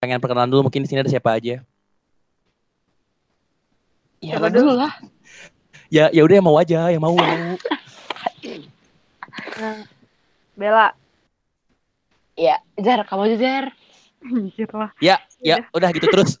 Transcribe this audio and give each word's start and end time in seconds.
pengen 0.00 0.16
perkenalan 0.16 0.48
dulu 0.48 0.72
mungkin 0.72 0.80
di 0.82 0.88
sini 0.88 1.04
ada 1.04 1.12
siapa 1.12 1.36
aja. 1.36 1.60
Ya 4.24 4.40
lo 4.40 4.48
dulu 4.48 4.72
lah. 4.72 4.96
Ya 5.92 6.08
ya 6.08 6.24
udah 6.24 6.34
yang 6.40 6.48
mau 6.48 6.56
aja, 6.56 6.88
yang 6.88 7.04
mau. 7.04 7.12
yang 7.12 7.56
mau. 7.56 7.56
Bella. 10.56 10.96
Ya, 12.36 12.56
Jar, 12.80 13.04
kamu 13.04 13.28
aja 13.28 13.36
Jar. 13.36 13.64
Anjir 14.24 14.68
lah. 14.72 14.92
Ya, 15.00 15.20
ya 15.40 15.60
udah 15.76 15.92
gitu 15.92 16.08
terus. 16.08 16.40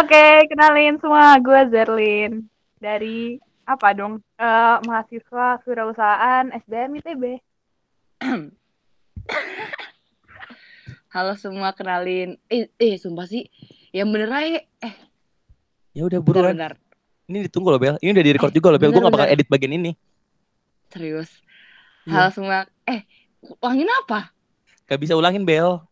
Oke, 0.00 0.48
kenalin 0.52 1.00
semua. 1.00 1.38
Gue 1.40 1.64
Zerlin. 1.72 2.44
Dari 2.80 3.40
apa 3.64 3.96
dong? 3.96 4.20
Eh 4.36 4.76
mahasiswa 4.84 5.60
kewirausahaan 5.64 6.52
SBM 6.64 7.00
ITB. 7.00 7.40
Halo 11.14 11.38
semua, 11.38 11.70
kenalin. 11.70 12.42
Eh, 12.50 12.66
eh 12.74 12.98
sumpah 12.98 13.30
sih. 13.30 13.46
Yang 13.94 14.08
bener 14.10 14.30
aja. 14.34 14.58
Eh, 14.82 14.94
Ya 15.94 16.02
udah 16.10 16.18
bentar, 16.18 16.50
buruan. 16.50 16.58
bentar. 16.58 16.74
Ini 17.30 17.46
ditunggu 17.46 17.70
loh 17.70 17.78
Bel. 17.78 17.94
Ini 18.02 18.10
udah 18.10 18.24
di 18.26 18.32
record 18.34 18.50
juga 18.50 18.74
loh 18.74 18.82
Bel. 18.82 18.90
Gue 18.90 18.98
gak 18.98 19.14
bakal 19.14 19.30
edit 19.30 19.46
bagian 19.46 19.78
ini. 19.78 19.94
Serius. 20.90 21.30
Iya. 22.02 22.18
Halo 22.18 22.28
semua. 22.34 22.66
Eh, 22.90 23.06
ulangin 23.62 23.86
apa? 24.02 24.34
Gak 24.90 24.98
bisa 24.98 25.14
ulangin 25.14 25.46
Bel. 25.46 25.86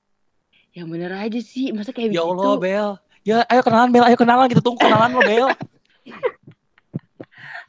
Yang 0.74 0.86
bener 0.90 1.14
aja 1.14 1.38
sih. 1.38 1.70
Masa 1.70 1.94
kayak 1.94 2.10
Ya 2.10 2.18
begitu? 2.18 2.34
Allah 2.34 2.52
Bel. 2.58 2.88
Ya 3.22 3.46
ayo 3.46 3.62
kenalan 3.62 3.94
Bel, 3.94 4.02
ayo 4.02 4.18
kenalan 4.18 4.50
kita 4.50 4.58
tunggu 4.58 4.82
kenalan 4.82 5.14
lo 5.14 5.22
Bel. 5.22 5.46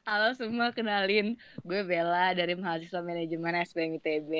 Halo 0.10 0.34
semua, 0.34 0.74
kenalin. 0.74 1.38
Gue 1.62 1.86
Bella 1.86 2.34
dari 2.34 2.58
mahasiswa 2.58 2.98
manajemen 3.06 3.62
SBM 3.62 4.02
ITB. 4.02 4.32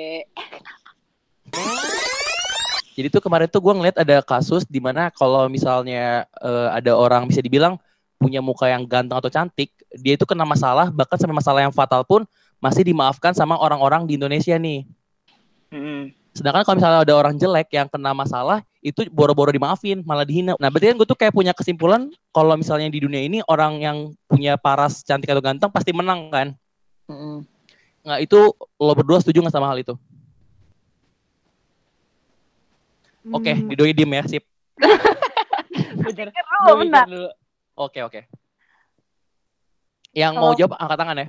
Jadi 2.94 3.10
tuh 3.10 3.22
kemarin 3.22 3.50
tuh 3.50 3.58
gue 3.58 3.74
ngeliat 3.74 3.96
ada 3.98 4.22
kasus 4.22 4.62
di 4.64 4.78
mana 4.78 5.10
kalau 5.10 5.50
misalnya 5.50 6.30
eh, 6.38 6.68
ada 6.70 6.94
orang 6.94 7.26
bisa 7.26 7.42
dibilang 7.42 7.74
punya 8.22 8.38
muka 8.38 8.70
yang 8.70 8.86
ganteng 8.86 9.18
atau 9.18 9.28
cantik, 9.28 9.74
dia 9.98 10.14
itu 10.14 10.24
kena 10.24 10.46
masalah 10.46 10.88
bahkan 10.94 11.18
sampai 11.18 11.36
masalah 11.36 11.60
yang 11.66 11.74
fatal 11.74 12.06
pun 12.06 12.22
masih 12.62 12.86
dimaafkan 12.86 13.34
sama 13.34 13.58
orang-orang 13.58 14.06
di 14.06 14.16
Indonesia 14.16 14.54
nih. 14.56 14.86
Mm. 15.74 16.14
Sedangkan 16.34 16.66
kalau 16.66 16.76
misalnya 16.82 17.00
ada 17.06 17.14
orang 17.14 17.34
jelek 17.38 17.70
yang 17.70 17.86
kena 17.86 18.10
masalah, 18.10 18.66
itu 18.82 19.06
boro-boro 19.14 19.54
dimaafin, 19.54 20.02
malah 20.02 20.26
dihina. 20.26 20.58
Nah, 20.58 20.66
berarti 20.66 20.90
kan 20.90 20.96
gue 20.98 21.06
tuh 21.06 21.18
kayak 21.18 21.30
punya 21.30 21.54
kesimpulan 21.54 22.10
kalau 22.34 22.58
misalnya 22.58 22.90
di 22.90 22.98
dunia 22.98 23.22
ini 23.22 23.38
orang 23.46 23.78
yang 23.78 23.96
punya 24.26 24.58
paras 24.58 25.06
cantik 25.06 25.30
atau 25.30 25.38
ganteng 25.38 25.70
pasti 25.70 25.94
menang 25.94 26.34
kan? 26.34 26.50
Mm-mm. 27.06 27.46
Nah, 28.02 28.18
itu 28.18 28.50
lo 28.82 28.92
berdua 28.98 29.22
setuju 29.22 29.46
nggak 29.46 29.54
sama 29.54 29.70
hal 29.70 29.78
itu? 29.78 29.94
Oke, 33.24 33.52
Hmm. 33.56 33.68
didoi 33.68 33.92
diem 33.92 34.12
ya, 34.12 34.22
sip. 34.28 34.44
Mikir 36.04 36.28
dulu, 36.68 36.84
dulu. 36.84 37.28
Oke, 37.74 38.04
oke. 38.04 38.20
Yang 40.12 40.32
mau 40.36 40.52
Kalau- 40.52 40.58
jawab 40.58 40.72
angkat 40.76 40.98
tangan 41.00 41.16
ya. 41.16 41.26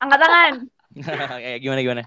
Angkat 0.00 0.18
tangan. 0.18 0.54
Kayak 1.42 1.58
gimana 1.60 1.80
gimana? 1.80 2.02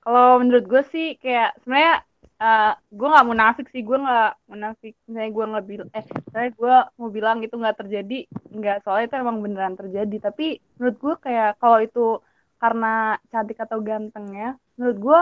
Kalau 0.00 0.40
menurut 0.40 0.64
gue 0.64 0.82
sih 0.88 1.08
kayak 1.20 1.60
sebenarnya 1.60 2.00
eh, 2.38 2.72
gue 2.88 3.08
nggak 3.10 3.28
munafik 3.28 3.66
sih, 3.68 3.82
gue 3.84 3.98
nggak 3.98 4.30
munafik. 4.48 4.94
Misalnya 5.04 5.30
gue 5.30 5.44
nggak 5.44 5.66
bilang, 5.66 5.88
eh, 5.92 6.04
misalnya 6.06 6.50
gue 6.54 6.74
mau 6.96 7.08
bilang 7.10 7.38
itu 7.42 7.54
nggak 7.54 7.76
terjadi, 7.76 8.18
nggak 8.48 8.76
soalnya 8.82 9.06
itu 9.06 9.16
emang 9.18 9.38
beneran 9.42 9.74
terjadi. 9.76 10.16
Tapi 10.22 10.46
menurut 10.78 10.96
gue 10.96 11.14
kayak 11.20 11.60
kalau 11.60 11.78
itu 11.78 12.06
karena 12.56 12.94
cantik 13.28 13.58
atau 13.58 13.78
gantengnya, 13.78 14.56
menurut 14.74 14.96
gue 14.96 15.20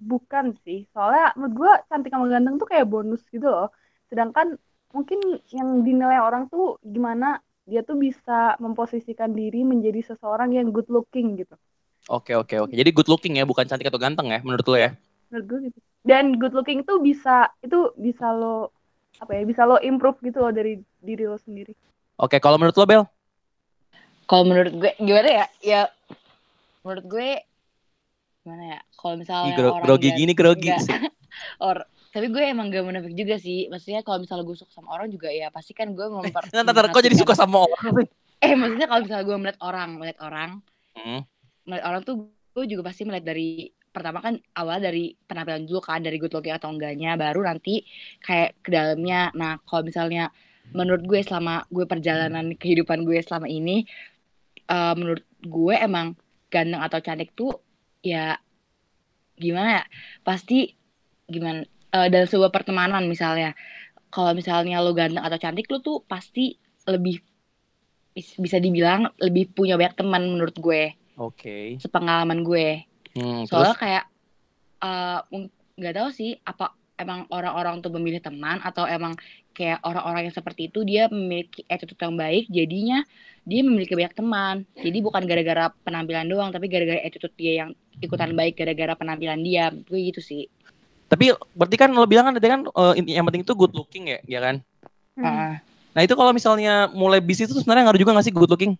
bukan 0.00 0.56
sih. 0.64 0.88
Soalnya 0.96 1.36
menurut 1.36 1.54
gue 1.54 1.72
cantik 1.92 2.10
sama 2.10 2.26
ganteng 2.32 2.56
tuh 2.56 2.68
kayak 2.68 2.88
bonus 2.88 3.22
gitu 3.28 3.46
loh. 3.46 3.68
Sedangkan 4.08 4.56
mungkin 4.90 5.20
yang 5.52 5.84
dinilai 5.86 6.18
orang 6.18 6.48
tuh 6.50 6.80
gimana 6.82 7.38
dia 7.68 7.86
tuh 7.86 7.94
bisa 8.00 8.58
memposisikan 8.58 9.30
diri 9.36 9.62
menjadi 9.62 10.02
seseorang 10.02 10.50
yang 10.56 10.72
good 10.74 10.88
looking 10.90 11.38
gitu. 11.38 11.54
Oke, 12.10 12.34
oke, 12.34 12.56
oke. 12.66 12.74
Jadi 12.74 12.90
good 12.90 13.06
looking 13.06 13.38
ya, 13.38 13.46
bukan 13.46 13.68
cantik 13.68 13.86
atau 13.86 14.00
ganteng 14.00 14.32
ya 14.32 14.40
menurut 14.42 14.66
lo 14.66 14.74
ya? 14.80 14.90
menurut 15.30 15.46
gue 15.46 15.58
gitu 15.70 15.78
dan 16.02 16.34
good 16.36 16.52
looking 16.52 16.82
tuh 16.82 16.98
bisa 16.98 17.48
itu 17.62 17.94
bisa 17.94 18.34
lo 18.34 18.74
apa 19.22 19.38
ya 19.38 19.42
bisa 19.46 19.62
lo 19.62 19.78
improve 19.78 20.18
gitu 20.26 20.42
loh 20.42 20.50
dari 20.50 20.82
diri 21.00 21.24
lo 21.24 21.38
sendiri 21.38 21.72
Oke, 22.20 22.36
kalau 22.36 22.60
menurut 22.60 22.76
lo 22.76 22.84
Bel? 22.84 23.04
Kalau 24.28 24.44
menurut 24.44 24.76
gue 24.76 24.92
gimana 25.00 25.24
ya? 25.24 25.46
Ya 25.64 25.82
menurut 26.84 27.08
gue 27.08 27.40
gimana 28.50 28.64
ya? 28.74 28.80
Kalau 28.98 29.14
misalnya 29.14 29.46
Ih, 29.46 29.54
gro- 29.54 29.74
orang 29.78 29.86
grogi 29.86 30.08
gini 30.10 30.32
grogi 30.34 30.68
enggak. 30.74 30.82
sih. 30.82 30.94
Or, 31.70 31.76
tapi 32.10 32.26
gue 32.26 32.42
emang 32.42 32.74
gak 32.74 32.82
munafik 32.82 33.14
juga 33.14 33.38
sih. 33.38 33.70
Maksudnya 33.70 34.02
kalau 34.02 34.18
misalnya 34.18 34.42
gue 34.42 34.56
suka 34.58 34.72
sama 34.74 34.90
orang 34.98 35.08
juga 35.14 35.30
ya 35.30 35.54
pasti 35.54 35.70
kan 35.70 35.94
gue 35.94 36.06
memper 36.10 36.50
Ntar, 36.50 36.66
ntar, 36.66 36.86
kok 36.90 37.02
jadi 37.06 37.14
suka 37.14 37.38
sama 37.38 37.62
orang? 37.62 38.10
Eh 38.42 38.52
maksudnya 38.58 38.90
kalau 38.90 39.00
misalnya 39.06 39.24
gue 39.30 39.36
melihat 39.38 39.58
orang, 39.62 39.88
melihat 39.94 40.18
orang, 40.26 40.50
Hmm. 40.90 41.22
melihat 41.70 41.84
orang 41.86 42.02
tuh 42.02 42.14
gue 42.50 42.64
juga 42.66 42.90
pasti 42.90 43.06
melihat 43.06 43.30
dari 43.30 43.70
pertama 43.94 44.18
kan 44.22 44.34
awal 44.58 44.82
dari 44.82 45.14
penampilan 45.26 45.66
dulu 45.66 45.78
kan 45.82 46.02
dari 46.02 46.18
good 46.18 46.34
looking 46.34 46.54
atau 46.54 46.70
enggaknya 46.70 47.14
baru 47.14 47.42
nanti 47.42 47.82
kayak 48.22 48.58
ke 48.62 48.70
dalamnya 48.70 49.30
nah 49.34 49.58
kalau 49.66 49.82
misalnya 49.86 50.30
menurut 50.70 51.02
gue 51.02 51.18
selama 51.26 51.66
gue 51.70 51.86
perjalanan 51.86 52.54
kehidupan 52.54 53.02
gue 53.02 53.18
selama 53.22 53.50
ini 53.50 53.82
eh, 54.70 54.94
menurut 54.94 55.26
gue 55.42 55.74
emang 55.74 56.14
ganteng 56.50 56.82
atau 56.82 56.98
cantik 57.02 57.34
tuh 57.34 57.50
ya 58.00 58.36
gimana 59.40 59.80
ya 59.80 59.84
pasti 60.20 60.72
gimana 61.28 61.64
eh, 61.94 62.08
dalam 62.12 62.28
sebuah 62.28 62.52
pertemanan 62.52 63.06
misalnya. 63.06 63.56
Kalau 64.10 64.34
misalnya 64.34 64.82
lo 64.82 64.90
ganteng 64.90 65.22
atau 65.22 65.38
cantik 65.38 65.70
lo 65.70 65.78
tuh 65.78 66.02
pasti 66.02 66.58
lebih 66.90 67.22
bis- 68.10 68.38
bisa 68.42 68.58
dibilang 68.58 69.06
lebih 69.22 69.54
punya 69.54 69.78
banyak 69.78 69.94
teman 69.94 70.26
menurut 70.26 70.56
gue. 70.58 70.98
Oke. 71.20 71.76
sepengalaman 71.76 72.40
gue. 72.40 72.88
Hmm, 73.12 73.44
soalnya 73.44 73.76
terus? 73.76 73.82
kayak 73.84 74.04
eh, 74.80 75.20
nggak 75.76 75.94
tahu 75.94 76.08
sih 76.10 76.36
apa 76.42 76.72
emang 77.00 77.24
orang-orang 77.32 77.80
tuh 77.80 77.92
memilih 77.96 78.20
teman 78.20 78.60
atau 78.60 78.84
emang 78.84 79.16
kayak 79.60 79.84
orang-orang 79.84 80.32
yang 80.32 80.36
seperti 80.40 80.72
itu 80.72 80.80
dia 80.88 81.12
memiliki 81.12 81.68
attitude 81.68 82.00
yang 82.00 82.16
baik 82.16 82.48
jadinya 82.48 83.04
dia 83.44 83.60
memiliki 83.60 83.92
banyak 83.92 84.16
teman 84.16 84.64
jadi 84.72 84.98
bukan 85.04 85.22
gara-gara 85.28 85.68
penampilan 85.84 86.24
doang 86.32 86.48
tapi 86.48 86.72
gara-gara 86.72 87.04
attitude 87.04 87.36
dia 87.36 87.52
yang 87.66 87.70
ikutan 88.00 88.32
baik 88.32 88.56
gara-gara 88.56 88.96
penampilan 88.96 89.44
dia 89.44 89.68
gue 89.68 90.00
gitu 90.00 90.24
sih 90.24 90.48
tapi 91.10 91.34
berarti 91.58 91.76
kan 91.76 91.90
lo 91.90 92.06
bilang 92.06 92.30
kan 92.30 92.38
tadi 92.38 92.46
kan 92.46 92.62
inti- 92.94 93.18
yang 93.18 93.26
penting 93.26 93.42
itu 93.42 93.50
good 93.58 93.74
looking 93.74 94.14
ya, 94.14 94.18
ya 94.30 94.38
kan? 94.38 94.62
Hmm. 95.18 95.26
Heeh. 95.26 95.52
Nah, 95.90 96.00
itu 96.06 96.14
kalau 96.14 96.30
misalnya 96.30 96.86
mulai 96.94 97.18
bisnis 97.18 97.50
itu 97.50 97.58
sebenarnya 97.58 97.90
ngaruh 97.90 97.98
juga 97.98 98.14
gak 98.14 98.30
sih 98.30 98.30
good 98.30 98.46
looking? 98.46 98.78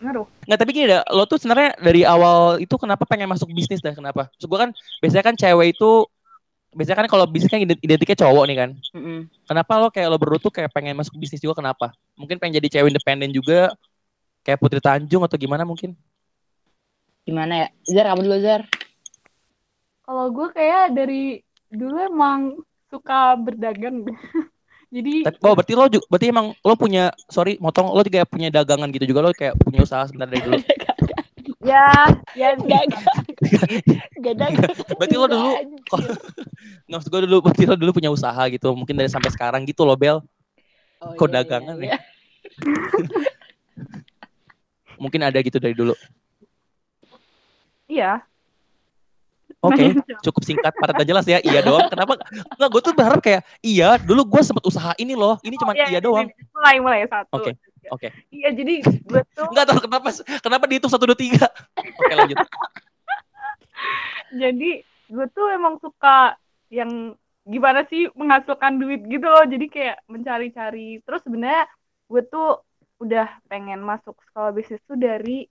ngaruh 0.00 0.24
Nggak, 0.46 0.58
tapi 0.64 0.70
gini 0.70 0.86
dah, 0.86 1.02
lo 1.12 1.26
tuh 1.28 1.36
sebenarnya 1.36 1.76
dari 1.82 2.06
awal 2.06 2.62
itu 2.62 2.72
kenapa 2.78 3.04
pengen 3.04 3.28
masuk 3.28 3.50
bisnis 3.50 3.82
dah? 3.82 3.92
Kenapa? 3.92 4.30
Maksud 4.32 4.48
gue 4.48 4.58
kan 4.58 4.70
biasanya 5.02 5.24
kan 5.26 5.34
cewek 5.34 5.76
itu 5.76 5.90
biasanya 6.70 6.98
kan 7.04 7.08
kalau 7.10 7.24
bisnis 7.26 7.50
kan 7.50 7.62
ident- 7.62 7.82
identiknya 7.82 8.18
cowok 8.26 8.44
nih 8.46 8.56
kan. 8.56 8.70
Mm-mm. 8.94 9.18
Kenapa 9.46 9.72
lo 9.82 9.88
kayak 9.90 10.08
lo 10.10 10.16
berdua 10.18 10.38
tuh 10.38 10.54
kayak 10.54 10.70
pengen 10.70 10.94
masuk 10.94 11.18
bisnis 11.18 11.42
juga 11.42 11.58
kenapa? 11.58 11.90
Mungkin 12.14 12.38
pengen 12.38 12.62
jadi 12.62 12.78
cewek 12.78 12.94
independen 12.94 13.34
juga 13.34 13.74
kayak 14.46 14.58
Putri 14.62 14.78
Tanjung 14.78 15.26
atau 15.26 15.34
gimana 15.34 15.66
mungkin? 15.66 15.98
gimana 17.30 17.52
ya 17.62 17.68
Zar 17.86 18.06
kamu 18.10 18.22
dulu 18.26 18.38
Zar 18.42 18.62
kalau 20.02 20.26
gue 20.34 20.48
kayak 20.50 20.84
dari 20.96 21.38
dulu 21.70 21.96
emang 22.02 22.58
suka 22.90 23.38
berdagang 23.38 24.02
jadi 24.94 25.30
Tapi, 25.30 25.38
oh 25.46 25.54
berarti 25.54 25.72
lo 25.78 25.86
juga, 25.86 26.04
berarti 26.10 26.26
emang 26.34 26.46
lo 26.66 26.74
punya 26.74 27.14
sorry 27.30 27.54
motong 27.62 27.94
lo 27.94 28.02
juga 28.02 28.26
punya 28.26 28.50
dagangan 28.50 28.90
gitu 28.90 29.06
juga 29.06 29.20
lo 29.22 29.30
kayak 29.30 29.54
punya 29.62 29.86
usaha 29.86 30.02
sebentar 30.10 30.26
dari 30.26 30.42
dulu. 30.42 30.58
ya 31.60 31.84
ya 32.32 32.48
Gak, 32.56 32.84
gak 34.20 34.32
ada. 34.34 34.46
Berarti 34.96 35.16
lo 35.16 35.26
dulu 35.28 35.50
nggak 36.88 36.98
maksud 36.98 37.08
gue 37.08 37.20
dulu 37.28 37.36
berarti 37.44 37.64
lo 37.64 37.76
dulu 37.76 37.90
punya 37.92 38.08
usaha 38.08 38.42
gitu 38.48 38.72
mungkin 38.72 38.96
dari 38.96 39.08
sampai 39.08 39.28
sekarang 39.28 39.62
gitu 39.64 39.84
lo 39.84 39.94
Bel 39.94 40.20
Oh, 41.00 41.16
kok 41.16 41.32
iya, 41.32 41.40
dagangan 41.40 41.76
iya, 41.80 41.96
ya? 41.96 41.98
mungkin 45.00 45.20
ada 45.24 45.40
gitu 45.40 45.56
dari 45.56 45.72
dulu. 45.72 45.96
iya 47.88 48.20
Oke, 49.60 49.92
cukup 50.24 50.40
singkat, 50.40 50.72
padat 50.72 50.96
dan 50.96 51.04
jelas 51.04 51.24
ya. 51.24 51.36
Iya 51.40 51.60
doang. 51.60 51.84
Kenapa? 51.88 52.16
Enggak, 52.56 52.68
gue 52.72 52.80
tuh 52.80 52.92
berharap 52.96 53.20
kayak 53.20 53.44
iya. 53.60 54.00
Dulu 54.00 54.24
gue 54.24 54.40
sempet 54.40 54.64
usaha 54.64 54.96
ini 54.96 55.12
loh. 55.12 55.36
Ini 55.44 55.52
cuma 55.56 55.76
Iya, 55.76 55.84
iya 55.88 56.00
ini- 56.00 56.04
doang. 56.04 56.26
ini- 56.28 56.36
mulai 56.48 56.76
mulai 56.80 57.00
satu 57.04 57.28
Oke, 57.36 57.52
tiga. 57.52 57.69
Oke. 57.88 58.08
iya 58.28 58.50
jadi 58.52 58.84
gue 58.84 59.22
tuh 59.36 59.48
Enggak 59.48 59.66
tahu 59.72 59.78
kenapa 59.88 60.08
kenapa 60.44 60.64
dihitung 60.68 60.92
satu 60.92 61.08
dua 61.08 61.18
tiga. 61.18 61.48
Oke 62.00 62.14
lanjut. 62.14 62.38
jadi 64.36 64.70
gue 64.84 65.26
tuh 65.32 65.46
emang 65.50 65.80
suka 65.80 66.36
yang 66.68 67.16
gimana 67.48 67.82
sih 67.88 68.06
menghasilkan 68.12 68.78
duit 68.78 69.02
gitu 69.08 69.26
loh 69.26 69.42
jadi 69.48 69.66
kayak 69.66 69.96
mencari-cari 70.06 71.00
terus 71.02 71.24
sebenarnya 71.24 71.66
gue 72.06 72.22
tuh 72.28 72.62
udah 73.00 73.26
pengen 73.48 73.80
masuk 73.80 74.14
sekolah 74.28 74.52
bisnis 74.52 74.78
tuh 74.84 74.94
dari 74.94 75.48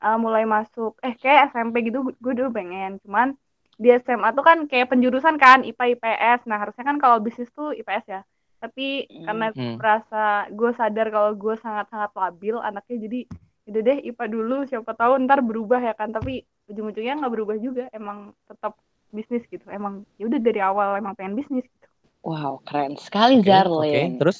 uh, 0.00 0.16
mulai 0.16 0.46
masuk 0.46 0.96
eh 1.02 1.18
kayak 1.18 1.50
SMP 1.50 1.90
gitu 1.90 2.14
gue 2.14 2.32
dulu 2.32 2.54
pengen 2.54 3.02
cuman 3.02 3.34
di 3.82 3.88
SMA 3.98 4.28
tuh 4.36 4.44
kan 4.44 4.58
kayak 4.70 4.94
penjurusan 4.94 5.36
kan 5.40 5.66
IPA 5.66 5.98
IPS. 5.98 6.46
Nah, 6.46 6.62
harusnya 6.62 6.84
kan 6.86 6.96
kalau 7.02 7.18
bisnis 7.18 7.50
tuh 7.50 7.74
IPS 7.74 8.04
ya. 8.06 8.20
Tapi 8.62 9.10
Hmm. 9.10 9.24
karena 9.26 9.46
Hmm. 9.50 9.74
merasa 9.74 10.22
gue 10.48 10.70
sadar 10.72 11.10
kalau 11.10 11.34
gue 11.34 11.54
sangat-sangat 11.58 12.14
labil 12.14 12.54
anaknya 12.56 12.96
jadi 13.02 13.20
udah 13.62 13.80
deh 13.82 13.98
IPA 14.04 14.24
dulu 14.26 14.56
siapa 14.64 14.90
tahu 14.92 15.18
ntar 15.22 15.42
berubah 15.42 15.78
ya 15.78 15.94
kan 15.94 16.10
tapi 16.10 16.42
ujung-ujungnya 16.66 17.18
nggak 17.18 17.32
berubah 17.32 17.56
juga 17.58 17.90
emang 17.90 18.30
tetap 18.46 18.78
bisnis 19.10 19.42
gitu 19.46 19.62
emang 19.68 20.02
ya 20.14 20.26
udah 20.26 20.38
dari 20.38 20.58
awal 20.58 20.94
emang 20.94 21.14
pengen 21.14 21.34
bisnis 21.34 21.66
gitu 21.66 21.86
Wow, 22.22 22.62
keren 22.62 22.94
sekali 22.96 23.38
Oke, 23.38 23.46
Zarlin. 23.46 23.82
Oke, 23.82 24.18
terus 24.18 24.38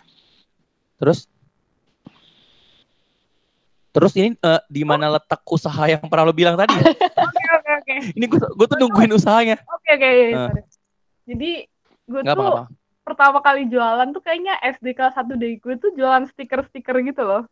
terus 0.96 1.18
terus 3.92 4.12
ini 4.14 4.32
eh, 4.32 4.60
di 4.66 4.82
mana 4.82 5.06
letak 5.12 5.42
usaha 5.46 5.82
yang 5.84 6.02
pernah 6.06 6.24
lo 6.24 6.34
bilang 6.34 6.54
tadi? 6.54 6.72
ya? 6.72 6.86
oke 7.26 7.42
oke 7.58 7.70
oke 7.78 7.94
ini 8.14 8.24
gue 8.24 8.38
gue 8.38 8.66
tuh 8.66 8.78
nungguin 8.78 9.12
usahanya. 9.12 9.56
oke 9.66 9.90
oke 9.92 10.08
Eh. 10.08 10.30
sorry. 10.32 10.62
jadi 11.26 11.50
gue 12.06 12.20
tuh 12.22 12.32
apa-apa. 12.32 12.62
Pertama 13.02 13.38
kali 13.38 13.66
jualan 13.66 14.08
tuh 14.10 14.22
kayaknya 14.22 14.54
SD 14.62 14.94
kelas 14.94 15.14
1 15.14 15.34
deh 15.34 15.58
gue 15.58 15.74
tuh 15.76 15.90
jualan 15.92 16.22
stiker-stiker 16.28 16.96
gitu 17.02 17.22
loh 17.22 17.42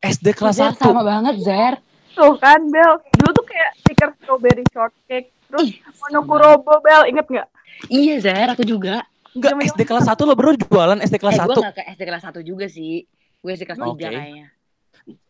SD 0.00 0.34
kelas 0.34 0.56
Zer, 0.56 0.70
1. 0.72 0.82
sama 0.82 1.02
banget 1.02 1.34
Zer. 1.40 1.74
tuh 2.10 2.34
kan 2.36 2.58
Bel 2.64 2.92
dulu 3.14 3.30
tuh 3.32 3.44
kayak 3.44 3.70
stiker 3.76 4.08
strawberry 4.16 4.62
shortcake 4.68 5.30
terus 5.46 5.78
monokurobo 6.00 6.78
Bel 6.80 7.06
inget 7.06 7.26
nggak 7.26 7.48
Iya 7.84 8.22
Zer, 8.22 8.48
aku 8.48 8.62
juga. 8.62 9.02
Enggak, 9.34 9.50
Zaman- 9.50 9.66
SD 9.68 9.80
kelas 9.82 10.06
1 10.06 10.14
lo 10.22 10.32
baru 10.32 10.54
jualan 10.54 10.98
SD 11.00 11.18
kelas 11.18 11.34
eh, 11.34 11.42
1. 11.42 11.50
gue 11.50 11.58
gak 11.60 11.74
ke 11.74 11.82
SD 11.90 12.02
kelas 12.04 12.22
1 12.24 12.38
juga 12.40 12.66
sih. 12.66 13.02
Gue 13.42 13.50
SD 13.52 13.66
kelas 13.66 13.78
3 13.78 13.90
Oke. 13.90 13.98
kayaknya. 14.00 14.46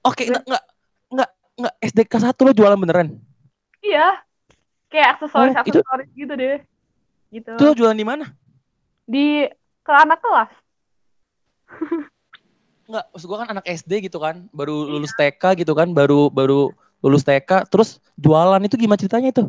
Oke, 0.05 0.23
enggak 0.29 0.45
enggak 0.45 0.63
enggak 1.09 1.29
enggak 1.57 1.75
SD 1.83 1.99
kelas 2.05 2.25
1 2.27 2.37
lo 2.39 2.53
jualan 2.53 2.77
beneran. 2.77 3.09
iya 3.81 4.21
kayak 4.87 5.09
aksesoris 5.17 5.53
Oh, 5.53 5.61
aksesoris 5.63 6.09
gitu 6.13 6.33
deh 6.33 6.57
gitu 7.31 7.51
Itu 7.51 7.65
lo 7.65 7.73
jualan 7.75 7.97
di 7.97 8.07
mana? 8.07 8.25
Di 9.05 9.49
ke 9.85 9.93
anak 9.93 10.19
kelas? 10.21 10.53
Enggak, 12.85 13.05
maksud 13.17 13.27
gua 13.29 13.39
kan 13.45 13.51
anak 13.57 13.65
SD 13.65 14.09
gitu 14.09 14.21
kan, 14.21 14.45
baru 14.53 14.85
lulus 14.85 15.13
TK 15.17 15.57
gitu 15.65 15.73
kan, 15.73 15.93
baru 15.97 16.29
baru 16.29 16.73
lulus 17.01 17.25
TK, 17.25 17.69
terus 17.69 18.01
jualan 18.21 18.61
itu 18.65 18.77
gimana 18.77 19.01
ceritanya 19.01 19.33
itu? 19.33 19.49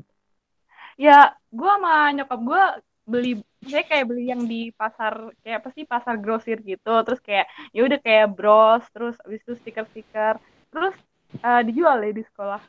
ya 0.96 1.36
gue 1.52 1.72
sama 1.76 2.12
nyokap 2.16 2.40
gue 2.40 2.64
beli 3.06 3.32
saya 3.66 3.84
kayak 3.86 4.06
beli 4.10 4.32
yang 4.32 4.48
di 4.48 4.72
pasar 4.74 5.34
kayak 5.44 5.62
apa 5.62 5.70
sih 5.74 5.84
pasar 5.86 6.16
grosir 6.18 6.62
gitu. 6.62 6.94
Terus 7.06 7.20
kayak 7.22 7.46
ya 7.74 7.82
udah 7.86 8.00
kayak 8.02 8.28
bros 8.34 8.84
terus 8.94 9.16
abis 9.26 9.42
itu 9.46 9.54
stiker-stiker. 9.60 10.38
Terus 10.70 10.96
eh, 11.42 11.62
dijual 11.66 12.02
ya 12.02 12.14
di 12.14 12.24
sekolah. 12.24 12.62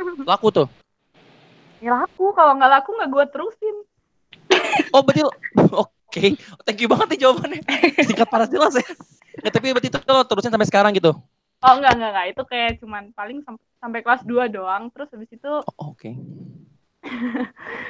Laku 0.30 0.48
tuh. 0.52 0.68
ya 1.80 1.96
laku 1.96 2.36
kalau 2.36 2.60
nggak 2.60 2.72
laku 2.76 2.90
nggak 2.92 3.08
gue 3.08 3.24
terusin. 3.32 3.76
Oh, 4.92 5.00
berarti 5.00 5.24
lo- 5.24 5.38
Oke, 6.10 6.34
thank 6.66 6.82
you 6.82 6.90
banget 6.90 7.06
nih 7.14 7.18
jawabannya. 7.22 7.60
Singkat 8.08 8.26
panas 8.26 8.50
jelas 8.50 8.74
ya. 8.74 8.86
Ya, 9.46 9.50
tapi 9.54 9.70
berarti 9.70 9.88
itu 9.88 9.98
lo 10.10 10.26
terusin 10.26 10.50
sampai 10.50 10.66
sekarang 10.66 10.90
gitu. 10.92 11.14
oh 11.60 11.72
enggak 11.76 11.92
enggak 11.96 12.10
enggak 12.12 12.26
itu 12.32 12.42
kayak 12.50 12.70
cuman 12.80 13.02
paling 13.12 13.38
sam- 13.44 13.60
sampai 13.78 14.00
kelas 14.00 14.22
2 14.24 14.48
doang 14.48 14.88
terus 14.92 15.08
habis 15.12 15.30
itu 15.30 15.52
Oh, 15.78 15.92
Oke. 15.92 16.16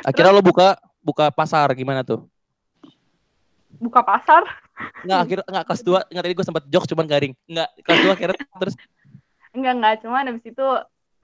Akhirnya 0.05 0.32
lo 0.37 0.43
buka 0.44 0.76
buka 1.00 1.32
pasar 1.32 1.69
gimana 1.76 2.05
tuh? 2.05 2.28
buka 3.81 4.00
pasar 4.05 4.43
Enggak, 5.00 5.19
akhirnya 5.25 5.44
enggak 5.49 5.64
kelas 5.69 5.82
2, 5.84 5.99
enggak 6.12 6.25
tadi 6.25 6.34
gue 6.37 6.46
sempat 6.46 6.64
jokes 6.69 6.88
cuman 6.93 7.06
garing. 7.08 7.32
Enggak, 7.49 7.69
kelas 7.84 8.00
2 8.05 8.12
akhirnya 8.16 8.38
terus 8.61 8.75
enggak 9.55 9.73
enggak 9.76 9.94
cuman 10.05 10.23
habis 10.31 10.44
itu 10.46 10.66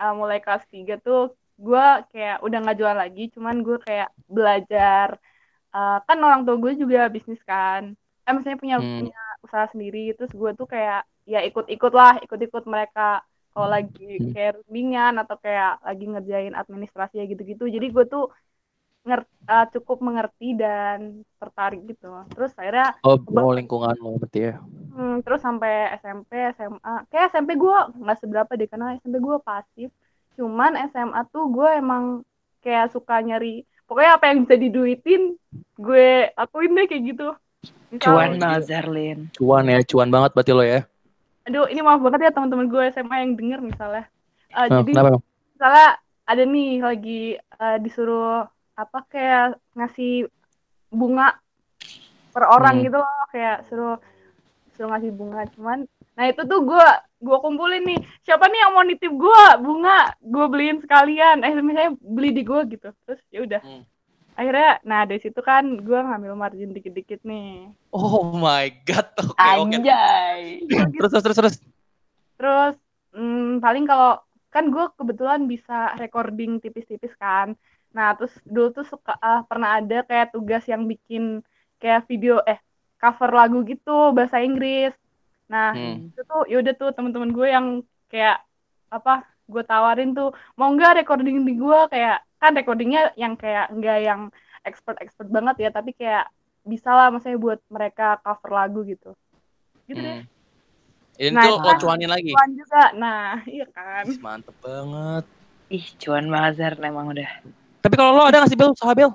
eh, 0.03 0.15
mulai 0.17 0.39
kelas 0.45 0.65
3 0.73 0.95
tuh 1.01 1.21
gue 1.57 1.87
kayak 2.13 2.45
udah 2.45 2.59
nggak 2.61 2.79
jual 2.81 2.97
lagi 2.97 3.25
cuman 3.33 3.57
gue 3.65 3.79
kayak 3.81 4.09
belajar 4.29 5.17
eh, 5.77 5.97
kan 6.07 6.19
orang 6.27 6.41
tua 6.47 6.57
gue 6.63 6.73
juga 6.83 6.99
bisnis 7.15 7.41
kan 7.51 7.83
eh 8.27 8.31
maksudnya 8.35 8.59
punya 8.65 8.77
Hmm. 8.81 8.99
punya 8.99 9.19
usaha 9.47 9.67
sendiri 9.73 9.99
terus 10.17 10.33
gue 10.41 10.51
tuh 10.61 10.67
kayak 10.75 10.99
ya 11.33 11.39
ikut-ikut 11.49 11.93
lah 12.01 12.13
ikut-ikut 12.25 12.65
mereka 12.75 13.01
kalau 13.53 13.69
lagi 13.75 14.03
Hmm. 14.21 14.33
kayak 14.35 14.51
rundingan 14.59 15.13
atau 15.23 15.37
kayak 15.45 15.71
lagi 15.87 16.05
ngerjain 16.13 16.55
administrasi 16.61 17.15
ya 17.21 17.25
gitu-gitu 17.33 17.65
jadi 17.77 17.87
gue 17.95 18.05
tuh 18.13 18.23
nger- 19.09 19.31
eh, 19.53 19.65
cukup 19.75 19.99
mengerti 20.07 20.47
dan 20.63 20.99
tertarik 21.41 21.81
gitu 21.91 22.07
terus 22.35 22.53
akhirnya 22.61 22.89
oh, 23.05 23.17
oh 23.41 23.51
lingkungan 23.57 23.97
lo 24.03 24.19
berarti 24.21 24.39
ya. 24.51 24.55
Hmm, 24.95 25.15
terus 25.25 25.41
sampai 25.47 25.71
SMP, 26.01 26.31
SMA. 26.57 26.91
Kayak 27.11 27.25
SMP 27.33 27.51
gue 27.63 27.77
nggak 28.03 28.19
seberapa 28.23 28.53
deh, 28.59 28.69
karena 28.73 28.87
SMP 29.01 29.17
gue 29.27 29.37
pasif. 29.49 29.89
Cuman 30.37 30.73
SMA 30.91 31.21
tuh 31.33 31.45
gue 31.55 31.69
emang 31.81 32.05
kayak 32.63 32.87
suka 32.95 33.15
nyari, 33.27 33.49
pokoknya 33.87 34.11
apa 34.15 34.25
yang 34.29 34.39
bisa 34.43 34.55
diduitin, 34.55 35.23
gue 35.75 36.09
lakuin 36.33 36.73
deh 36.73 36.87
kayak 36.87 37.05
gitu. 37.07 37.29
Misal, 37.89 38.13
Cuan 38.13 38.29
Oh, 38.29 38.37
banget 38.37 38.59
iya. 38.59 38.67
Zerlin. 38.67 39.19
Cuan 39.33 39.65
ya, 39.65 39.79
cuan 39.83 40.09
banget 40.11 40.31
berarti 40.33 40.53
lo 40.53 40.63
ya. 40.63 40.83
aduh 41.43 41.71
ini 41.71 41.79
maaf 41.79 42.03
banget 42.03 42.27
ya 42.27 42.35
teman-teman 42.35 42.67
gue 42.67 42.83
SMA 42.91 43.17
yang 43.23 43.33
denger 43.33 43.61
misalnya. 43.63 44.05
Eh, 44.51 44.67
Oh, 44.67 44.83
jadi 44.83 44.93
kenapa? 44.93 45.11
misalnya 45.55 45.89
ada 46.27 46.43
nih 46.45 46.71
lagi 46.81 47.21
eh, 47.39 47.79
disuruh 47.79 48.43
apa 48.75 48.99
kayak 49.07 49.55
ngasih 49.73 50.27
bunga 50.89 51.39
per 52.31 52.45
orang 52.45 52.77
Hmm. 52.77 52.85
gitu 52.85 52.99
loh 52.99 53.23
kayak 53.31 53.63
suruh 53.65 53.97
suruh 54.75 54.91
ngasih 54.91 55.09
bunga 55.09 55.47
cuman 55.55 55.87
nah 56.17 56.25
itu 56.27 56.43
tuh 56.43 56.65
gue 56.65 56.87
gue 57.17 57.37
kumpulin 57.39 57.85
nih 57.85 58.01
siapa 58.25 58.49
nih 58.49 58.61
yang 58.65 58.73
mau 58.73 58.81
nitip 58.81 59.13
gue 59.13 59.43
bunga 59.61 60.17
gue 60.19 60.45
beliin 60.49 60.81
sekalian 60.81 61.45
eh 61.45 61.53
misalnya 61.61 61.93
beli 62.01 62.33
di 62.33 62.41
gue 62.41 62.61
gitu 62.73 62.89
terus 63.05 63.21
ya 63.29 63.45
udah 63.45 63.61
Hmm. 63.61 63.85
akhirnya 64.35 64.81
nah 64.83 65.05
dari 65.05 65.21
situ 65.21 65.41
kan 65.41 65.65
gue 65.77 65.97
ngambil 65.97 66.33
margin 66.33 66.73
dikit-dikit 66.73 67.21
nih 67.23 67.73
Oh 67.91 68.29
my 68.29 68.69
god. 68.85 69.09
Oke, 69.17 69.33
oke. 69.33 69.77
Anjay. 69.81 70.61
Terus 70.93 71.11
terus 71.11 71.25
terus 71.25 71.37
terus. 71.37 71.57
Terus 72.37 72.77
hmm, 73.13 73.61
paling 73.61 73.85
kalau 73.85 74.21
kan 74.49 74.69
gue 74.69 74.85
kebetulan 74.97 75.45
bisa 75.45 75.97
recording 75.97 76.61
tipis-tipis 76.61 77.13
kan. 77.17 77.57
Nah 77.93 78.13
terus 78.13 78.33
dulu 78.45 78.73
tuh 78.73 78.85
suka 78.85 79.17
ah, 79.17 79.41
pernah 79.45 79.81
ada 79.81 80.05
kayak 80.05 80.33
tugas 80.33 80.65
yang 80.69 80.85
bikin 80.85 81.41
kayak 81.77 82.05
video 82.05 82.45
eh 82.45 82.61
cover 82.97 83.33
lagu 83.33 83.65
gitu 83.65 84.13
bahasa 84.13 84.41
Inggris. 84.41 84.93
Nah 85.47 85.71
Hmm. 85.73 86.11
itu 86.11 86.21
tuh 86.23 86.43
yaudah 86.51 86.75
tuh 86.75 86.91
teman-teman 86.91 87.31
gue 87.31 87.47
yang 87.47 87.67
kayak 88.07 88.43
apa 88.87 89.23
gue 89.47 89.63
tawarin 89.63 90.11
tuh 90.11 90.35
mau 90.55 90.71
nggak 90.71 91.03
recording 91.03 91.43
di 91.43 91.55
gue 91.55 91.81
kayak 91.87 92.23
kan 92.37 92.53
recordingnya 92.53 93.15
yang 93.15 93.35
kayak 93.35 93.71
nggak 93.71 93.99
yang 94.03 94.21
expert 94.63 94.99
expert 94.99 95.31
banget 95.31 95.57
ya 95.63 95.71
tapi 95.71 95.95
kayak 95.95 96.27
bisa 96.63 96.91
lah 96.91 97.15
maksudnya 97.15 97.39
buat 97.39 97.63
mereka 97.71 98.19
cover 98.21 98.51
lagu 98.51 98.83
gitu 98.83 99.15
gitu 99.87 100.03
deh 100.03 100.19
Hmm. 100.19 100.35
Ini 101.17 101.33
Nah, 101.33 101.49
tuh 101.49 101.57
kan- 101.65 101.81
cuanin 101.81 102.11
lagi. 102.13 102.29
Cuan 102.37 102.51
juga 102.53 102.83
nah 102.93 103.41
iya 103.55 103.65
kan 103.71 104.05
Mantep 104.21 104.53
banget. 104.61 105.25
Ih, 105.73 105.87
cuan 105.97 106.27
banget 106.29 106.53
Zer 106.59 106.75
emang 106.79 107.09
udah. 107.09 107.31
Tapi 107.81 107.95
kalau 107.97 108.13
lo 108.13 108.23
ada 108.27 108.39
nggak 108.39 108.51
sih 108.51 108.59
Bel, 108.59 108.71
usaha 108.71 108.93
Bel? 108.93 109.11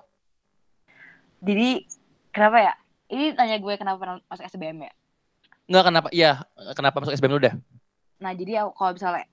Jadi 1.42 1.86
kenapa 2.32 2.58
ya? 2.62 2.74
Ini 3.12 3.36
tanya 3.36 3.60
gue 3.60 3.74
kenapa 3.76 3.98
pernah 4.00 4.16
masuk 4.26 4.46
SBM 4.48 4.78
ya? 4.82 4.92
Enggak 5.72 5.84
kenapa? 5.88 6.08
Iya, 6.12 6.44
kenapa 6.76 7.00
masuk 7.00 7.16
SBM 7.16 7.40
udah? 7.40 7.54
Nah, 8.24 8.32
jadi 8.40 8.52
aku- 8.68 8.76
kalau 8.78 8.92
misalnya 8.98 9.24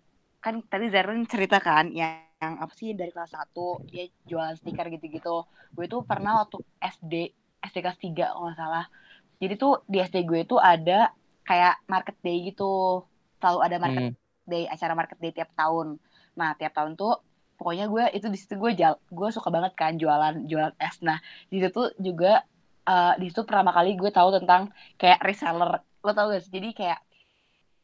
kan 0.45 0.55
tadi 0.71 0.87
Zerlin 0.95 1.27
cerita 1.27 1.59
kan 1.59 1.91
yang, 1.91 2.23
yang 2.43 2.55
apa 2.63 2.73
sih 2.79 2.95
dari 2.95 3.11
kelas 3.11 3.35
1 3.35 3.83
dia 3.91 4.07
jualan 4.31 4.55
stiker 4.61 4.87
gitu-gitu. 4.95 5.45
Gue 5.75 5.87
tuh 5.93 6.01
pernah 6.07 6.33
waktu 6.47 6.63
SD 6.79 7.15
SD 7.67 7.77
kelas 7.85 7.99
3 7.99 8.31
kalau 8.33 8.49
nggak 8.49 8.59
salah. 8.63 8.85
Jadi 9.43 9.55
tuh 9.63 9.73
di 9.93 9.99
SD 10.03 10.17
gue 10.31 10.41
tuh 10.47 10.61
ada 10.63 11.11
kayak 11.49 11.75
market 11.93 12.17
day 12.27 12.37
gitu. 12.49 13.03
Selalu 13.41 13.59
ada 13.67 13.77
market 13.85 14.05
Hmm. 14.09 14.15
day, 14.47 14.65
acara 14.71 14.93
market 14.99 15.19
day 15.23 15.33
tiap 15.37 15.51
tahun. 15.61 15.99
Nah, 16.39 16.51
tiap 16.59 16.73
tahun 16.79 16.95
tuh 17.01 17.13
pokoknya 17.59 17.85
gue 17.91 18.05
itu 18.17 18.27
di 18.31 18.39
situ 18.39 18.55
gue 18.63 18.73
jal, 18.79 18.95
gue 19.11 19.29
suka 19.35 19.51
banget 19.51 19.73
kan 19.81 19.93
jualan 19.99 20.47
jualan 20.51 20.75
es. 20.79 20.97
Nah, 21.03 21.19
di 21.53 21.59
situ 21.63 21.81
juga 21.99 22.47
eh, 22.89 23.13
di 23.21 23.27
situ 23.31 23.43
pertama 23.49 23.71
kali 23.77 23.95
gue 24.01 24.11
tahu 24.15 24.29
tentang 24.39 24.71
kayak 25.01 25.21
reseller. 25.27 25.83
Lo 26.09 26.17
tau 26.17 26.33
gak 26.33 26.41
sih? 26.41 26.49
Jadi 26.49 26.73
kayak 26.73 26.99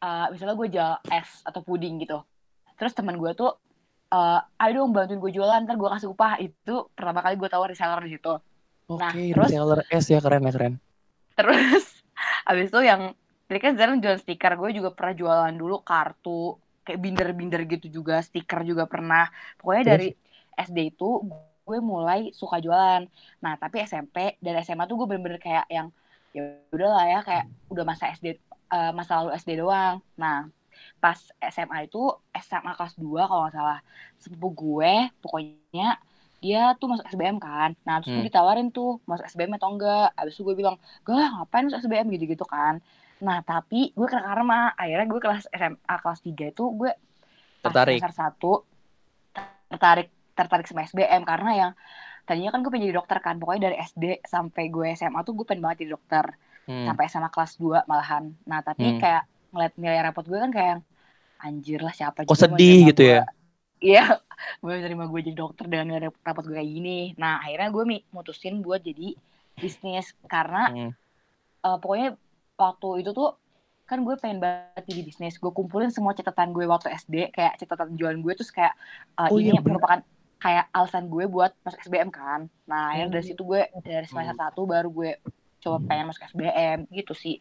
eh, 0.00 0.26
misalnya 0.32 0.56
gue 0.56 0.68
jual 0.72 0.92
es 1.12 1.44
atau 1.44 1.60
puding 1.60 2.00
gitu. 2.00 2.24
Terus 2.80 2.96
teman 2.96 3.20
gue 3.20 3.36
tuh 3.36 3.52
eh 4.08 4.40
ayo 4.64 4.72
dong 4.80 4.96
bantuin 4.96 5.20
gue 5.20 5.28
jualan, 5.28 5.60
ntar 5.68 5.76
gue 5.76 5.90
kasih 5.92 6.08
upah. 6.08 6.40
Itu 6.40 6.88
pertama 6.96 7.20
kali 7.20 7.36
gue 7.36 7.48
tahu 7.52 7.68
reseller 7.68 8.00
di 8.00 8.16
situ. 8.16 8.32
Oke, 8.88 9.00
Nah, 9.00 9.12
terus- 9.12 9.52
reseller 9.52 9.80
S 9.92 10.06
ya 10.08 10.24
keren 10.24 10.48
ya 10.48 10.52
keren. 10.56 10.74
Terus 11.36 11.84
abis 12.48 12.72
itu 12.72 12.80
yang 12.80 13.12
tadi 13.44 13.60
kan 13.60 13.76
Zara 13.76 13.92
jualan 13.92 14.16
stiker, 14.16 14.56
gue 14.56 14.70
juga 14.72 14.88
pernah 14.96 15.12
jualan 15.12 15.52
dulu 15.52 15.84
kartu 15.84 16.56
kayak 16.84 17.00
binder-binder 17.00 17.60
gitu 17.68 18.00
juga, 18.00 18.24
stiker 18.24 18.64
juga 18.64 18.88
pernah. 18.88 19.28
Pokoknya 19.60 19.84
Terus? 19.84 19.92
dari 19.92 20.08
SD 20.54 20.78
itu 20.96 21.08
gue 21.64 21.78
mulai 21.80 22.28
suka 22.32 22.60
jualan. 22.60 23.04
Nah 23.40 23.52
tapi 23.56 23.80
SMP 23.84 24.36
dan 24.40 24.60
SMA 24.60 24.84
tuh 24.84 25.00
gue 25.00 25.06
bener-bener 25.12 25.40
kayak 25.40 25.64
yang 25.68 25.88
ya 26.34 26.42
udahlah 26.74 27.04
ya 27.06 27.18
kayak 27.22 27.44
udah 27.72 27.84
masa 27.86 28.04
SD 28.12 28.26
eh, 28.70 28.92
masa 28.98 29.12
lalu 29.22 29.30
SD 29.38 29.50
doang. 29.62 30.02
Nah 30.18 30.50
pas 30.98 31.18
SMA 31.54 31.86
itu 31.86 32.02
SMA 32.36 32.72
kelas 32.74 32.94
2 32.98 33.28
kalau 33.30 33.42
nggak 33.46 33.54
salah. 33.54 33.78
Sepupu 34.18 34.48
gue 34.52 34.94
pokoknya 35.22 35.88
dia 36.44 36.76
tuh 36.76 36.86
masuk 36.92 37.06
SBM 37.08 37.38
kan. 37.40 37.70
Nah 37.86 37.94
terus 38.02 38.12
gue 38.12 38.20
Hmm. 38.20 38.28
ditawarin 38.28 38.68
tuh 38.68 39.00
masuk 39.08 39.24
SBM 39.26 39.56
atau 39.56 39.68
enggak. 39.72 40.12
Abis 40.18 40.34
itu 40.36 40.42
gue 40.44 40.56
bilang 40.56 40.76
gak 41.06 41.14
lah 41.16 41.28
ngapain 41.40 41.64
masuk 41.68 41.80
SBM 41.86 42.06
gitu-gitu 42.14 42.44
kan. 42.44 42.74
Nah 43.22 43.38
tapi 43.46 43.94
gue 43.96 44.06
kena 44.10 44.24
karma. 44.28 44.74
Akhirnya 44.76 45.06
gue 45.08 45.20
kelas 45.22 45.44
SMA 45.54 45.96
kelas 46.02 46.20
3 46.20 46.44
itu 46.52 46.64
gue 46.74 46.90
Tertarik. 47.64 47.96
semester 47.96 48.12
1 48.12 48.52
tertarik 49.70 50.08
tertarik 50.34 50.66
sama 50.66 50.82
SBM 50.84 51.22
karena 51.24 51.50
yang 51.54 51.72
tadinya 52.24 52.50
kan 52.52 52.60
gue 52.64 52.70
pengen 52.72 52.84
jadi 52.88 52.96
dokter 53.00 53.18
kan 53.20 53.34
pokoknya 53.36 53.62
dari 53.70 53.76
SD 53.80 54.04
sampai 54.24 54.64
gue 54.68 54.86
SMA 54.96 55.20
tuh 55.22 55.32
gue 55.36 55.46
pengen 55.48 55.62
banget 55.64 55.84
jadi 55.84 55.92
dokter 55.96 56.26
Hmm. 56.64 56.88
sampai 56.88 57.04
SMA 57.12 57.28
kelas 57.28 57.60
2 57.60 57.84
malahan 57.84 58.32
nah 58.48 58.64
tapi 58.64 58.96
Hmm. 58.96 59.00
kayak 59.00 59.22
ngeliat 59.52 59.72
nilai 59.76 60.00
rapot 60.00 60.24
gue 60.24 60.38
kan 60.40 60.48
kayak 60.48 60.76
anjir 61.38 61.78
lah 61.84 61.92
siapa 61.92 62.24
Kok 62.24 62.36
sedih 62.36 62.88
gitu 62.88 63.02
gue. 63.04 63.12
ya? 63.20 63.22
Iya, 63.84 64.16
gue 64.64 64.74
terima 64.80 65.04
gue 65.04 65.20
jadi 65.20 65.36
dokter 65.36 65.68
dengan 65.68 65.92
nilai 65.92 66.08
rapot 66.24 66.40
gue 66.48 66.56
kayak 66.56 66.70
gini. 66.72 67.12
Nah, 67.20 67.44
akhirnya 67.44 67.68
gue 67.68 67.84
mutusin 68.16 68.64
buat 68.64 68.80
jadi 68.80 69.12
bisnis 69.60 70.16
karena 70.24 70.72
Hmm. 70.72 70.90
eh, 71.64 71.76
pokoknya 71.80 72.16
waktu 72.56 72.88
itu 73.04 73.10
tuh 73.12 73.36
kan 73.84 74.00
gue 74.00 74.16
pengen 74.16 74.40
banget 74.40 74.84
jadi 74.88 75.02
bisnis. 75.04 75.36
Gue 75.36 75.52
kumpulin 75.52 75.92
semua 75.92 76.16
catatan 76.16 76.56
gue 76.56 76.64
waktu 76.64 76.88
SD, 76.96 77.28
kayak 77.28 77.60
catatan 77.60 77.92
jualan 77.92 78.16
gue 78.24 78.32
terus 78.32 78.48
kayak 78.48 78.72
eh, 79.20 79.28
Oh 79.28 79.36
ini 79.36 79.52
iya, 79.52 79.60
bener. 79.60 79.76
Kayak 80.44 80.64
alasan 80.76 81.04
gue 81.14 81.24
buat 81.34 81.52
masuk 81.64 81.80
SBM 81.86 82.10
kan. 82.12 82.40
Nah, 82.70 82.80
akhirnya 82.92 83.08
Hmm. 83.08 83.16
dari 83.16 83.24
situ 83.30 83.42
gue 83.50 83.62
dari 83.88 84.06
semester 84.10 84.36
satu 84.36 84.60
baru 84.72 84.88
gue 84.98 85.10
coba 85.64 85.78
pengen 85.88 86.06
masuk 86.12 86.22
SBM 86.32 86.78
gitu 86.98 87.14
sih. 87.16 87.36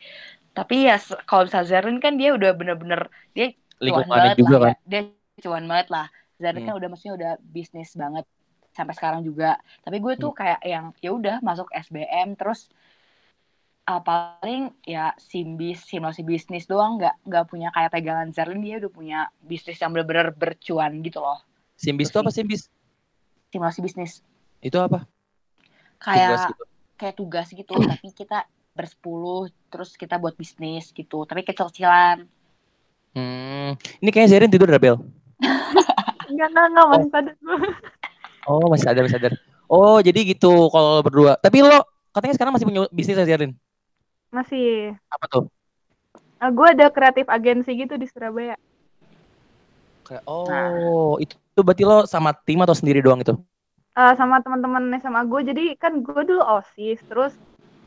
Tapi 0.58 0.76
ya 0.88 0.96
kalau 1.30 1.44
misalnya 1.50 1.68
Zerlin 1.72 2.00
kan 2.06 2.14
dia 2.22 2.30
udah 2.38 2.52
bener-bener 2.60 3.02
dia 3.36 3.46
cuan 3.84 4.08
banget 4.08 4.38
juga 4.40 4.56
lah 4.56 4.62
kan. 4.64 4.74
ya. 4.74 4.78
Dia 4.92 5.02
cuan 5.46 5.66
banget 5.72 5.88
lah. 5.96 6.08
Zerlin 6.42 6.62
Hmm. 6.64 6.68
kan 6.72 6.76
udah 6.80 6.88
maksudnya 6.92 7.14
udah 7.20 7.32
bisnis 7.56 7.92
banget 8.04 8.26
sampai 8.78 8.94
sekarang 8.98 9.22
juga. 9.28 9.60
Tapi 9.86 9.98
gue 10.00 10.14
tuh 10.24 10.32
kayak 10.40 10.62
yang 10.64 10.86
ya 11.04 11.10
udah 11.14 11.36
masuk 11.44 11.68
SBM 11.76 12.40
terus 12.40 12.72
ah, 13.92 14.00
paling 14.00 14.72
ya 14.88 15.12
simbis 15.20 15.84
simulasi 15.90 16.22
bisnis 16.32 16.64
doang 16.72 16.92
nggak 17.00 17.16
nggak 17.28 17.46
punya 17.52 17.68
kayak 17.76 17.92
pegangan 17.96 18.30
Zerlin 18.36 18.64
dia 18.64 18.76
udah 18.82 18.92
punya 18.98 19.20
bisnis 19.44 19.78
yang 19.82 19.92
bener-bener 19.94 20.28
bercuan 20.32 20.92
gitu 21.04 21.20
loh 21.20 21.40
Simbis 21.84 22.10
itu 22.10 22.18
Itu 22.18 22.20
apa 22.22 22.32
sih. 22.32 22.38
simbis? 22.38 22.62
Simulasi 23.54 23.86
bisnis 23.86 24.26
Itu 24.58 24.82
apa? 24.82 25.06
kayak 26.02 26.34
Tugas 26.34 26.44
gitu. 26.50 26.64
kayak 26.98 27.16
tugas 27.16 27.48
gitu 27.54 27.74
tapi 27.78 28.08
kita 28.10 28.40
bersepuluh 28.74 29.48
terus 29.70 29.94
kita 29.94 30.18
buat 30.18 30.34
bisnis 30.34 30.90
gitu 30.90 31.24
tapi 31.24 31.46
kecil-kecilan 31.46 32.26
Hmm. 33.14 33.78
Ini 34.02 34.10
kayaknya 34.10 34.30
Zerin 34.34 34.50
tidur 34.50 34.66
dah, 34.66 34.82
Bel. 34.82 34.98
Enggak, 36.34 36.50
enggak, 36.50 36.66
enggak, 36.66 36.86
masih 36.90 37.10
sadar 37.14 37.34
gue. 37.38 37.58
Oh, 38.50 38.66
masih 38.66 38.86
sadar, 38.90 39.02
masih 39.06 39.16
sadar. 39.22 39.34
Oh, 39.70 40.02
jadi 40.02 40.34
gitu 40.34 40.50
kalau 40.74 41.06
berdua. 41.06 41.38
Tapi 41.38 41.62
lo 41.62 41.86
katanya 42.10 42.34
sekarang 42.34 42.58
masih 42.58 42.66
punya 42.66 42.90
bisnis 42.90 43.22
ya, 43.22 43.30
Zerin? 43.30 43.54
Masih. 44.34 44.98
Apa 45.14 45.30
tuh? 45.30 45.44
Eh, 46.42 46.50
gue 46.50 46.68
ada 46.74 46.90
kreatif 46.90 47.30
agensi 47.30 47.70
gitu 47.78 48.02
di 48.02 48.10
Surabaya. 48.10 48.58
Kayak, 50.10 50.26
oh, 50.26 51.22
itu, 51.22 51.38
itu 51.54 51.62
berarti 51.66 51.84
lo 51.90 51.98
sama 52.10 52.32
tim 52.46 52.60
atau 52.66 52.76
sendiri 52.78 53.00
doang 53.06 53.22
itu? 53.24 53.34
Eh, 53.98 54.12
sama 54.20 54.36
teman-teman 54.44 54.84
SMA 55.02 55.22
gue. 55.32 55.42
Jadi 55.50 55.62
kan 55.82 55.94
gue 56.06 56.22
dulu 56.30 56.42
OSIS, 56.54 57.00
terus 57.10 57.32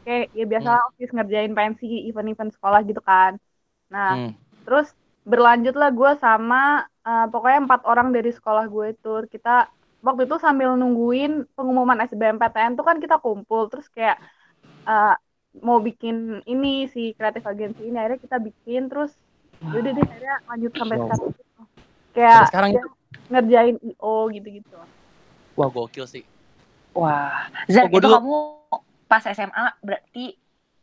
kayak 0.04 0.24
ya 0.38 0.44
biasa 0.52 0.70
OSIS 0.86 1.10
ngerjain 1.16 1.52
pensi 1.58 1.84
event-event 2.08 2.50
sekolah 2.56 2.80
gitu 2.88 3.00
kan. 3.10 3.32
Nah, 3.94 4.08
Hmm. 4.08 4.36
terus 4.66 4.86
berlanjutlah 5.30 5.88
gue 5.98 6.10
sama 6.24 6.56
eh, 7.08 7.24
pokoknya 7.32 7.58
empat 7.66 7.82
orang 7.90 8.08
dari 8.16 8.30
sekolah 8.38 8.64
gue 8.74 8.86
itu 8.94 9.08
kita 9.34 9.50
waktu 10.06 10.22
itu 10.28 10.36
sambil 10.46 10.68
nungguin 10.80 11.30
pengumuman 11.56 11.98
SBMPTN 12.10 12.72
tuh 12.78 12.86
kan 12.90 12.98
kita 13.04 13.16
kumpul 13.24 13.62
terus 13.70 13.86
kayak 13.96 14.16
eh, 14.88 15.06
mau 15.66 15.78
bikin 15.88 16.16
ini 16.52 16.68
si 16.94 17.00
kreatif 17.18 17.44
agensi 17.52 17.80
ini 17.88 17.96
akhirnya 18.00 18.20
kita 18.26 18.38
bikin 18.48 18.80
terus 18.90 19.10
yaudah 19.72 19.92
deh 19.96 20.04
akhirnya 20.12 20.34
lanjut 20.50 20.72
sampai 20.80 20.96
Wow. 20.96 21.02
sekarang 21.02 21.28
gitu. 21.38 21.60
kayak 22.16 22.32
Sampai 22.32 22.46
sekarang 22.50 22.70
ya, 22.76 22.80
itu, 22.80 22.86
ngerjain 23.26 23.76
IO 23.76 24.14
gitu-gitu 24.30 24.78
wah 25.52 25.68
gokil 25.68 26.04
sih. 26.04 26.24
wah 26.92 27.48
Zer 27.66 27.84
Oh, 27.84 27.88
itu 27.88 27.98
dulu- 27.98 28.16
kamu 28.16 28.36
pas 29.04 29.22
SMA 29.24 29.66
berarti 29.80 30.36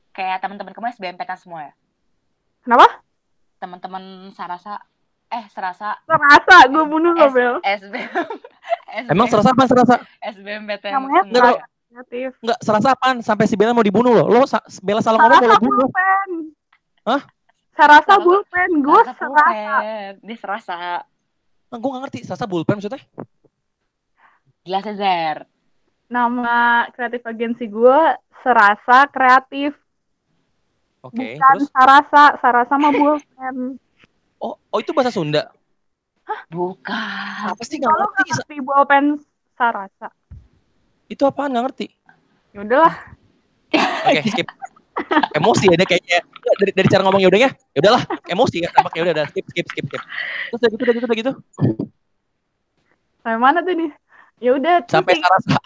kayak 0.09 0.39
teman-teman 0.39 0.71
kamu 0.71 0.91
SBMPTN 0.91 1.37
semua 1.37 1.59
ya 1.63 1.73
kenapa 2.61 3.01
teman-teman 3.57 4.03
Sarasa 4.29 4.79
eh 5.27 5.45
Serasa 5.47 5.97
terasa 6.03 6.67
gue 6.67 6.83
bunuh 6.83 7.11
lo 7.11 7.27
Bel 7.29 7.57
SBM 7.59 8.09
Emang 9.09 9.25
serasa 9.25 9.49
apa 9.49 9.65
serasa? 9.65 9.95
SBMPTN 10.21 10.93
namanya 10.93 11.21
Enggak, 11.23 11.55
kreatif 11.89 12.31
Enggak, 12.39 12.59
serasa 12.59 12.87
apaan? 12.91 13.17
Sampai 13.19 13.45
si 13.45 13.53
Bella 13.53 13.73
mau 13.73 13.81
dibunuh 13.81 14.13
lo. 14.13 14.25
Lo 14.27 14.45
sa- 14.45 14.61
Bella 14.79 15.01
salah 15.01 15.17
ngomong 15.19 15.33
mau 15.33 15.41
Sarasa 15.41 15.49
lo 15.51 15.57
bunuh. 15.59 15.87
pulpen 15.87 16.29
Hah? 17.03 17.21
Sarasa 17.73 18.13
pulpen 18.19 18.69
gue 18.79 19.01
Serasa 19.03 19.17
serasa. 19.17 19.75
Dia 20.15 20.37
serasa 20.37 20.75
gue 21.77 21.89
gak 21.93 22.03
ngerti. 22.09 22.19
Serasa 22.27 22.45
bullpen 22.45 22.77
maksudnya? 22.77 23.01
jelasnya 24.63 24.93
Zer 24.95 25.37
nama 26.07 26.87
kreatif 26.95 27.19
agensi 27.27 27.67
gue 27.67 27.99
serasa 28.39 29.07
kreatif 29.11 29.75
Oke, 31.03 31.35
bukan 31.35 31.57
terus? 31.59 31.67
sarasa 31.67 32.23
sarasa 32.39 32.73
mah 32.79 32.93
pulpen 32.95 33.75
Oh, 34.39 34.55
oh 34.71 34.79
itu 34.79 34.91
bahasa 34.91 35.11
Sunda. 35.11 35.51
bukan 36.47 37.51
Apa 37.51 37.63
sih 37.67 37.75
gak 37.79 37.91
kalau 37.91 38.07
ngerti? 38.07 38.13
nggak 38.15 38.27
ngerti 38.31 38.55
pulpen 38.63 39.05
sarasa 39.59 40.07
Itu 41.11 41.27
apaan 41.27 41.51
gak 41.51 41.63
ngerti? 41.67 41.87
ya 42.55 42.59
udahlah 42.63 42.95
Oke, 44.07 44.29
skip. 44.31 44.47
Emosi 45.33 45.65
ya 45.71 45.75
dia 45.77 45.87
kayaknya. 45.87 46.19
Nggak, 46.23 46.55
dari 46.61 46.71
dari 46.75 46.87
cara 46.91 47.01
ngomong 47.07 47.21
ya 47.21 47.27
udahnya 47.29 47.49
ya. 47.49 47.79
Udahlah 47.81 48.03
emosi 48.29 48.57
ya 48.63 48.69
tampaknya 48.73 49.01
udah 49.09 49.13
udah. 49.17 49.25
Skip 49.33 49.45
skip 49.49 49.65
skip 49.71 49.85
skip. 49.89 50.01
Terus 50.49 50.59
udah 50.61 50.69
gitu 50.69 50.81
udah 50.83 50.93
gitu 50.93 51.05
udah 51.05 51.17
gitu. 51.17 51.31
Sampai 53.23 53.39
mana 53.39 53.59
tuh 53.63 53.73
nih? 53.73 53.91
Ya 54.43 54.51
udah 54.59 54.75
sampai 54.87 55.13
sih- 55.17 55.23
sarasa. 55.23 55.57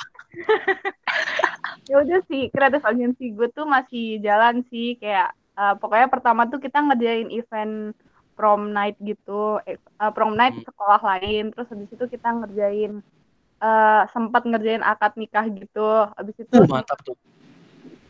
Ya 1.88 2.04
udah 2.04 2.20
sih 2.28 2.52
kreatif 2.52 2.84
agensi 2.84 3.32
gue 3.32 3.48
tuh 3.56 3.64
masih 3.64 4.20
jalan 4.20 4.60
sih. 4.68 5.00
Kayak 5.00 5.32
eh, 5.56 5.74
pokoknya 5.80 6.12
pertama 6.12 6.44
tuh 6.52 6.60
kita 6.60 6.84
ngerjain 6.84 7.32
event 7.32 7.96
prom 8.36 8.76
night 8.76 9.00
gitu. 9.00 9.64
Eh, 9.64 9.80
eh, 9.80 10.12
prom 10.12 10.36
night 10.36 10.60
Hmm. 10.60 10.68
sekolah 10.68 11.00
lain. 11.00 11.56
Terus 11.56 11.68
habis 11.72 11.90
itu 11.90 12.06
kita 12.12 12.28
ngerjain 12.44 13.00
eh 13.58 14.02
sempat 14.14 14.44
ngerjain 14.46 14.84
akad 14.84 15.16
nikah 15.16 15.48
gitu. 15.48 16.12
Habis 16.14 16.36
itu 16.44 16.60
uh, 16.60 16.68
mantap 16.68 17.00
tuh 17.02 17.16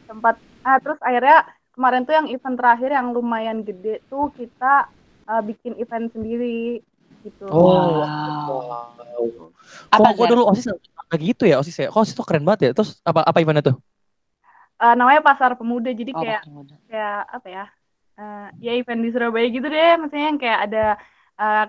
sempat 0.07 0.35
ah 0.63 0.77
terus 0.79 0.99
akhirnya 1.03 1.43
kemarin 1.75 2.01
tuh 2.07 2.13
yang 2.17 2.27
event 2.31 2.55
terakhir 2.57 2.89
yang 2.95 3.07
lumayan 3.13 3.61
gede 3.61 4.01
tuh 4.09 4.31
kita 4.33 4.87
eh, 5.29 5.41
bikin 5.45 5.73
event 5.77 6.07
sendiri 6.15 6.81
gitu 7.21 7.45
Oh, 7.47 8.03
Wow. 8.03 8.63
wow. 8.63 9.51
apa 9.91 10.07
Kok 10.15 10.27
dulu 10.31 10.43
osis 10.51 10.67
kayak 11.07 11.21
gitu 11.23 11.43
ya 11.47 11.55
osis 11.59 11.75
ya? 11.79 11.87
Kok 11.91 12.01
osis 12.03 12.15
tuh 12.15 12.25
keren 12.27 12.43
banget 12.43 12.71
ya? 12.71 12.71
Terus 12.75 12.99
apa 13.03 13.23
apa 13.23 13.37
eventnya 13.39 13.71
tuh? 13.71 13.77
Eh, 14.77 14.93
namanya 14.93 15.21
pasar 15.25 15.57
pemuda 15.57 15.89
jadi 15.89 16.11
Oh, 16.13 16.21
kayak 16.21 16.41
Pasar 16.45 16.53
Muda. 16.53 16.75
kayak 16.85 17.17
apa 17.33 17.47
ya 17.49 17.65
eh, 18.21 18.47
ya 18.61 18.71
event 18.77 19.01
di 19.01 19.09
Surabaya 19.09 19.47
gitu 19.49 19.67
deh 19.67 19.91
maksudnya 19.97 20.25
yang 20.29 20.39
kayak 20.41 20.59
ada 20.69 20.85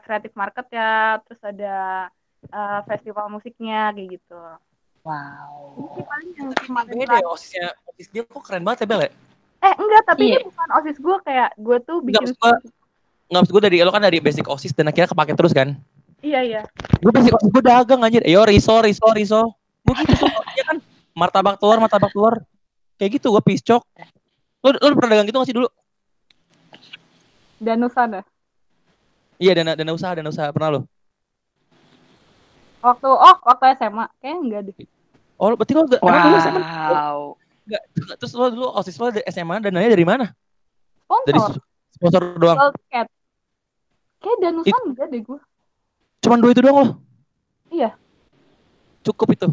kreatif 0.00 0.33
market 0.33 0.66
ya 0.73 1.21
terus 1.25 1.40
ada 1.45 1.76
eh, 2.49 2.80
festival 2.88 3.26
musiknya 3.33 3.92
kayak 3.97 4.09
gitu 4.21 4.37
wow 5.09 5.49
Ini 5.75 5.88
sih 5.88 6.05
paling 6.05 6.31
yang 6.35 6.49
kemarin 6.55 6.93
beda 6.93 7.15
ya 7.17 7.27
osisnya. 7.27 7.67
Osis 7.88 8.07
dia 8.09 8.23
kok 8.23 8.43
keren 8.43 8.61
banget 8.61 8.85
ya 8.85 8.87
Bel 8.87 9.00
ya? 9.00 9.11
eh 9.59 9.75
enggak 9.75 10.03
tapi 10.07 10.23
Iya. 10.25 10.37
ini 10.37 10.47
bukan 10.47 10.69
osis 10.77 10.97
gue 10.97 11.17
kayak 11.21 11.50
gue 11.57 11.77
tuh 11.81 11.97
Enggak, 11.99 12.05
bikin 12.05 12.21
maksud 12.25 12.37
gue 12.37 12.53
Enggak 13.25 13.41
maksud 13.41 13.53
gue 13.53 13.62
dari 13.65 13.77
lo 13.79 13.91
kan 13.91 14.03
dari 14.03 14.19
basic 14.19 14.47
osis 14.47 14.71
dan 14.71 14.87
akhirnya 14.87 15.09
kepake 15.09 15.33
terus 15.35 15.50
kan? 15.50 15.69
iya 16.21 16.41
iya 16.41 16.61
Gue 16.99 17.11
basic 17.11 17.33
osis 17.33 17.49
gue 17.49 17.62
dagang 17.62 18.00
anjir. 18.00 18.21
Yo 18.23 18.43
riso 18.43 18.75
riso 18.79 19.07
riso. 19.11 19.43
Gue 19.83 19.95
gitu 19.99 20.15
tuh. 20.15 20.29
Iya 20.55 20.65
kan 20.67 20.77
martabak 21.12 21.57
telur 21.57 21.79
martabak 21.79 22.11
telur. 22.11 22.38
Kayak 22.95 23.17
gitu 23.17 23.31
gue 23.31 23.43
piscok. 23.43 23.83
Lo, 24.59 24.75
lo 24.75 24.95
pernah 24.95 25.15
dagang 25.15 25.27
gitu 25.27 25.37
gak 25.37 25.47
sih 25.47 25.55
dulu? 25.55 25.69
Danusan 27.59 28.09
ya 28.12 28.23
Iya 29.38 29.53
dana 29.55 29.73
dana 29.75 29.93
usaha 29.93 30.12
dana 30.12 30.29
usaha 30.29 30.50
pernah 30.50 30.71
lo? 30.73 30.81
waktu 32.79 33.07
oh 33.07 33.37
waktu 33.43 33.75
SMA 33.75 34.07
kayaknya 34.17 34.38
enggak 34.38 34.61
deh 34.71 34.77
Oh 35.38 35.54
berarti 35.54 35.73
lo 35.73 35.87
gak, 35.87 36.02
emang 36.02 36.23
dulu 36.25 36.37
SMA 36.37 36.61
wow 36.90 37.18
Enggak, 37.62 37.83
terus 38.16 38.33
lo 38.33 38.47
dulu 38.49 38.66
osis 38.75 38.97
lo 38.97 39.07
dari 39.09 39.23
SMA 39.28 39.61
dananya 39.61 39.88
dari 39.88 40.02
mana? 40.02 40.26
Dari 41.23 41.37
sponsor 41.37 41.61
sponsor 41.92 42.23
doang. 42.35 42.59
tiket 42.75 43.07
kayak 44.18 44.38
Danusan 44.40 44.83
enggak 44.88 45.07
deh 45.09 45.21
gue 45.21 45.38
Cuman 46.18 46.38
dua 46.38 46.50
itu 46.50 46.61
doang 46.61 46.76
lo. 46.76 46.87
Iya. 47.68 47.95
Cukup 49.00 49.28
itu. 49.30 49.49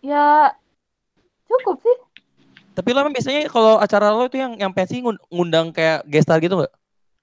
ya 0.00 0.52
cukup 1.44 1.80
sih 1.80 1.96
Tapi 2.72 2.88
lo 2.90 3.00
emang 3.00 3.12
biasanya 3.12 3.46
kalau 3.46 3.76
acara 3.76 4.10
lo 4.10 4.24
itu 4.24 4.36
yang 4.36 4.56
yang 4.56 4.70
pensi 4.70 4.98
ngun- 4.98 5.20
ngundang 5.28 5.68
kayak 5.70 6.02
gestar 6.04 6.38
gitu 6.38 6.56
nggak? 6.56 6.72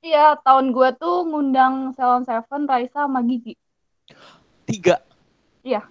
iya 0.01 0.33
tahun 0.41 0.71
gue 0.71 0.89
tuh 0.95 1.23
ngundang 1.23 1.93
Salon 1.93 2.23
Seven 2.23 2.65
Raisa 2.65 3.05
sama 3.05 3.21
Gigi 3.21 3.53
Tiga. 4.63 5.01
Iya. 5.61 5.83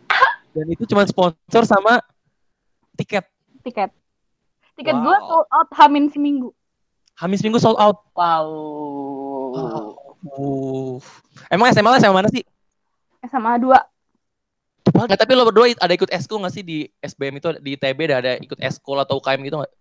Dan 0.51 0.67
itu 0.67 0.83
cuma 0.85 1.05
sponsor 1.05 1.63
sama 1.63 2.03
tiket. 2.95 3.25
tiket 3.61 3.91
tiket 4.75 4.95
Wow. 4.95 5.05
gue 5.05 5.17
sold 5.23 5.49
out 5.51 5.69
hamin 5.75 6.09
seminggu 6.09 6.51
Hamis 7.15 7.45
minggu 7.45 7.61
sold 7.61 7.77
out. 7.77 8.01
Wow. 8.17 9.93
Uh. 10.25 10.97
Emang 11.49 11.69
SMA 11.69 11.85
lah 11.87 12.01
sama 12.01 12.17
mana 12.17 12.33
sih? 12.33 12.41
SMA 13.23 13.61
2 13.61 13.77
Nggak, 14.91 15.19
tapi 15.19 15.33
lo 15.33 15.45
berdua 15.45 15.69
ada 15.71 15.93
ikut 15.93 16.09
eskul 16.09 16.41
nggak 16.41 16.51
sih 16.51 16.65
di 16.65 16.89
SBM 16.99 17.37
itu 17.37 17.49
di 17.61 17.77
ITB 17.77 18.09
ada, 18.09 18.17
ada 18.19 18.33
ikut 18.37 18.57
eskul 18.59 18.97
atau 18.97 19.21
UKM 19.21 19.37
gitu 19.45 19.61
nggak? 19.61 19.73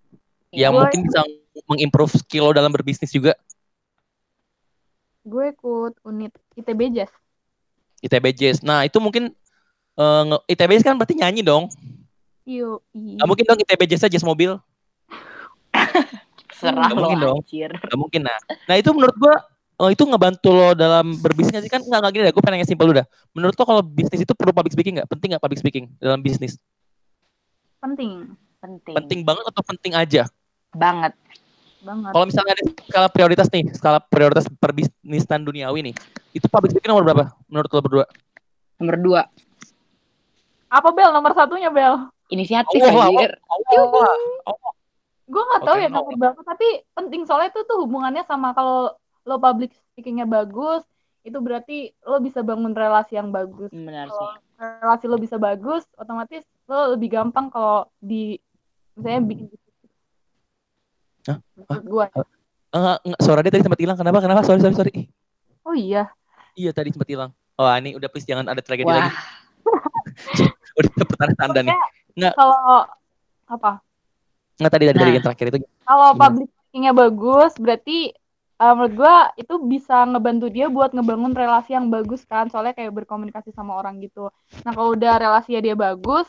Yang 0.51 0.71
Gue- 0.71 0.79
mungkin 0.83 0.99
bisa 1.07 1.19
mengimprove 1.65 2.13
skill 2.13 2.43
lo 2.45 2.53
dalam 2.53 2.69
berbisnis 2.69 3.09
juga. 3.09 3.39
gue 5.21 5.45
ikut 5.49 5.93
unit 6.03 6.33
ITB 6.55 6.81
Jazz 6.91 7.11
ITB 7.99 8.25
Jazz. 8.33 8.59
Nah 8.59 8.83
itu 8.83 8.99
mungkin 8.99 9.31
eh, 9.97 10.21
nge- 10.27 10.43
ITB 10.53 10.71
kan 10.83 10.95
berarti 10.99 11.15
nyanyi 11.17 11.41
dong. 11.41 11.71
Yo, 12.45 12.81
Gak 12.93 13.27
mungkin 13.29 13.45
dong 13.45 13.59
ITB 13.61 13.81
Jazz 13.85 14.05
aja 14.05 14.13
jazz 14.17 14.25
mobil. 14.25 14.57
Serah 16.59 16.89
Nggak 16.89 16.97
lo 16.97 17.01
mungkin 17.01 17.19
dong. 17.21 17.37
anjir. 17.39 17.71
Gak 17.71 17.99
mungkin 17.99 18.21
nah. 18.25 18.39
Nah 18.67 18.75
itu 18.75 18.89
menurut 18.91 19.15
gua 19.15 19.35
oh, 19.79 19.89
itu 19.93 20.03
ngebantu 20.03 20.49
lo 20.51 20.75
dalam 20.75 21.15
berbisnis 21.21 21.63
sih 21.63 21.71
kan 21.71 21.79
nggak 21.79 21.99
nggak 22.03 22.11
gini 22.11 22.23
deh. 22.27 22.33
Gue 22.33 22.43
pengen 22.43 22.59
nanya 22.59 22.67
simpel 22.67 22.89
udah. 22.91 23.05
Menurut 23.31 23.55
lo 23.55 23.63
kalau 23.63 23.81
bisnis 23.85 24.25
itu 24.25 24.33
perlu 24.35 24.51
public 24.51 24.73
speaking 24.75 24.99
nggak? 24.99 25.07
Penting 25.07 25.29
nggak 25.31 25.43
public 25.45 25.59
speaking 25.61 25.85
dalam 26.01 26.19
bisnis? 26.19 26.57
penting 27.79 28.35
Penting. 28.59 28.91
Penting 28.91 29.19
banget 29.23 29.45
atau 29.47 29.63
penting 29.63 29.95
aja? 29.95 30.27
banget. 30.75 31.15
banget 31.79 32.11
Kalau 32.11 32.25
misalnya 32.27 32.53
ada 32.59 32.63
skala 32.91 33.07
prioritas 33.07 33.47
nih, 33.47 33.63
skala 33.71 33.99
prioritas 34.03 34.45
perbisnisan 34.59 35.47
duniawi 35.47 35.79
nih, 35.89 35.95
itu 36.35 36.45
public 36.51 36.75
speaking 36.75 36.91
nomor 36.91 37.07
berapa 37.07 37.31
menurut 37.47 37.71
lo 37.71 37.79
berdua? 37.79 38.05
Nomor 38.77 38.95
dua, 38.99 39.21
apa 40.69 40.89
bel 40.93 41.09
nomor 41.09 41.33
satunya 41.33 41.73
bel 41.73 42.07
inisiatif 42.29 42.77
anjir. 42.77 43.35
Allah, 43.41 44.13
Allah. 44.45 44.71
gue 45.29 45.43
nggak 45.43 45.61
tahu 45.65 45.75
Oke, 45.77 45.83
ya 45.83 45.89
no. 45.89 45.95
nomor 46.01 46.13
berapa 46.17 46.39
tapi 46.45 46.67
penting 46.93 47.21
soalnya 47.25 47.49
itu 47.53 47.61
tuh 47.65 47.77
hubungannya 47.85 48.21
sama 48.25 48.53
kalau 48.53 48.93
lo 49.25 49.35
public 49.37 49.73
speakingnya 49.93 50.25
bagus 50.25 50.85
itu 51.25 51.37
berarti 51.37 51.93
lo 52.05 52.21
bisa 52.21 52.45
bangun 52.45 52.73
relasi 52.73 53.17
yang 53.17 53.29
bagus 53.29 53.69
Benar 53.69 54.09
sih. 54.09 54.27
kalau 54.57 54.81
relasi 54.81 55.05
lo 55.05 55.17
bisa 55.17 55.35
bagus 55.37 55.83
otomatis 55.97 56.45
lo 56.65 56.93
lebih 56.93 57.13
gampang 57.13 57.49
kalau 57.49 57.89
di 57.97 58.37
misalnya 58.93 59.21
bikin 59.25 59.45
bisnis 59.49 59.73
Hah? 61.27 61.37
menurut 61.57 61.85
gue 61.85 62.07
Enggak, 62.69 63.01
enggak, 63.01 63.21
suara 63.25 63.41
dia 63.41 63.49
tadi 63.49 63.65
sempat 63.65 63.81
hilang. 63.81 63.97
Kenapa? 63.97 64.21
Kenapa? 64.21 64.45
Sorry, 64.45 64.61
sorry, 64.61 64.77
sorry. 64.77 64.93
oh 65.65 65.73
iya 65.73 66.05
Iya 66.53 66.69
tadi 66.69 66.93
sempat 66.93 67.09
hilang. 67.09 67.33
Wah 67.57 67.73
ini 67.81 67.97
udah 67.97 68.05
please 68.13 68.29
jangan 68.29 68.45
ada 68.45 68.61
tragedi 68.61 68.85
Wah, 68.85 69.09
lagi. 69.09 69.09
Udah 70.79 71.05
pertanda 71.05 71.35
tanda 71.35 71.59
nih. 71.61 71.75
Nggak. 72.15 72.33
kalau 72.33 72.87
apa 73.45 73.71
Enggak 74.55 74.71
tadi 74.73 74.83
dari 74.87 74.97
Nah. 74.99 75.11
yang 75.15 75.23
terakhir 75.23 75.45
itu. 75.47 75.57
kalau 75.83 76.09
Gimana? 76.11 76.21
public 76.21 76.47
speakingnya 76.51 76.93
bagus 76.93 77.51
berarti 77.55 77.99
uh, 78.57 78.73
menurut 78.75 78.93
gua 78.93 79.15
itu 79.33 79.53
bisa 79.63 79.97
ngebantu 80.03 80.45
dia 80.47 80.67
buat 80.67 80.91
ngebangun 80.91 81.31
relasi 81.31 81.71
yang 81.71 81.87
bagus 81.87 82.21
kan 82.23 82.47
soalnya 82.47 82.75
kayak 82.75 82.91
berkomunikasi 82.93 83.49
sama 83.51 83.75
orang 83.75 83.97
gitu 83.99 84.27
nah 84.61 84.71
kalau 84.71 84.93
udah 84.93 85.15
relasinya 85.15 85.59
dia 85.59 85.73
bagus 85.73 86.27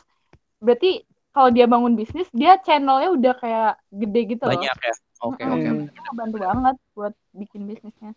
berarti 0.57 1.03
kalau 1.31 1.47
dia 1.47 1.63
bangun 1.63 1.93
bisnis 1.93 2.27
dia 2.31 2.55
channelnya 2.59 3.11
udah 3.11 3.33
kayak 3.35 3.71
gede 3.89 4.21
gitu 4.35 4.43
loh 4.47 4.55
Banyak 4.55 4.77
ya. 4.79 4.93
Oke, 5.21 5.43
Mm-mm. 5.45 5.53
oke. 5.53 5.67
Hmm. 5.69 5.85
Itu 5.85 5.99
ngebantu 6.01 6.37
banget 6.41 6.75
buat 6.91 7.13
bikin 7.31 7.61
bisnisnya 7.69 8.11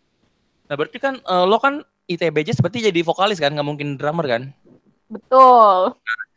Nah 0.65 0.73
berarti 0.73 0.97
kan 0.97 1.19
eh, 1.19 1.45
lo 1.45 1.61
kan 1.61 1.79
ITBJ 2.05 2.57
seperti 2.57 2.85
jadi 2.85 3.01
vokalis 3.01 3.37
kan, 3.37 3.53
nggak 3.53 3.65
mungkin 3.65 3.97
drummer 3.97 4.25
kan? 4.25 4.41
Betul 5.09 5.95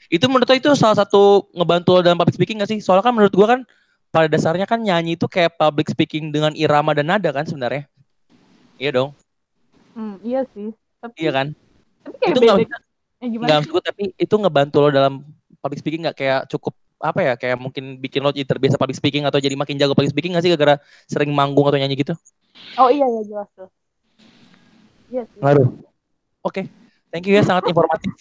Itu 0.08 0.24
menurut 0.32 0.48
lo 0.48 0.56
itu 0.56 0.70
salah 0.72 0.96
satu 0.96 1.44
ngebantu 1.52 1.88
lo 1.96 2.00
dalam 2.00 2.16
public 2.16 2.36
speaking 2.40 2.64
gak 2.64 2.70
sih? 2.72 2.80
Soalnya 2.80 3.04
kan 3.04 3.12
menurut 3.12 3.34
gua 3.36 3.46
kan 3.56 3.60
pada 4.08 4.24
dasarnya 4.32 4.64
kan 4.64 4.80
nyanyi 4.80 5.20
itu 5.20 5.28
kayak 5.28 5.60
public 5.60 5.92
speaking 5.92 6.32
dengan 6.32 6.56
irama 6.56 6.96
dan 6.96 7.12
nada 7.12 7.28
kan 7.28 7.44
sebenarnya. 7.44 7.84
Iya 8.80 8.90
dong, 8.96 9.10
Hmm, 9.96 10.14
iya 10.22 10.40
sih 10.54 10.68
tapi 11.02 11.14
iya 11.20 11.30
kan? 11.34 11.46
tapi 12.04 12.16
kayak 12.22 12.32
Itu 12.32 12.40
beda 12.40 12.52
nggak 12.56 12.70
eh, 13.20 13.28
gimana 13.34 13.54
gua, 13.68 13.82
tapi 13.82 14.02
itu 14.14 14.34
ngebantu 14.38 14.76
lo 14.82 14.88
dalam 14.94 15.14
public 15.60 15.78
speaking 15.82 16.02
nggak 16.06 16.16
kayak 16.16 16.40
cukup 16.48 16.74
apa 16.98 17.20
ya 17.22 17.32
kayak 17.38 17.56
mungkin 17.62 17.84
bikin 18.02 18.20
lo 18.26 18.30
jadi 18.34 18.46
terbiasa 18.46 18.74
public 18.78 18.98
speaking 18.98 19.22
atau 19.22 19.38
jadi 19.38 19.54
makin 19.54 19.78
jago 19.78 19.94
public 19.94 20.10
speaking 20.10 20.34
gak 20.34 20.42
sih 20.42 20.50
gara-gara 20.50 20.82
sering 21.06 21.30
manggung 21.30 21.62
atau 21.70 21.78
nyanyi 21.78 21.94
gitu? 21.94 22.14
oh 22.80 22.88
iya 22.94 23.06
ya 23.14 23.20
jelas 23.28 23.48
tuh 23.56 23.68
iya 25.12 25.22
sih. 25.32 25.42
Oke, 26.46 26.62
thank 27.10 27.24
you 27.26 27.34
ya 27.36 27.42
sangat 27.44 27.68
informatif. 27.72 28.12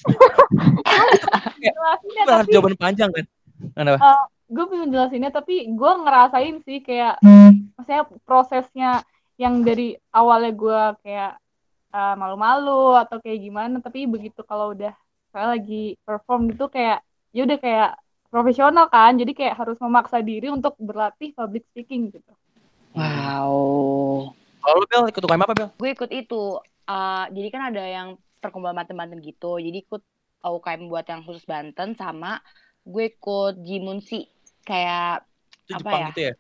harus 2.28 2.48
tapi 2.48 2.54
jawaban 2.54 2.76
panjang 2.80 3.10
kan? 3.12 3.26
Kenapa? 3.74 4.30
gue 4.48 4.64
pengen 4.64 4.96
jelasinnya 4.96 5.32
tapi 5.36 5.68
gue 5.68 5.92
ngerasain 6.08 6.64
sih 6.64 6.80
kayak 6.80 7.20
maksudnya 7.76 8.08
prosesnya 8.24 8.92
yang 9.36 9.60
dari 9.60 10.00
awalnya 10.16 10.56
gue 10.56 10.82
kayak 11.04 11.36
uh, 11.92 12.16
malu-malu 12.16 12.96
atau 12.96 13.20
kayak 13.20 13.44
gimana 13.44 13.84
tapi 13.84 14.08
begitu 14.08 14.40
kalau 14.48 14.72
udah 14.72 14.96
saya 15.36 15.52
lagi 15.60 16.00
perform 16.08 16.56
gitu 16.56 16.72
kayak 16.72 17.04
ya 17.36 17.44
udah 17.44 17.60
kayak 17.60 17.90
profesional 18.32 18.88
kan 18.88 19.20
jadi 19.20 19.36
kayak 19.36 19.56
harus 19.60 19.76
memaksa 19.84 20.24
diri 20.24 20.48
untuk 20.48 20.80
berlatih 20.80 21.36
public 21.36 21.68
speaking 21.68 22.08
gitu 22.16 22.32
wow. 22.96 24.32
Kalau 24.68 24.84
lo 24.84 24.88
Bel 24.92 25.08
ikut 25.08 25.24
UKM 25.24 25.44
apa 25.48 25.54
Bel? 25.56 25.70
Gue 25.80 25.90
ikut 25.96 26.12
itu. 26.12 26.60
eh, 26.88 27.26
jadi 27.32 27.48
kan 27.56 27.62
ada 27.72 27.84
yang 27.88 28.08
perkumpulan 28.42 28.78
Banten-Banten 28.78 29.20
gitu. 29.24 29.58
Jadi 29.58 29.78
ikut 29.86 30.02
UKM 30.42 30.88
buat 30.88 31.06
yang 31.10 31.22
khusus 31.26 31.44
Banten 31.44 31.98
sama 31.98 32.40
gue 32.88 33.12
ikut 33.12 33.60
Jimunsi 33.68 34.30
kayak 34.64 35.28
Itu 35.68 35.76
Apa 35.76 35.80
Jepang 35.84 36.00
ya? 36.00 36.08
gitu 36.14 36.22
ya? 36.24 36.34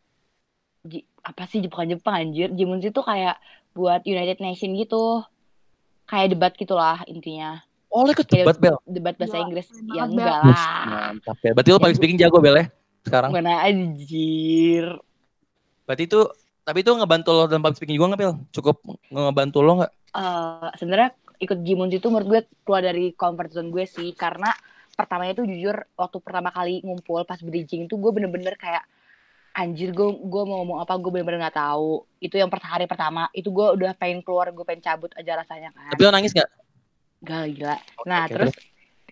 Apa 1.28 1.44
sih 1.52 1.60
bukan 1.68 1.88
Jepang 1.92 2.16
anjir 2.24 2.48
Jimunsi 2.56 2.88
itu 2.96 3.02
kayak 3.04 3.36
buat 3.76 4.02
United 4.08 4.40
Nation 4.40 4.72
gitu 4.80 5.28
kayak 6.08 6.28
debat 6.34 6.54
gitulah 6.56 7.04
intinya 7.12 7.60
Oh 7.92 8.04
lo 8.04 8.12
ikut 8.16 8.28
debat 8.28 8.56
Bel? 8.60 8.78
debat 8.88 9.16
bahasa 9.20 9.36
Gila, 9.40 9.46
Inggris 9.48 9.68
ya 9.72 10.04
banget, 10.04 10.10
enggak 10.16 10.38
lah 10.40 10.66
Mantap 10.88 11.38
ya. 11.44 11.52
Berarti 11.56 11.70
lo 11.72 11.80
public 11.80 11.98
speaking 12.00 12.20
jago 12.20 12.38
Bel 12.40 12.56
ya? 12.56 12.66
Sekarang. 13.04 13.32
mana 13.32 13.54
anjir 13.68 14.86
Berarti 15.88 16.04
itu 16.08 16.20
tapi 16.68 16.84
itu 16.84 16.92
ngebantu 16.92 17.30
lo 17.32 17.44
dalam 17.48 17.64
public 17.64 17.80
speaking 17.80 17.96
juga 17.96 18.08
nggak 18.12 18.22
Bel? 18.24 18.34
Cukup 18.52 18.76
ngebantu 19.12 19.58
lo 19.64 19.72
nggak? 19.84 19.92
Eh, 20.16 20.68
sebenarnya 20.80 21.10
ikut 21.38 21.60
Jimunsi 21.64 22.02
itu 22.02 22.08
menurut 22.10 22.28
gue 22.28 22.42
keluar 22.66 22.82
dari 22.86 23.14
comfort 23.14 23.50
zone 23.54 23.70
gue 23.70 23.86
sih. 23.86 24.14
Karena 24.14 24.50
pertamanya 24.94 25.38
tuh 25.38 25.46
jujur 25.46 25.76
waktu 25.94 26.18
pertama 26.22 26.50
kali 26.50 26.82
ngumpul 26.82 27.22
pas 27.24 27.38
bridging 27.42 27.86
itu 27.86 27.96
gue 27.98 28.12
bener-bener 28.14 28.58
kayak 28.58 28.86
anjir 29.58 29.90
gue 29.90 30.10
gue 30.22 30.44
mau 30.46 30.62
ngomong 30.62 30.86
apa 30.86 30.94
gue 30.98 31.12
bener-bener 31.14 31.48
nggak 31.48 31.58
tahu. 31.58 32.06
Itu 32.22 32.38
yang 32.38 32.50
per 32.50 32.62
hari 32.62 32.86
pertama. 32.90 33.30
Itu 33.34 33.54
gue 33.54 33.78
udah 33.78 33.94
pengen 33.98 34.22
keluar 34.26 34.50
gue 34.54 34.66
pengen 34.66 34.82
cabut 34.82 35.14
aja 35.14 35.38
rasanya 35.38 35.74
kan. 35.74 35.94
Tapi 35.94 36.02
lo 36.04 36.12
nangis 36.14 36.34
nggak? 36.34 36.50
gak 37.18 37.50
gila. 37.58 37.78
Oke, 37.98 38.06
nah 38.06 38.24
oke, 38.30 38.34
terus 38.34 38.54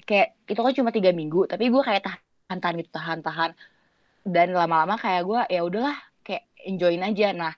kayak 0.06 0.38
itu 0.46 0.62
kan 0.62 0.74
cuma 0.78 0.90
tiga 0.94 1.10
minggu 1.10 1.50
tapi 1.50 1.74
gue 1.74 1.82
kayak 1.82 2.06
tahan 2.06 2.60
tahan 2.62 2.76
gitu 2.78 2.92
tahan 2.94 3.20
tahan 3.26 3.52
dan 4.22 4.54
lama-lama 4.54 5.02
kayak 5.02 5.26
gue 5.26 5.42
ya 5.50 5.62
udahlah 5.66 5.98
kayak 6.22 6.46
enjoyin 6.62 7.02
aja. 7.02 7.34
Nah 7.34 7.54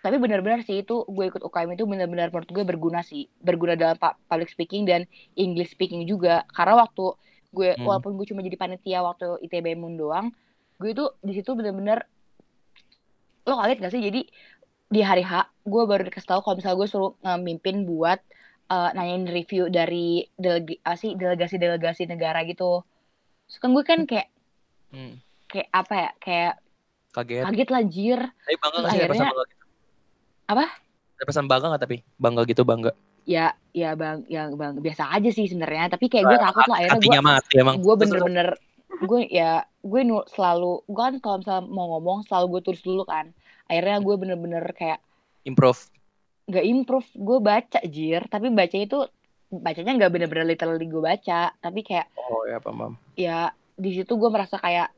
tapi 0.00 0.16
benar-benar 0.16 0.60
sih 0.60 0.80
itu 0.80 1.04
gue 1.04 1.24
ikut 1.26 1.40
UKM 1.40 1.74
itu 1.74 1.84
benar-benar 1.84 2.28
menurut 2.28 2.48
gue 2.48 2.64
berguna 2.64 3.00
sih 3.00 3.28
berguna 3.38 3.74
dalam 3.74 3.96
public 3.98 4.48
speaking 4.48 4.84
dan 4.84 5.04
English 5.34 5.70
speaking 5.70 6.04
juga 6.04 6.48
karena 6.48 6.80
waktu 6.80 7.12
gue 7.50 7.70
Hmm. 7.74 7.84
walaupun 7.84 8.14
gue 8.14 8.26
cuma 8.26 8.40
jadi 8.40 8.56
panitia 8.56 9.02
waktu 9.02 9.42
ITB 9.42 9.74
Mun 9.74 9.94
doang 9.94 10.32
gue 10.76 10.90
itu 10.90 11.04
di 11.18 11.32
situ 11.32 11.52
benar-benar 11.52 12.08
lo 13.42 13.54
kaget 13.56 13.78
gak 13.78 13.92
sih 13.92 14.00
jadi 14.00 14.20
di 14.86 15.00
hari 15.00 15.20
H 15.20 15.32
gue 15.62 15.82
baru 15.84 16.02
dikasih 16.02 16.28
tahu 16.28 16.40
kalau 16.40 16.56
misalnya 16.56 16.78
gue 16.78 16.88
suruh 16.88 17.12
ngemimpin 17.20 17.84
buat 17.84 18.18
eh, 18.66 18.90
nanyain 18.92 19.26
review 19.26 19.68
dari 19.68 20.24
delegasi 20.34 21.12
delegasi-delegasi 21.14 22.06
negara 22.06 22.40
gitu 22.42 22.86
Terus 23.44 23.58
kan 23.58 23.70
gue 23.70 23.84
kan 23.84 24.00
kayak 24.04 24.28
Hmm. 24.88 25.18
kayak 25.46 25.68
apa 25.70 25.94
ya 25.96 26.10
kayak 26.18 26.52
Kaget. 27.10 27.42
kaget 27.44 27.68
lah 27.68 27.82
jir 27.84 28.20
Tapi 28.22 28.56
bangga 28.56 28.76
Terus 28.76 28.86
sih 28.88 28.98
akhirnya- 29.00 29.30
gitu? 29.30 29.59
Apa? 30.50 30.66
Ada 31.14 31.24
pesan 31.24 31.46
bangga 31.46 31.70
nggak 31.70 31.82
tapi? 31.86 31.96
Bangga 32.18 32.42
gitu 32.44 32.66
bangga. 32.66 32.90
ya 33.28 33.52
ya 33.70 33.92
bang 33.94 34.24
ya 34.26 34.48
bang 34.50 34.80
biasa 34.80 35.12
aja 35.12 35.28
sih 35.28 35.44
sebenarnya 35.46 35.92
tapi 35.92 36.08
kayak 36.08 36.24
gue 36.24 36.38
takut 36.40 36.64
lah 36.66 36.82
akhirnya 36.82 36.98
gue 37.04 37.20
mati 37.22 37.52
emang. 37.60 37.76
gue 37.78 37.94
bener-bener 37.94 38.48
gue 38.96 39.20
ya 39.28 39.60
gue 39.84 40.00
nu- 40.02 40.24
selalu 40.26 40.82
gue 40.88 40.98
kan 40.98 41.14
kalau 41.20 41.36
misalnya 41.38 41.68
mau 41.68 41.86
ngomong 41.94 42.24
selalu 42.26 42.58
gue 42.58 42.60
tulis 42.72 42.82
dulu 42.82 43.04
kan 43.04 43.30
akhirnya 43.68 44.00
gue 44.02 44.14
bener-bener 44.16 44.64
kayak 44.72 44.98
improve. 45.44 45.78
gak 46.48 46.64
improve 46.64 47.06
gue 47.12 47.38
baca 47.38 47.78
jir 47.86 48.24
tapi 48.26 48.50
bacanya 48.50 48.84
itu 48.88 48.98
bacanya 49.52 49.92
nggak 50.00 50.10
bener-bener 50.10 50.44
literally 50.48 50.88
gue 50.88 51.02
baca 51.04 51.52
tapi 51.60 51.80
kayak 51.86 52.08
Oh 52.16 52.48
ya 52.48 52.58
paham. 52.58 52.96
ya 53.14 53.52
di 53.76 53.90
situ 53.94 54.16
gue 54.16 54.30
merasa 54.32 54.56
kayak 54.58 54.90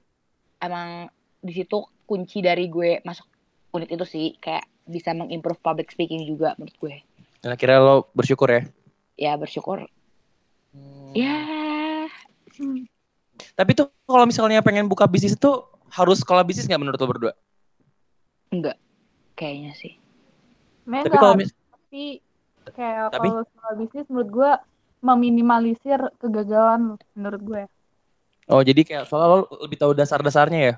emang 0.63 1.11
di 1.43 1.53
situ 1.53 1.85
kunci 2.07 2.39
dari 2.41 2.71
gue 2.71 3.03
masuk 3.03 3.27
unit 3.75 3.91
itu 3.91 4.07
sih 4.09 4.27
kayak 4.39 4.63
bisa 4.85 5.13
mengimprove 5.13 5.59
public 5.59 5.89
speaking 5.89 6.23
juga 6.25 6.55
menurut 6.57 6.77
gue 6.79 6.95
Dan 7.39 7.51
akhirnya 7.53 7.79
lo 7.79 7.97
bersyukur 8.13 8.49
ya. 8.49 8.63
ya 9.17 9.33
bersyukur 9.37 9.87
Hmm. 10.73 11.13
ya 11.13 11.37
Hmm. 12.53 12.85
Tapi 13.53 13.73
tuh 13.73 13.89
kalau 14.05 14.25
misalnya 14.25 14.61
pengen 14.61 14.89
buka 14.89 15.05
bisnis 15.05 15.33
itu 15.33 15.51
harus 15.89 16.21
sekolah 16.21 16.45
bisnis 16.45 16.65
nggak 16.65 16.81
menurut 16.81 16.97
lo 16.97 17.09
berdua? 17.09 17.33
Enggak. 18.49 18.77
Kayaknya 19.33 19.73
sih. 19.73 19.97
Sebenarnya 20.85 21.05
Tapi 21.09 21.17
kalau 21.17 21.35
mis- 21.37 21.57
tapi 21.57 22.05
kayak 22.73 23.09
Tapi? 23.09 23.29
kalau 23.29 23.43
soal 23.49 23.73
bisnis 23.77 24.07
menurut 24.09 24.31
gue 24.31 24.51
meminimalisir 25.03 26.01
kegagalan 26.17 26.97
menurut 27.13 27.43
gue. 27.43 27.63
oh 28.49 28.61
jadi 28.61 28.81
kayak 28.85 29.05
soalnya 29.09 29.29
lo 29.33 29.39
lebih 29.65 29.77
tahu 29.81 29.93
dasar-dasarnya 29.93 30.61
ya? 30.61 30.75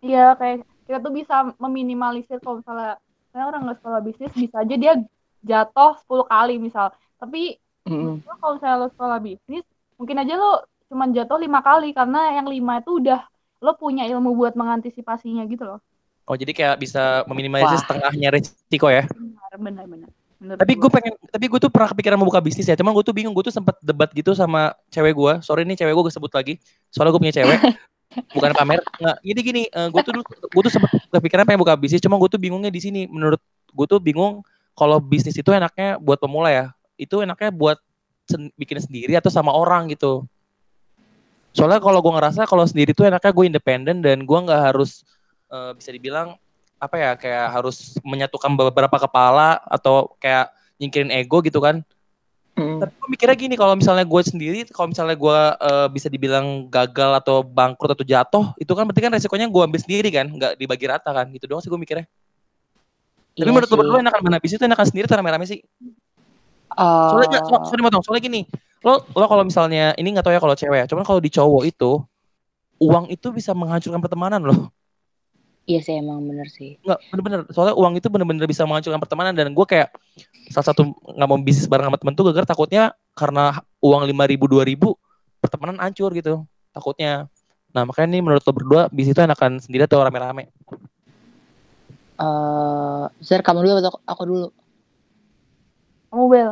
Iya 0.00 0.26
kayak 0.36 0.56
kita 0.84 0.98
tuh 0.98 1.12
bisa 1.12 1.34
meminimalisir 1.56 2.40
kalau 2.40 2.60
misalnya 2.60 2.96
misalnya 3.32 3.48
orang 3.48 3.60
nggak 3.64 3.78
sekolah 3.80 4.00
bisnis 4.04 4.32
bisa 4.36 4.60
aja 4.60 4.74
dia 4.76 4.92
jatuh 5.40 5.96
10 6.04 6.28
kali 6.28 6.54
misal. 6.60 6.92
Tapi 7.16 7.56
Mm-mm. 7.88 8.20
lo 8.20 8.34
kalau 8.36 8.60
misalnya 8.60 8.76
lo 8.76 8.88
sekolah 8.92 9.18
bisnis 9.24 9.64
mungkin 9.96 10.20
aja 10.20 10.36
lo 10.36 10.68
cuman 10.92 11.16
jatuh 11.16 11.40
lima 11.40 11.64
kali 11.64 11.96
karena 11.96 12.36
yang 12.36 12.44
lima 12.52 12.84
itu 12.84 13.00
udah 13.00 13.24
lo 13.64 13.72
punya 13.80 14.04
ilmu 14.04 14.36
buat 14.36 14.52
mengantisipasinya 14.52 15.48
gitu 15.48 15.64
loh. 15.64 15.80
Oh 16.28 16.36
jadi 16.36 16.52
kayak 16.52 16.76
bisa 16.76 17.24
meminimalisir 17.24 17.80
Wah. 17.80 17.82
setengahnya 17.88 18.28
resiko 18.36 18.92
ya? 18.92 19.08
Benar 19.08 19.52
benar 19.56 19.84
benar. 19.88 20.10
Menurut 20.42 20.58
Tapi 20.58 20.72
gue. 20.74 20.82
gue 20.82 20.90
pengen, 20.90 21.12
tapi 21.30 21.44
gue 21.46 21.60
tuh 21.62 21.70
pernah 21.70 21.88
kepikiran 21.94 22.18
mau 22.18 22.26
buka 22.26 22.42
bisnis 22.42 22.66
ya. 22.66 22.74
Cuman 22.74 22.90
gue 22.90 23.04
tuh 23.06 23.14
bingung, 23.14 23.30
gue 23.30 23.46
tuh 23.46 23.54
sempet 23.54 23.78
debat 23.78 24.10
gitu 24.10 24.34
sama 24.34 24.74
cewek 24.90 25.14
gue. 25.14 25.32
Sorry 25.38 25.62
nih 25.62 25.78
cewek 25.78 25.94
gue 25.94 26.02
gue 26.10 26.14
sebut 26.14 26.34
lagi. 26.34 26.58
Soalnya 26.90 27.14
gue 27.14 27.22
punya 27.22 27.34
cewek. 27.38 27.58
Bukan 28.32 28.50
pamer. 28.52 28.80
Nggak, 29.00 29.16
gini 29.24 29.40
gini. 29.40 29.62
gue 29.68 30.02
tuh 30.04 30.12
gue 30.24 30.62
tuh 30.68 30.72
sempet 30.72 30.90
kepikiran 31.12 31.44
pengen 31.44 31.60
buka 31.60 31.74
bisnis. 31.76 32.00
Cuma 32.02 32.16
gue 32.16 32.28
tuh 32.28 32.40
bingungnya 32.40 32.72
di 32.72 32.80
sini. 32.80 33.08
Menurut 33.08 33.40
gue 33.72 33.86
tuh 33.88 33.98
bingung 34.00 34.44
kalau 34.72 35.00
bisnis 35.00 35.36
itu 35.36 35.50
enaknya 35.52 36.00
buat 36.00 36.20
pemula 36.20 36.48
ya. 36.52 36.66
Itu 36.96 37.20
enaknya 37.20 37.52
buat 37.52 37.78
sen- 38.28 38.52
bikin 38.56 38.78
sendiri 38.80 39.16
atau 39.16 39.28
sama 39.28 39.52
orang 39.52 39.90
gitu. 39.92 40.24
Soalnya 41.52 41.84
kalau 41.84 42.00
gue 42.00 42.12
ngerasa 42.16 42.48
kalau 42.48 42.64
sendiri 42.64 42.96
tuh 42.96 43.04
enaknya 43.04 43.32
gue 43.32 43.44
independen 43.44 43.96
dan 44.00 44.24
gue 44.24 44.38
nggak 44.38 44.72
harus 44.72 45.04
eh, 45.52 45.72
bisa 45.76 45.92
dibilang 45.92 46.36
apa 46.82 46.96
ya 46.98 47.10
kayak 47.14 47.46
harus 47.54 47.94
menyatukan 48.02 48.50
beberapa 48.58 48.96
kepala 48.98 49.62
atau 49.70 50.18
kayak 50.18 50.50
nyingkirin 50.82 51.12
ego 51.14 51.38
gitu 51.44 51.62
kan. 51.62 51.84
Mm. 52.52 52.84
Tapi 52.84 52.92
gue 52.92 53.08
mikirnya 53.08 53.36
gini 53.36 53.54
kalau 53.56 53.72
misalnya 53.72 54.04
gue 54.04 54.22
sendiri, 54.24 54.58
kalau 54.68 54.92
misalnya 54.92 55.16
gue 55.16 55.38
eh, 55.56 55.88
bisa 55.88 56.12
dibilang 56.12 56.68
gagal 56.68 57.24
atau 57.24 57.40
bangkrut 57.40 57.96
atau 57.96 58.04
jatuh, 58.04 58.44
itu 58.60 58.72
kan 58.76 58.84
berarti 58.84 59.00
kan 59.00 59.12
resikonya 59.16 59.48
gue 59.48 59.62
ambil 59.64 59.80
sendiri 59.80 60.08
kan, 60.12 60.28
nggak 60.28 60.60
dibagi 60.60 60.84
rata 60.84 61.10
kan, 61.16 61.32
gitu 61.32 61.48
doang 61.48 61.64
sih 61.64 61.72
gue 61.72 61.80
mikirnya. 61.80 62.04
Tapi 63.32 63.48
Iya 63.48 63.52
menurut 63.56 63.70
lo 63.72 63.76
berdua 63.80 63.98
enakan 64.04 64.20
mana 64.20 64.36
bisnis 64.36 64.60
itu 64.60 64.68
enakan 64.68 64.84
sendiri 64.84 65.08
atau 65.08 65.16
rame-rame 65.16 65.48
sih? 65.48 65.64
Eh, 66.76 67.08
Soalnya 67.08 67.40
so, 67.40 67.56
sorry 67.72 67.80
motong, 67.80 68.04
soalnya 68.04 68.28
gini, 68.28 68.44
lo 68.84 69.00
lo 69.16 69.24
kalau 69.24 69.48
misalnya 69.48 69.96
ini 69.96 70.12
nggak 70.12 70.28
tahu 70.28 70.36
ya 70.36 70.40
kalau 70.44 70.52
cewek 70.52 70.78
ya, 70.84 70.86
cuman 70.92 71.04
kalau 71.08 71.20
di 71.24 71.32
cowok 71.32 71.62
itu 71.64 72.04
uang 72.84 73.08
itu 73.08 73.32
bisa 73.32 73.56
menghancurkan 73.56 74.04
pertemanan 74.04 74.44
loh. 74.44 74.68
Iya 75.62 75.78
sih 75.78 75.94
emang 75.94 76.26
bener 76.26 76.50
sih. 76.50 76.74
Nggak, 76.82 76.98
bener-bener. 77.14 77.40
Soalnya 77.54 77.74
uang 77.78 77.94
itu 77.94 78.10
bener-bener 78.10 78.46
bisa 78.50 78.66
menghancurkan 78.66 78.98
pertemanan 78.98 79.30
dan 79.30 79.54
gue 79.54 79.66
kayak 79.66 79.94
salah 80.50 80.66
satu 80.74 80.90
nggak 80.90 81.28
mau 81.30 81.38
bisnis 81.38 81.70
bareng 81.70 81.86
sama 81.86 81.98
temen 82.02 82.14
tuh 82.18 82.34
gara 82.34 82.42
takutnya 82.42 82.90
karena 83.14 83.62
uang 83.78 84.02
lima 84.10 84.26
ribu 84.26 84.50
dua 84.50 84.66
ribu 84.66 84.98
pertemanan 85.38 85.78
hancur 85.78 86.10
gitu 86.18 86.42
takutnya. 86.74 87.30
Nah 87.70 87.86
makanya 87.86 88.18
nih 88.18 88.22
menurut 88.26 88.42
lo 88.42 88.52
berdua 88.52 88.82
bisnis 88.90 89.14
itu 89.14 89.22
enakan 89.22 89.62
sendiri 89.62 89.86
atau 89.86 90.02
rame-rame? 90.02 90.50
Eh, 92.18 93.04
Zer 93.22 93.46
kamu 93.46 93.62
dulu 93.62 93.78
atau 93.78 93.92
aku 94.02 94.22
dulu? 94.26 94.48
Kamu 96.10 96.24
bel. 96.26 96.50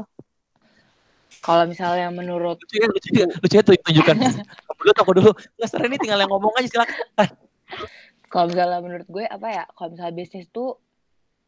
Kalau 1.41 1.65
misalnya 1.65 2.13
menurut 2.13 2.61
Lucu 2.61 2.77
ya, 2.77 2.87
lucu 2.87 3.11
ya, 3.17 3.27
lucu 3.27 3.55
ya 3.57 3.63
tuh 3.65 3.73
tunjukkan. 3.81 4.17
Kamu 4.69 4.81
dulu, 4.85 4.93
aku 4.93 5.13
dulu. 5.17 5.31
Nggak 5.57 5.89
ini 5.89 5.97
tinggal 5.97 6.21
yang 6.21 6.29
ngomong 6.29 6.53
aja 6.61 6.69
silakan. 6.69 6.97
Kalau 8.31 8.47
misalnya 8.47 8.79
menurut 8.79 9.09
gue 9.11 9.27
apa 9.27 9.49
ya? 9.51 9.65
Kalau 9.75 9.91
misalnya 9.91 10.15
bisnis 10.15 10.47
tuh 10.55 10.79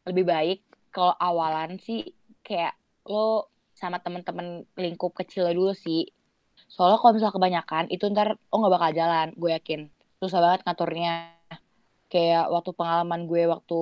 lebih 0.03 0.27
baik 0.27 0.59
kalau 0.91 1.15
awalan 1.15 1.79
sih 1.79 2.11
kayak 2.43 2.75
lo 3.07 3.47
sama 3.73 4.03
temen-temen 4.03 4.67
lingkup 4.75 5.15
kecil 5.15 5.47
dulu 5.55 5.71
sih. 5.71 6.11
Soalnya 6.67 6.99
kalau 6.99 7.15
misalnya 7.15 7.35
kebanyakan 7.39 7.83
itu 7.87 8.03
ntar 8.11 8.35
lo 8.35 8.55
nggak 8.59 8.73
bakal 8.75 8.91
jalan, 8.91 9.27
gue 9.33 9.51
yakin. 9.55 9.81
Susah 10.19 10.43
banget 10.43 10.67
ngaturnya. 10.67 11.33
Kayak 12.11 12.51
waktu 12.51 12.71
pengalaman 12.77 13.25
gue 13.25 13.49
waktu 13.49 13.79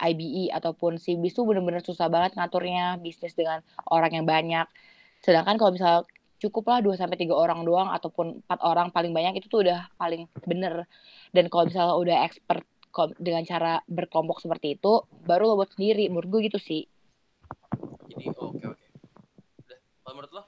IBE 0.00 0.48
ataupun 0.50 0.96
CBIS 0.96 1.36
tuh 1.36 1.44
bener-bener 1.44 1.84
susah 1.84 2.08
banget 2.08 2.34
ngaturnya 2.40 2.96
bisnis 2.98 3.36
dengan 3.36 3.60
orang 3.92 4.16
yang 4.16 4.26
banyak. 4.26 4.66
Sedangkan 5.20 5.60
kalau 5.60 5.76
misalnya 5.76 6.08
cukup 6.40 6.64
lah 6.72 6.80
2 6.80 6.96
sampai 6.96 7.20
3 7.20 7.36
orang 7.36 7.60
doang 7.68 7.92
ataupun 7.92 8.40
4 8.48 8.60
orang 8.64 8.88
paling 8.88 9.12
banyak 9.12 9.38
itu 9.38 9.46
tuh 9.46 9.60
udah 9.68 9.92
paling 10.00 10.24
bener. 10.48 10.88
Dan 11.30 11.52
kalau 11.52 11.68
misalnya 11.68 11.94
udah 11.94 12.16
expert 12.24 12.64
dengan 13.20 13.44
cara 13.44 13.84
berkelompok 13.86 14.42
seperti 14.42 14.80
itu, 14.80 15.04
baru 15.28 15.52
lo 15.52 15.60
buat 15.60 15.70
sendiri. 15.76 16.08
Menurut 16.08 16.28
gue 16.32 16.40
gitu 16.48 16.58
sih. 16.58 16.88
Jadi 18.10 18.32
oke 18.34 18.64
oke. 18.66 18.86
Udah. 19.68 19.78
Kalau 19.78 20.14
menurut 20.16 20.32
lo? 20.32 20.42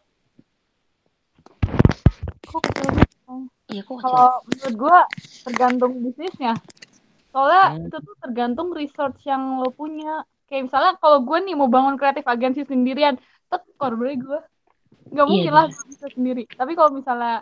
Kok 2.48 2.64
Iya 3.72 3.82
kok. 3.88 4.04
Kalau 4.04 4.44
menurut 4.44 4.74
gua 4.76 4.98
tergantung 5.48 5.92
bisnisnya. 6.04 6.52
Soalnya 7.32 7.64
Hmm. 7.72 7.88
itu 7.88 7.96
tuh 8.04 8.16
tergantung 8.20 8.68
research 8.76 9.24
yang 9.24 9.64
lo 9.64 9.72
punya. 9.72 10.28
Kayak 10.52 10.68
misalnya 10.68 10.92
kalau 11.00 11.24
gue 11.24 11.38
nih 11.40 11.56
mau 11.56 11.72
bangun 11.72 11.96
kreatif 11.96 12.28
agensi 12.28 12.68
sendirian, 12.68 13.16
tekor 13.48 13.96
bre 13.96 14.20
gue. 14.20 14.40
Nggak 15.10 15.26
Iya, 15.26 15.30
mungkin 15.30 15.52
lah 15.52 15.66
gue 15.68 15.86
bisa 15.90 16.06
sendiri. 16.12 16.42
Tapi 16.46 16.72
kalau 16.78 16.90
misalnya 16.94 17.34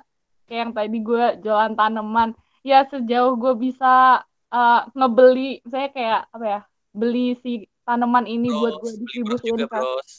kayak 0.48 0.60
yang 0.66 0.72
tadi 0.72 0.98
gue 0.98 1.24
jualan 1.44 1.74
tanaman, 1.76 2.28
ya 2.64 2.78
sejauh 2.88 3.34
gue 3.36 3.54
bisa 3.58 4.24
uh, 4.50 4.80
ngebeli, 4.96 5.60
saya 5.68 5.88
kayak 5.92 6.20
apa 6.32 6.44
ya, 6.46 6.60
beli 6.90 7.38
si 7.42 7.68
tanaman 7.86 8.26
ini 8.26 8.50
buat 8.50 8.80
gue 8.82 8.92
Bros, 8.94 9.00
distribusiin 9.02 9.54
juga 9.58 9.66
ke 9.66 9.78
bros. 9.78 10.10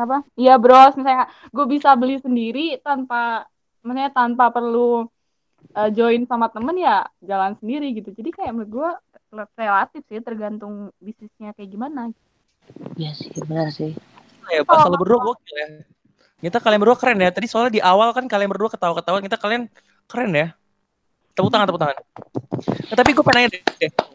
apa? 0.00 0.18
Iya 0.36 0.54
bros, 0.56 0.94
misalnya 0.96 1.26
gue 1.52 1.66
bisa 1.68 1.90
beli 1.96 2.16
sendiri 2.20 2.66
tanpa, 2.80 3.48
maksudnya 3.84 4.10
tanpa 4.12 4.48
perlu 4.52 5.08
uh, 5.76 5.90
join 5.92 6.24
sama 6.28 6.48
temen 6.48 6.76
ya 6.80 7.04
jalan 7.20 7.56
sendiri 7.60 7.92
gitu. 7.96 8.12
Jadi 8.12 8.30
kayak 8.32 8.52
menurut 8.52 8.70
gue 8.70 8.90
relatif 9.54 10.02
sih 10.10 10.20
tergantung 10.20 10.90
bisnisnya 10.98 11.54
kayak 11.54 11.70
gimana. 11.70 12.10
Iya 12.98 13.12
sih, 13.14 13.30
benar 13.34 13.70
sih. 13.72 13.94
Ya, 14.50 14.66
bahasa 14.66 14.90
lo 14.90 14.98
berdua 14.98 15.30
gokil 15.30 15.56
ya. 15.56 15.68
Kita 16.40 16.58
kalian 16.58 16.80
berdua 16.80 16.96
keren 16.96 17.20
ya. 17.20 17.28
Tadi 17.28 17.46
soalnya 17.46 17.72
di 17.76 17.80
awal 17.84 18.16
kan 18.16 18.24
kalian 18.24 18.48
berdua 18.48 18.72
ketawa-ketawa, 18.72 19.20
kita 19.20 19.36
kalian 19.36 19.68
keren 20.08 20.32
ya. 20.32 20.48
Tepuk 21.36 21.52
tangan, 21.52 21.66
tepuk 21.68 21.80
tangan. 21.80 21.96
Nah, 22.90 22.96
tapi 22.98 23.10
gue 23.14 23.24
pengen 23.24 23.36
nanya 23.46 23.48
deh. 23.54 23.62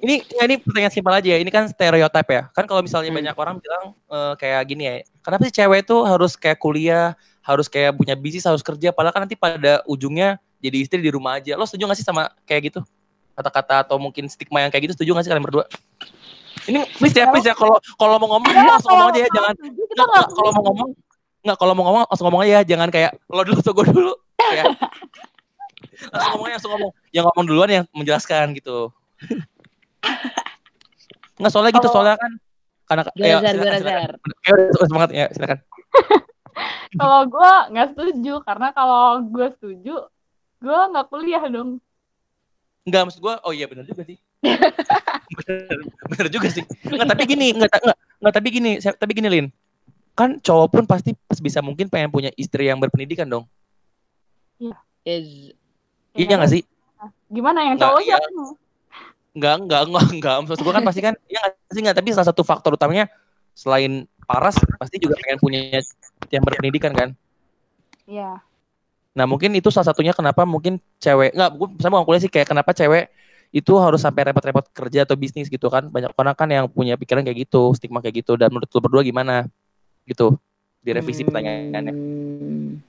Ini 0.04 0.16
ya 0.36 0.44
ini 0.46 0.56
pertanyaan 0.62 0.94
simpel 0.94 1.14
aja 1.16 1.30
ya. 1.32 1.38
Ini 1.40 1.50
kan 1.50 1.64
stereotip 1.70 2.28
ya. 2.28 2.42
Kan 2.52 2.66
kalau 2.68 2.82
misalnya 2.84 3.10
Hmm. 3.10 3.18
banyak 3.24 3.36
orang 3.38 3.56
bilang 3.62 3.84
eh, 4.12 4.34
kayak 4.38 4.62
gini 4.68 4.84
ya. 4.84 4.94
Kenapa 5.24 5.42
sih 5.48 5.54
cewek 5.54 5.80
itu 5.88 5.98
harus 6.06 6.34
kayak 6.36 6.60
kuliah, 6.60 7.16
harus 7.42 7.66
kayak 7.72 7.96
punya 7.96 8.14
bisnis, 8.20 8.46
harus 8.46 8.62
kerja. 8.62 8.92
Padahal 8.92 9.14
kan 9.16 9.22
nanti 9.26 9.38
pada 9.40 9.82
ujungnya 9.90 10.38
jadi 10.60 10.78
istri 10.82 11.00
di 11.02 11.10
rumah 11.10 11.40
aja. 11.40 11.56
Lo 11.56 11.66
setuju 11.66 11.90
gak 11.90 11.98
sih 11.98 12.06
sama 12.06 12.30
kayak 12.46 12.74
gitu? 12.74 12.82
Kata-kata 13.34 13.86
atau 13.86 13.98
mungkin 13.98 14.28
stigma 14.30 14.62
yang 14.62 14.70
kayak 14.70 14.92
gitu 14.92 14.94
setuju 15.00 15.18
gak 15.18 15.24
sih 15.26 15.32
kalian 15.34 15.46
berdua? 15.46 15.66
Ini 16.66 16.82
please 16.98 17.14
ya, 17.14 17.30
please 17.30 17.46
ya. 17.46 17.54
Kalau 17.54 17.78
kalau 17.98 18.18
mau 18.18 18.38
ngomong, 18.38 18.50
langsung 18.50 18.92
ngomong 18.92 19.14
aja 19.14 19.20
ya. 19.24 19.30
Jangan 19.30 19.54
kalau 20.34 20.52
mau 20.52 20.64
ngomong 20.72 20.90
nggak 21.46 21.58
kalau 21.62 21.78
mau 21.78 21.86
ngomong 21.86 22.04
langsung 22.10 22.26
ngomong 22.26 22.42
aja 22.42 22.52
ya 22.52 22.62
jangan 22.66 22.90
kayak 22.90 23.12
lo 23.30 23.42
dulu 23.46 23.62
atau 23.62 23.74
gue 23.78 23.86
dulu 23.94 24.14
ya. 24.50 24.64
langsung 26.10 26.32
ngomongnya 26.34 26.56
langsung 26.58 26.72
ngomong 26.74 26.92
yang 27.14 27.24
ngomong 27.30 27.46
duluan 27.46 27.70
yang 27.70 27.86
menjelaskan 27.94 28.58
gitu 28.58 28.90
nggak 31.38 31.52
soalnya 31.54 31.72
gitu 31.78 31.88
soalnya 31.94 32.18
kan 32.18 32.32
karena 32.86 33.02
ya, 33.18 33.42
Gimana, 33.42 33.50
silakan. 33.50 33.82
Zer? 33.82 34.12
Ya, 35.14 35.26
silakan 35.30 35.60
kalau 37.02 37.22
gue 37.30 37.52
nggak 37.76 37.88
setuju 37.94 38.34
karena 38.42 38.68
kalau 38.74 39.22
gue 39.22 39.48
setuju 39.60 39.96
gue 40.66 40.80
nggak 40.96 41.08
kuliah 41.12 41.44
dong. 41.46 41.78
Enggak 42.86 43.10
maksud 43.10 43.22
gue 43.22 43.34
oh 43.42 43.54
iya 43.54 43.66
benar 43.66 43.86
juga 43.86 44.06
sih 44.06 44.18
bener, 45.42 45.78
bener 46.06 46.28
juga 46.30 46.48
sih 46.54 46.62
nggak 46.86 47.08
tapi 47.10 47.24
gini 47.26 47.48
nggak 47.58 47.70
nggak 47.82 47.98
nggak 47.98 48.34
tapi 48.34 48.48
gini 48.54 48.72
tapi 48.78 49.12
gini 49.18 49.28
Lin 49.30 49.48
kan 50.16 50.40
cowok 50.40 50.68
pun 50.72 50.84
pasti 50.88 51.12
bisa 51.44 51.60
mungkin 51.60 51.92
pengen 51.92 52.10
punya 52.10 52.32
istri 52.40 52.72
yang 52.72 52.80
berpendidikan 52.80 53.28
dong 53.28 53.46
Is 55.06 55.54
iya 56.16 56.40
nggak 56.40 56.50
sih 56.50 56.64
Gimana 57.30 57.60
yang 57.66 57.76
Nggak, 57.78 57.90
cowok 57.90 58.02
iya. 58.06 58.18
siapa? 58.18 58.44
Enggak, 59.36 59.56
enggak, 59.60 59.82
enggak, 59.90 60.06
enggak. 60.16 60.36
Maksud 60.46 60.60
gue 60.64 60.74
kan 60.74 60.84
pasti 60.86 61.02
kan, 61.04 61.14
ya 61.28 61.40
nggak 61.44 61.54
sih 61.74 61.82
enggak. 61.84 61.96
Tapi 62.00 62.08
salah 62.16 62.28
satu 62.32 62.42
faktor 62.46 62.72
utamanya 62.78 63.12
selain 63.56 64.08
paras, 64.24 64.56
pasti 64.80 65.00
juga 65.00 65.20
pengen 65.20 65.40
punya 65.40 65.60
yang 66.32 66.44
berpendidikan 66.44 66.92
kan. 66.96 67.10
Iya. 68.08 68.40
Nah 69.16 69.26
mungkin 69.28 69.52
itu 69.56 69.72
salah 69.72 69.92
satunya 69.92 70.12
kenapa 70.16 70.44
mungkin 70.48 70.80
cewek, 71.00 71.36
enggak, 71.36 71.52
gue 71.56 71.68
saya 71.84 71.92
mau 71.92 72.04
kuliah 72.08 72.22
sih 72.24 72.32
kayak 72.32 72.48
kenapa 72.52 72.72
cewek 72.72 73.12
itu 73.56 73.72
harus 73.80 74.04
sampai 74.04 74.28
repot-repot 74.32 74.68
kerja 74.76 75.08
atau 75.08 75.16
bisnis 75.20 75.52
gitu 75.52 75.68
kan. 75.68 75.88
Banyak 75.92 76.16
orang 76.16 76.36
kan 76.36 76.48
yang 76.48 76.66
punya 76.72 76.96
pikiran 76.96 77.24
kayak 77.24 77.48
gitu, 77.48 77.76
stigma 77.76 78.00
kayak 78.00 78.24
gitu. 78.24 78.40
Dan 78.40 78.52
menurut 78.54 78.72
lu 78.72 78.80
berdua 78.80 79.02
gimana? 79.04 79.48
Gitu, 80.06 80.28
direvisi 80.86 81.22
pertanyaannya. 81.26 81.94
Hmm. 81.94 82.80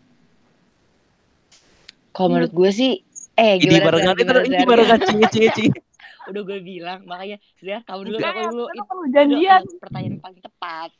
Kalau 2.13 2.29
menurut 2.33 2.53
gue 2.53 2.71
sih, 2.73 2.93
eh 3.37 3.61
Ini 3.61 3.81
barengan 3.85 4.17
itu, 4.17 4.33
ini 4.49 4.65
barengan 4.65 5.01
cie 5.05 5.29
cie 5.33 5.49
cie. 5.53 5.69
Udah 6.33 6.43
gue 6.43 6.59
bilang, 6.59 7.07
makanya 7.07 7.39
Zer, 7.63 7.87
kamu 7.87 8.01
dulu, 8.11 8.17
kamu 8.19 8.41
dulu. 8.51 8.65
Itu 8.73 8.95
janjian. 9.15 9.63
pertanyaan 9.79 10.19
paling 10.19 10.41
tepat. 10.43 10.91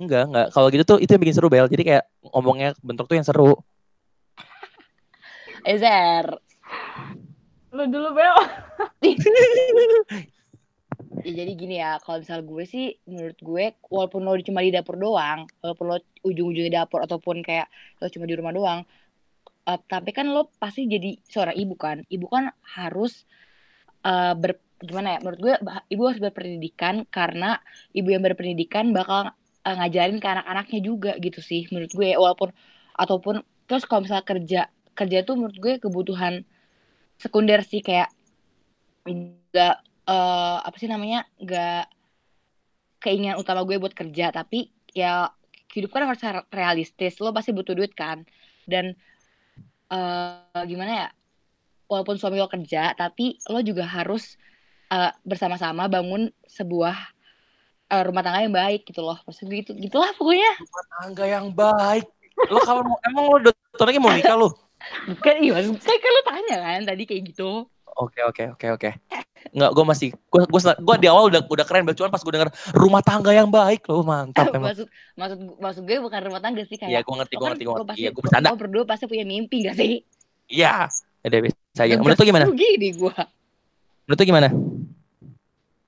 Enggak, 0.00 0.24
enggak. 0.30 0.46
Kalau 0.54 0.66
gitu 0.72 0.84
tuh 0.86 0.98
itu 1.02 1.10
yang 1.10 1.20
bikin 1.20 1.36
seru 1.36 1.50
Bel. 1.52 1.68
Jadi 1.68 1.82
kayak 1.84 2.04
ngomongnya 2.22 2.72
bentuk 2.80 3.10
tuh 3.10 3.18
yang 3.18 3.26
seru. 3.26 3.60
Eh 5.68 5.76
Zer, 5.76 6.38
Lu 7.74 7.84
dulu 7.84 8.08
Bel. 8.16 8.36
ya 11.24 11.32
jadi 11.44 11.52
gini 11.54 11.74
ya, 11.82 11.98
kalau 12.02 12.22
misal 12.22 12.40
gue 12.44 12.64
sih, 12.68 12.94
menurut 13.08 13.38
gue, 13.40 13.64
walaupun 13.90 14.20
lo 14.22 14.36
cuma 14.42 14.60
di 14.62 14.70
dapur 14.74 14.96
doang, 14.98 15.48
walaupun 15.62 15.84
lo 15.90 15.96
ujung-ujungnya 16.26 16.84
dapur 16.84 17.02
ataupun 17.04 17.42
kayak 17.46 17.66
lo 18.02 18.06
cuma 18.10 18.24
di 18.28 18.34
rumah 18.38 18.52
doang, 18.54 18.80
eh, 19.68 19.80
tapi 19.88 20.10
kan 20.16 20.30
lo 20.30 20.50
pasti 20.58 20.86
jadi 20.86 21.18
seorang 21.26 21.56
ibu 21.56 21.74
kan. 21.78 21.96
Ibu 22.06 22.26
kan 22.30 22.50
harus 22.78 23.24
eh, 24.06 24.34
ber 24.38 24.58
gimana 24.78 25.16
ya? 25.16 25.18
Menurut 25.22 25.40
gue 25.42 25.54
ibu 25.90 26.02
harus 26.06 26.20
berpendidikan 26.22 27.02
karena 27.10 27.58
ibu 27.94 28.08
yang 28.14 28.22
berpendidikan 28.22 28.90
bakal 28.94 29.34
eh, 29.66 29.74
ngajarin 29.78 30.18
ke 30.22 30.28
anak-anaknya 30.28 30.80
juga 30.84 31.12
gitu 31.18 31.40
sih 31.42 31.66
menurut 31.72 31.92
gue. 31.94 32.10
Walaupun 32.14 32.50
ataupun 32.98 33.42
terus 33.68 33.84
kalau 33.86 34.02
misalnya 34.06 34.26
kerja 34.26 34.60
kerja 34.98 35.18
tuh 35.22 35.38
menurut 35.38 35.58
gue 35.58 35.74
kebutuhan 35.78 36.42
sekunder 37.18 37.62
sih 37.66 37.82
kayak 37.82 38.10
nggak 39.06 39.87
eh, 40.08 40.58
apa 40.64 40.76
sih 40.80 40.88
namanya 40.88 41.28
nggak 41.38 41.84
keinginan 42.98 43.38
utama 43.38 43.62
gue 43.62 43.78
buat 43.78 43.94
kerja 43.94 44.34
tapi 44.34 44.72
ya 44.96 45.30
hidup 45.70 45.92
kan 45.92 46.08
harus 46.08 46.22
realistis 46.50 47.20
lo 47.20 47.30
pasti 47.30 47.54
butuh 47.54 47.76
duit 47.76 47.92
kan 47.94 48.24
dan 48.66 48.96
eh 49.88 50.64
gimana 50.68 50.92
ya 50.92 51.08
walaupun 51.88 52.20
suami 52.20 52.36
lo 52.40 52.50
kerja 52.50 52.92
tapi 52.98 53.38
lo 53.48 53.60
juga 53.62 53.86
harus 53.86 54.36
eh, 54.90 55.12
bersama-sama 55.22 55.86
bangun 55.86 56.32
sebuah 56.48 56.96
eh, 57.92 58.02
rumah 58.02 58.22
tangga 58.24 58.44
yang 58.44 58.56
baik 58.56 58.88
gitu 58.88 59.04
loh 59.04 59.20
maksud 59.24 59.46
gitu 59.48 59.72
gitulah 59.76 60.10
pokoknya 60.16 60.52
Tangga 60.98 61.24
yang 61.24 61.48
baik. 61.54 62.06
Lo 62.50 62.58
kalau 62.62 62.82
mau 62.86 62.98
emang 63.06 63.24
lo 63.30 63.38
lagi 63.78 63.98
mau 63.98 64.10
nikah 64.14 64.34
lo? 64.38 64.68
bukan 65.10 65.34
iya 65.44 65.52
kan, 65.58 65.64
kan 65.74 66.10
lo 66.14 66.22
tanya 66.22 66.56
kan 66.62 66.82
tadi 66.86 67.02
kayak 67.02 67.22
gitu 67.34 67.66
Oke 67.98 68.20
oke 68.22 68.42
oke 68.54 68.66
oke. 68.78 68.90
Enggak, 69.48 69.70
gue 69.74 69.84
masih 69.84 70.08
gue 70.14 70.42
gue 70.44 70.60
gue 70.60 70.96
di 70.98 71.08
awal 71.08 71.30
udah 71.30 71.40
udah 71.42 71.64
keren, 71.66 71.82
Bel. 71.82 71.94
cuman 71.94 72.10
pas 72.10 72.20
gue 72.20 72.30
denger 72.30 72.50
rumah 72.74 73.02
tangga 73.02 73.30
yang 73.30 73.48
baik 73.48 73.86
lo 73.86 74.02
mantap 74.02 74.50
emang. 74.54 74.70
maksud 74.70 74.86
maksud 75.14 75.38
maksud 75.58 75.82
gue 75.82 75.96
bukan 75.98 76.20
rumah 76.22 76.38
tangga 76.38 76.62
sih 76.62 76.76
Iya, 76.76 77.00
kayak 77.00 77.06
gue 77.06 77.16
ngerti, 77.18 77.34
gue 77.34 77.46
ngerti, 77.48 77.64
gue 77.64 77.74
ngerti. 77.74 77.98
Iya, 77.98 78.08
gue 78.12 78.22
bercanda. 78.22 78.48
lo 78.52 78.58
berdua 78.58 78.84
pasti 78.84 79.04
punya 79.06 79.24
mimpi 79.24 79.66
gak 79.66 79.74
sih 79.78 80.02
Iya. 80.46 80.86
Udah 81.26 81.40
bisa 81.42 81.80
aja. 81.82 81.94
Menurut 81.98 82.18
lo 82.18 82.24
gimana? 82.24 82.44
Lu 82.46 82.54
gini 82.54 82.88
gue 82.92 83.14
Menurut 84.06 84.18
lo 84.18 84.26
gimana? 84.26 84.48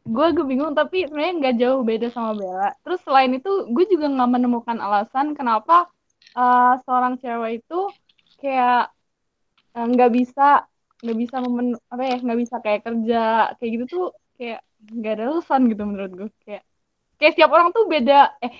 gue 0.00 0.26
gue 0.34 0.44
bingung 0.44 0.72
tapi 0.74 1.06
sebenarnya 1.06 1.34
nggak 1.38 1.54
jauh 1.60 1.80
beda 1.84 2.08
sama 2.10 2.34
Bella. 2.34 2.74
Terus 2.82 2.98
selain 3.04 3.30
itu 3.30 3.50
gue 3.70 3.84
juga 3.86 4.10
nggak 4.10 4.30
menemukan 4.30 4.78
alasan 4.80 5.36
kenapa 5.36 5.86
eh, 6.34 6.74
seorang 6.82 7.14
cewek 7.20 7.62
itu 7.62 7.80
kayak 8.40 8.90
eh, 9.76 9.86
nggak 9.86 10.10
bisa 10.10 10.66
nggak 11.00 11.16
bisa 11.16 11.36
memen 11.40 11.66
apa 11.88 12.02
ya 12.04 12.16
nggak 12.20 12.38
bisa 12.38 12.56
kayak 12.60 12.80
kerja 12.84 13.22
kayak 13.56 13.70
gitu 13.72 13.84
tuh 13.88 14.06
kayak 14.36 14.60
nggak 14.80 15.12
ada 15.16 15.24
alasan 15.32 15.62
gitu 15.68 15.82
menurut 15.84 16.12
gue 16.12 16.28
kayak 16.44 16.62
kayak 17.16 17.32
setiap 17.34 17.50
orang 17.50 17.68
tuh 17.70 17.84
beda 17.84 18.36
eh 18.38 18.54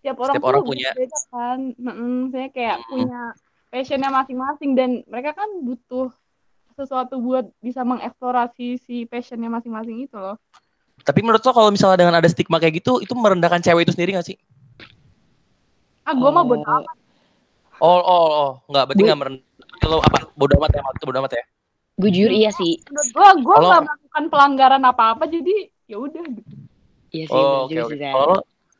setiap 0.00 0.16
orang 0.18 0.34
Setiap 0.36 0.48
orang 0.48 0.60
tuh 0.60 0.70
punya- 0.72 0.94
beda 0.96 1.18
kan 1.28 1.58
mm 1.76 2.20
saya 2.30 2.48
kayak 2.48 2.76
Hmm. 2.78 2.88
punya 2.88 3.20
passionnya 3.68 4.10
masing-masing 4.10 4.70
dan 4.72 4.90
mereka 5.06 5.36
kan 5.36 5.50
butuh 5.60 6.08
sesuatu 6.74 7.20
buat 7.20 7.44
bisa 7.60 7.84
mengeksplorasi 7.84 8.80
si 8.80 9.04
passionnya 9.04 9.48
masing-masing 9.48 10.00
itu 10.02 10.16
loh 10.16 10.40
Tapi 11.00 11.20
menurut 11.20 11.40
lo 11.40 11.52
kalau 11.52 11.68
misalnya 11.68 11.96
dengan 11.96 12.20
ada 12.20 12.28
stigma 12.28 12.56
kayak 12.56 12.76
gitu, 12.76 13.00
itu 13.00 13.12
merendahkan 13.12 13.60
cewek 13.60 13.84
itu 13.84 13.92
sendiri 13.92 14.12
gak 14.14 14.28
sih? 14.28 14.36
ah 16.02 16.12
gue 16.12 16.30
mah 16.30 16.44
bodo 16.44 16.64
amat 16.64 16.96
Oh, 17.80 17.96
oh, 17.96 18.28
oh. 18.28 18.50
Enggak, 18.68 18.92
berarti 18.92 19.00
enggak 19.00 19.18
merendahkan. 19.18 19.49
Lo 19.86 19.98
apa? 20.00 20.28
Bodo 20.34 20.56
amat 20.60 20.70
ya, 20.72 20.80
maksudnya 20.82 21.08
bodo 21.08 21.20
amat 21.24 21.34
ya? 21.36 21.44
gue 22.00 22.08
jujur 22.08 22.32
iya 22.32 22.48
sih 22.48 22.80
gue 22.80 23.04
gue 23.12 23.28
Kalau- 23.44 23.68
nggak 23.68 23.82
melakukan 23.84 24.24
pelanggaran 24.32 24.82
apa-apa 24.88 25.28
jadi 25.28 25.68
ya 25.84 26.00
udah 26.00 26.24
gitu 26.32 26.52
iya 27.12 27.24
sih 27.28 27.36
Oh, 27.36 27.68
sih 27.68 27.76
Zan. 27.76 28.08
Kalau 28.16 28.26
lo, 28.32 28.36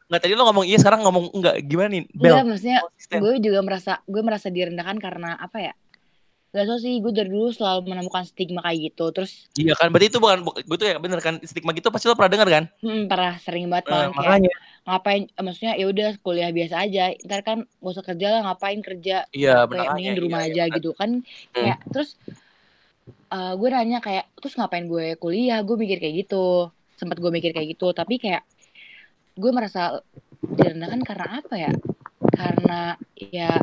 enggak 0.08 0.20
tadi 0.24 0.32
lo 0.32 0.42
ngomong 0.48 0.64
iya, 0.64 0.78
sekarang 0.80 1.00
ngomong 1.04 1.24
enggak. 1.36 1.54
Gimana 1.68 1.88
nih, 1.92 2.02
Bel? 2.16 2.32
Enggak, 2.32 2.44
maksudnya 2.48 2.78
Konsisten. 2.80 3.18
gue 3.20 3.32
juga 3.44 3.60
merasa 3.60 3.92
gue 4.08 4.22
merasa 4.24 4.48
direndahkan 4.48 4.96
karena 4.96 5.36
apa 5.36 5.58
ya 5.60 5.74
Gak 6.50 6.66
tau 6.66 6.82
sih, 6.82 6.98
gue 6.98 7.12
dari 7.14 7.30
dulu 7.30 7.54
selalu 7.54 7.94
menemukan 7.94 8.26
stigma 8.26 8.58
kayak 8.66 8.90
gitu. 8.90 9.04
Terus 9.14 9.46
Iya 9.54 9.76
kan, 9.78 9.86
berarti 9.94 10.10
itu 10.10 10.18
bukan, 10.18 10.38
gue 10.42 10.76
tuh 10.80 10.86
ya 10.88 10.96
bener 10.98 11.22
kan, 11.22 11.38
stigma 11.44 11.70
gitu 11.70 11.92
pasti 11.94 12.10
lo 12.10 12.18
pernah 12.18 12.32
denger 12.34 12.48
kan? 12.50 12.64
hmm, 12.82 13.06
pernah 13.06 13.38
sering 13.38 13.70
banget 13.70 13.86
kayak 13.86 14.10
makanya. 14.16 14.50
Ngapain, 14.88 15.28
eh, 15.28 15.42
maksudnya 15.44 15.74
ya 15.76 15.86
udah 15.88 16.10
kuliah 16.24 16.50
biasa 16.50 16.74
aja. 16.88 17.12
Ntar 17.24 17.40
kan 17.44 17.58
gak 17.68 17.92
usah 17.94 18.04
kerja 18.04 18.26
lah, 18.32 18.40
ngapain 18.48 18.80
kerja 18.80 19.16
Iya, 19.30 19.64
kayak 19.64 19.68
makanya. 19.68 19.88
mendingan 19.92 20.14
di 20.16 20.22
rumah 20.24 20.40
iya, 20.40 20.50
aja 20.50 20.62
iya, 20.66 20.74
gitu 20.80 20.90
kan. 20.96 21.10
Kayak 21.52 21.78
terus 21.92 22.10
eh, 23.30 23.52
gue 23.54 23.68
nanya 23.68 23.98
kayak 24.00 24.24
terus 24.40 24.54
ngapain 24.56 24.86
gue 24.88 25.06
kuliah? 25.20 25.60
Gue 25.62 25.76
mikir 25.76 26.00
kayak 26.00 26.14
gitu. 26.26 26.72
Sempat 26.96 27.16
gue 27.16 27.30
mikir 27.32 27.56
kayak 27.56 27.76
gitu, 27.76 27.92
tapi 27.96 28.20
kayak 28.20 28.44
gue 29.36 29.50
merasa 29.52 30.00
direndahkan 30.44 31.00
karena 31.04 31.26
apa 31.40 31.54
ya? 31.56 31.72
Karena 32.30 32.80
ya 33.16 33.60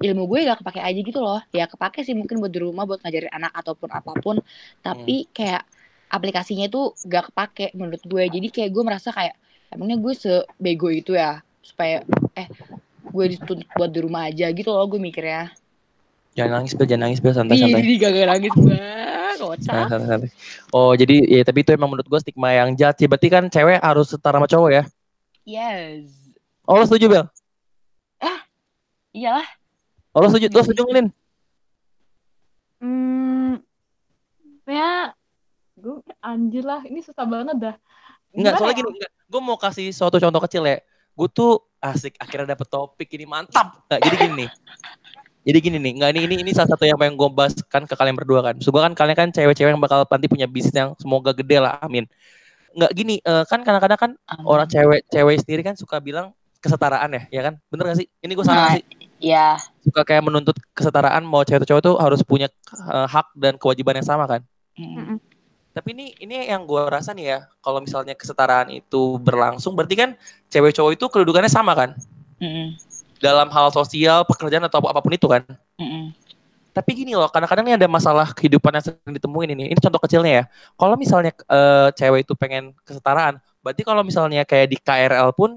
ilmu 0.00 0.24
gue 0.30 0.48
gak 0.48 0.62
kepake 0.64 0.80
aja 0.80 1.00
gitu 1.02 1.20
loh. 1.20 1.42
Ya 1.50 1.66
kepake 1.66 2.06
sih 2.06 2.14
mungkin 2.14 2.38
buat 2.38 2.52
di 2.54 2.60
rumah 2.62 2.86
buat 2.86 3.02
ngajarin 3.02 3.30
anak 3.34 3.52
ataupun 3.58 3.90
apa 3.90 4.12
pun, 4.22 4.38
tapi 4.80 5.28
kayak 5.34 5.66
aplikasinya 6.10 6.66
itu 6.66 6.94
gak 7.06 7.30
kepake 7.30 7.74
menurut 7.74 8.02
gue. 8.02 8.24
Jadi 8.26 8.48
kayak 8.50 8.70
gue 8.70 8.82
merasa 8.86 9.10
kayak 9.10 9.34
emangnya 9.70 9.96
gue 9.98 10.14
sebego 10.14 10.90
itu 10.90 11.14
ya 11.14 11.40
supaya 11.62 12.02
eh 12.34 12.46
gue 13.10 13.24
dituntut 13.34 13.66
buat 13.74 13.90
di 13.90 14.00
rumah 14.02 14.30
aja 14.30 14.50
gitu 14.50 14.70
loh 14.70 14.86
gue 14.86 15.00
mikirnya. 15.02 15.50
Jangan 16.38 16.62
nangis, 16.62 16.78
Bel, 16.78 16.86
jangan 16.86 17.02
nangis, 17.10 17.18
Bel, 17.18 17.34
santai, 17.34 17.58
Ih, 17.58 17.62
santai. 17.66 17.82
ini 17.82 17.94
gak 17.98 18.12
nangis 18.14 18.54
santai, 19.66 20.06
santai. 20.06 20.30
Oh, 20.70 20.94
jadi 20.94 21.26
ya 21.26 21.42
tapi 21.42 21.66
itu 21.66 21.74
emang 21.74 21.90
menurut 21.90 22.06
gue 22.06 22.20
stigma 22.22 22.54
yang 22.54 22.70
jahat 22.78 23.02
sih. 23.02 23.10
Berarti 23.10 23.26
kan 23.26 23.50
cewek 23.50 23.82
harus 23.82 24.14
setara 24.14 24.38
sama 24.38 24.46
cowok 24.46 24.70
ya? 24.70 24.82
Yes. 25.42 26.14
Oh, 26.62 26.78
lo 26.78 26.86
setuju, 26.86 27.10
Bel? 27.10 27.24
Iyalah. 29.10 29.48
Oh, 30.14 30.22
lo 30.22 30.30
setuju, 30.30 30.46
lo 30.54 30.62
setuju, 30.62 30.82
Lin? 30.94 31.10
hmm 32.80 33.60
ya 34.64 35.12
gue 35.76 36.00
anjir 36.24 36.64
lah 36.64 36.80
ini 36.88 37.04
susah 37.04 37.26
banget 37.28 37.56
dah 37.60 37.76
Enggak, 38.34 38.58
soalnya 38.58 38.74
ya? 38.76 38.80
gini. 38.82 38.90
Gue 39.30 39.40
mau 39.42 39.56
kasih 39.58 39.86
suatu 39.94 40.16
contoh 40.18 40.40
kecil 40.46 40.62
ya. 40.66 40.78
Gue 41.14 41.28
tuh 41.30 41.62
asik 41.80 42.14
akhirnya 42.20 42.54
dapet 42.54 42.66
topik 42.70 43.08
ini 43.16 43.26
mantap. 43.26 43.82
Nggak, 43.88 44.00
jadi 44.06 44.16
gini 44.16 44.34
nih. 44.44 44.50
Jadi 45.40 45.58
gini 45.64 45.78
nih, 45.80 45.92
enggak 45.96 46.10
ini 46.12 46.20
ini 46.28 46.34
ini 46.44 46.50
salah 46.52 46.76
satu 46.76 46.84
yang 46.84 47.00
pengen 47.00 47.16
gue 47.16 47.28
bahas 47.32 47.56
kan 47.64 47.88
ke 47.88 47.96
kalian 47.96 48.12
berdua 48.12 48.44
kan. 48.44 48.54
Semoga 48.60 48.92
kan 48.92 48.94
kalian 48.94 49.16
kan 49.16 49.28
cewek-cewek 49.32 49.72
yang 49.72 49.80
bakal 49.80 50.04
nanti 50.04 50.28
punya 50.28 50.44
bisnis 50.44 50.76
yang 50.76 50.92
semoga 51.00 51.32
gede 51.32 51.56
lah, 51.56 51.80
amin. 51.80 52.04
Enggak 52.76 52.92
gini, 52.92 53.24
eh, 53.24 53.44
kan 53.48 53.64
kadang-kadang 53.64 53.98
kan 53.98 54.10
orang 54.44 54.68
cewek 54.68 55.08
cewek 55.08 55.40
sendiri 55.40 55.64
kan 55.64 55.74
suka 55.80 55.96
bilang 55.96 56.36
kesetaraan 56.60 57.08
ya, 57.16 57.22
ya 57.32 57.40
kan? 57.50 57.54
Bener 57.72 57.88
gak 57.88 57.98
sih? 58.04 58.06
Ini 58.20 58.32
gue 58.36 58.44
salah 58.44 58.68
Nah, 58.68 58.72
sih? 58.76 58.84
Ya. 59.20 59.56
Suka 59.80 60.04
kayak 60.04 60.28
menuntut 60.28 60.56
kesetaraan 60.76 61.24
mau 61.24 61.40
cewek 61.40 61.64
atau 61.64 61.68
cowok 61.72 61.82
tuh 61.88 61.94
harus 61.96 62.20
punya 62.20 62.52
eh, 62.76 63.06
hak 63.08 63.32
dan 63.32 63.56
kewajiban 63.56 63.96
yang 63.96 64.06
sama 64.06 64.28
kan? 64.28 64.40
Mm. 64.76 65.16
Tapi 65.80 65.96
ini 65.96 66.12
ini 66.20 66.44
yang 66.44 66.68
gue 66.68 66.76
rasa 66.92 67.16
nih 67.16 67.24
ya, 67.24 67.38
kalau 67.64 67.80
misalnya 67.80 68.12
kesetaraan 68.12 68.68
itu 68.68 69.16
berlangsung, 69.16 69.72
berarti 69.72 69.96
kan 69.96 70.10
cewek 70.52 70.76
cowok 70.76 70.92
itu 70.92 71.04
kedudukannya 71.08 71.48
sama 71.48 71.72
kan? 71.72 71.96
Mm-mm. 72.36 72.76
Dalam 73.16 73.48
hal 73.48 73.72
sosial, 73.72 74.28
pekerjaan 74.28 74.60
atau 74.68 74.84
apa 74.84 75.00
pun 75.00 75.16
itu 75.16 75.24
kan? 75.24 75.40
Mm-mm. 75.80 76.12
Tapi 76.76 76.90
gini 76.92 77.16
loh, 77.16 77.32
kadang-kadang 77.32 77.64
ini 77.64 77.80
ada 77.80 77.88
masalah 77.88 78.28
kehidupan 78.36 78.76
yang 78.76 78.84
sering 78.84 79.14
ditemuin 79.16 79.56
ini. 79.56 79.64
Ini 79.72 79.80
contoh 79.80 80.04
kecilnya 80.04 80.32
ya. 80.36 80.44
Kalau 80.76 81.00
misalnya 81.00 81.32
eh, 81.32 81.88
cewek 81.96 82.28
itu 82.28 82.36
pengen 82.36 82.76
kesetaraan, 82.84 83.40
berarti 83.64 83.80
kalau 83.80 84.04
misalnya 84.04 84.44
kayak 84.44 84.68
di 84.68 84.76
KRL 84.76 85.32
pun, 85.32 85.56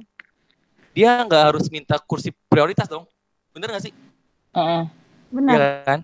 dia 0.96 1.20
nggak 1.20 1.52
harus 1.52 1.68
minta 1.68 2.00
kursi 2.00 2.32
prioritas 2.48 2.88
dong. 2.88 3.04
Bener 3.52 3.76
gak 3.76 3.92
sih? 3.92 3.94
Uh-uh. 4.56 4.88
benar 5.36 5.60
Iya 5.60 5.68
kan? 5.84 6.00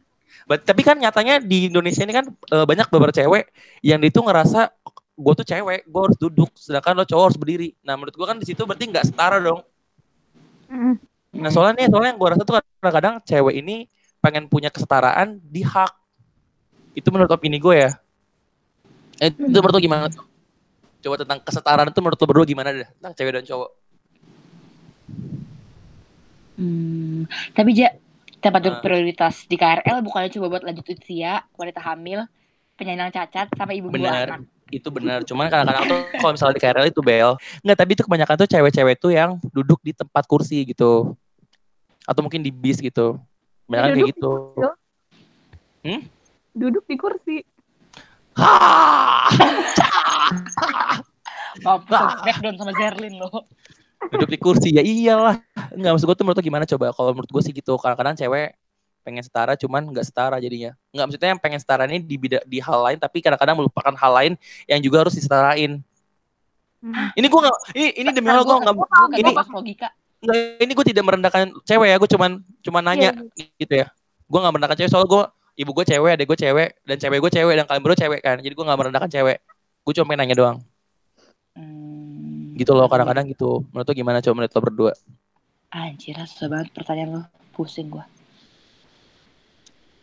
But, 0.49 0.65
tapi 0.65 0.81
kan 0.81 0.97
nyatanya 0.97 1.37
di 1.45 1.69
Indonesia 1.69 2.01
ini 2.01 2.09
kan 2.09 2.25
eh, 2.25 2.65
banyak 2.65 2.89
beberapa 2.89 3.13
cewek 3.13 3.53
yang 3.85 4.01
itu 4.01 4.17
ngerasa 4.17 4.73
gue 5.19 5.33
tuh 5.37 5.45
cewek, 5.45 5.85
gue 5.85 6.01
harus 6.01 6.17
duduk, 6.17 6.49
sedangkan 6.57 6.97
lo 6.97 7.05
cowok 7.05 7.23
harus 7.29 7.37
berdiri. 7.37 7.69
Nah 7.85 7.93
menurut 7.93 8.17
gue 8.17 8.25
kan 8.25 8.41
di 8.41 8.49
situ 8.49 8.65
berarti 8.65 8.89
nggak 8.89 9.05
setara 9.13 9.37
dong. 9.37 9.61
Mm-mm. 10.73 10.97
Nah 11.37 11.53
soalnya 11.53 11.85
nih, 11.85 11.87
soalnya 11.93 12.09
yang 12.15 12.19
gue 12.19 12.29
rasa 12.33 12.41
tuh 12.41 12.55
kadang-kadang 12.57 13.21
cewek 13.21 13.55
ini 13.61 13.85
pengen 14.25 14.49
punya 14.49 14.73
kesetaraan 14.73 15.37
di 15.37 15.61
hak. 15.61 15.93
Itu 16.97 17.13
menurut 17.13 17.29
opini 17.29 17.61
gue 17.61 17.75
ya. 17.85 17.91
Eh, 19.21 19.29
itu 19.29 19.59
menurut 19.59 19.75
lo 19.75 19.81
gimana 19.83 20.09
tuh? 20.09 20.25
Coba 21.05 21.15
tentang 21.19 21.39
kesetaraan 21.45 21.93
itu 21.93 21.99
menurut 22.01 22.17
lo 22.17 22.25
berdua 22.25 22.45
gimana 22.49 22.73
deh? 22.73 22.89
Tentang 22.97 23.13
cewek 23.13 23.31
dan 23.37 23.45
cowok. 23.45 23.69
Hmm, 26.59 27.23
tapi 27.55 27.71
ja, 27.71 27.93
tempat 28.39 28.59
duduk 28.63 28.79
Ah. 28.79 28.83
prioritas 28.83 29.43
di 29.45 29.55
KRL 29.59 29.99
bukannya 30.01 30.31
coba 30.31 30.47
buat 30.47 30.63
lanjut 30.63 30.85
usia 30.87 31.43
wanita 31.59 31.79
hamil 31.83 32.23
penyandang 32.79 33.11
cacat 33.11 33.51
sampai 33.53 33.83
ibu 33.83 33.91
Benar. 33.91 34.39
anak 34.39 34.41
itu 34.69 34.85
benar 34.93 35.25
cuman 35.25 35.49
kadang-kadang 35.49 35.85
tuh 35.89 35.99
kalau 36.21 36.31
misalnya 36.37 36.55
di 36.55 36.61
KRL 36.61 36.87
itu 36.93 37.01
bel 37.01 37.31
nggak 37.65 37.77
tapi 37.77 37.91
itu 37.97 38.03
kebanyakan 38.05 38.35
tuh 38.37 38.47
cewek-cewek 38.47 38.95
tuh 39.01 39.11
yang 39.11 39.41
duduk 39.49 39.81
di 39.81 39.91
tempat 39.97 40.23
kursi 40.29 40.61
gitu 40.63 41.17
atau 42.05 42.21
mungkin 42.21 42.39
di 42.45 42.53
bis 42.53 42.77
gitu 42.77 43.17
kebanyakan 43.65 43.89
kayak 43.89 43.97
duduk 43.97 44.07
di 44.07 44.13
gitu 44.13 44.31
kursi. 45.81 45.97
Duduk 46.49 46.83
di 46.89 46.95
kursi. 46.97 47.37
Maaf 51.59 51.83
smackdown 52.23 52.55
sama 52.55 52.71
Zerlin 52.77 53.15
loh 53.19 53.43
duduk 54.07 54.29
di 54.31 54.39
kursi. 54.39 54.69
Ya 54.71 54.83
iyalah. 54.83 55.43
Nggak 55.75 55.91
maksud 55.97 56.07
gue 56.07 56.17
tuh 56.17 56.25
menurut 56.25 56.39
gimana 56.39 56.63
coba? 56.63 56.95
Kalau 56.95 57.11
menurut 57.11 57.29
gue 57.29 57.41
sih 57.43 57.51
gitu. 57.51 57.75
Kadang-kadang 57.75 58.15
cewek 58.15 58.55
pengen 59.03 59.23
setara 59.23 59.55
cuman 59.55 59.81
nggak 59.91 60.05
setara 60.07 60.37
jadinya. 60.39 60.75
Nggak 60.95 61.05
maksudnya 61.09 61.29
yang 61.35 61.41
pengen 61.41 61.59
setara 61.59 61.83
ini 61.87 61.99
di 62.03 62.15
bida, 62.15 62.39
di 62.43 62.59
hal 62.59 62.79
lain 62.83 62.97
tapi 62.99 63.23
kadang-kadang 63.23 63.55
melupakan 63.59 63.93
hal 63.95 64.11
lain 64.15 64.33
yang 64.69 64.79
juga 64.79 65.07
harus 65.07 65.15
disetarain. 65.15 65.81
Hmm. 66.79 67.11
ini 67.11 67.27
gue 67.27 67.39
nggak 67.43 67.57
ini 67.75 67.87
ini 67.91 68.09
demi 68.15 68.31
Allah 68.31 68.47
gue 68.47 68.55
nggak 68.55 69.19
ini 69.19 69.31
logika. 69.35 69.89
Ini 70.63 70.71
gue 70.71 70.85
tidak 70.87 71.03
merendahkan 71.03 71.51
cewek 71.67 71.87
ya. 71.91 71.95
Gue 71.99 72.09
cuman 72.11 72.31
cuman 72.63 72.81
nanya 72.83 73.11
gitu 73.35 73.73
ya. 73.83 73.87
Gue 74.31 74.39
nggak 74.39 74.53
merendahkan 74.55 74.77
cewek. 74.79 74.91
Soalnya 74.91 75.09
gue 75.11 75.23
ibu 75.59 75.71
gue 75.75 75.85
cewek 75.87 76.11
adek 76.15 76.27
gue 76.27 76.39
cewek 76.39 76.69
dan 76.87 76.95
cewek 76.95 77.19
gue 77.19 77.31
cewek 77.35 77.53
dan 77.59 77.65
kalian 77.67 77.83
berdua 77.83 77.99
cewek 77.99 78.19
kan. 78.23 78.37
Jadi 78.39 78.53
gue 78.55 78.65
nggak 78.65 78.79
merendahkan 78.79 79.11
cewek. 79.11 79.37
Gue 79.83 79.93
cuma 79.95 80.05
pengen 80.07 80.19
nanya 80.23 80.35
doang. 80.39 80.57
Hmm. 81.55 82.08
Gitu 82.59 82.75
loh 82.75 82.91
kadang-kadang 82.91 83.31
gitu. 83.31 83.63
Menurut 83.71 83.87
lo 83.87 83.93
gimana? 83.95 84.19
Coba 84.19 84.43
menurut 84.43 84.51
lo 84.51 84.61
berdua. 84.61 84.93
Anjir 85.71 86.19
susah 86.27 86.47
banget 86.51 86.75
pertanyaan 86.75 87.09
lo. 87.15 87.23
Pusing 87.55 87.87
gua. 87.87 88.03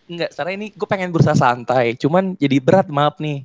Enggak, 0.07 0.31
sekarang 0.33 0.55
ini 0.63 0.67
gue 0.71 0.87
pengen 0.87 1.11
berusaha 1.11 1.35
santai, 1.35 1.99
cuman 1.99 2.39
jadi 2.39 2.63
berat 2.63 2.87
maaf 2.87 3.19
nih. 3.19 3.43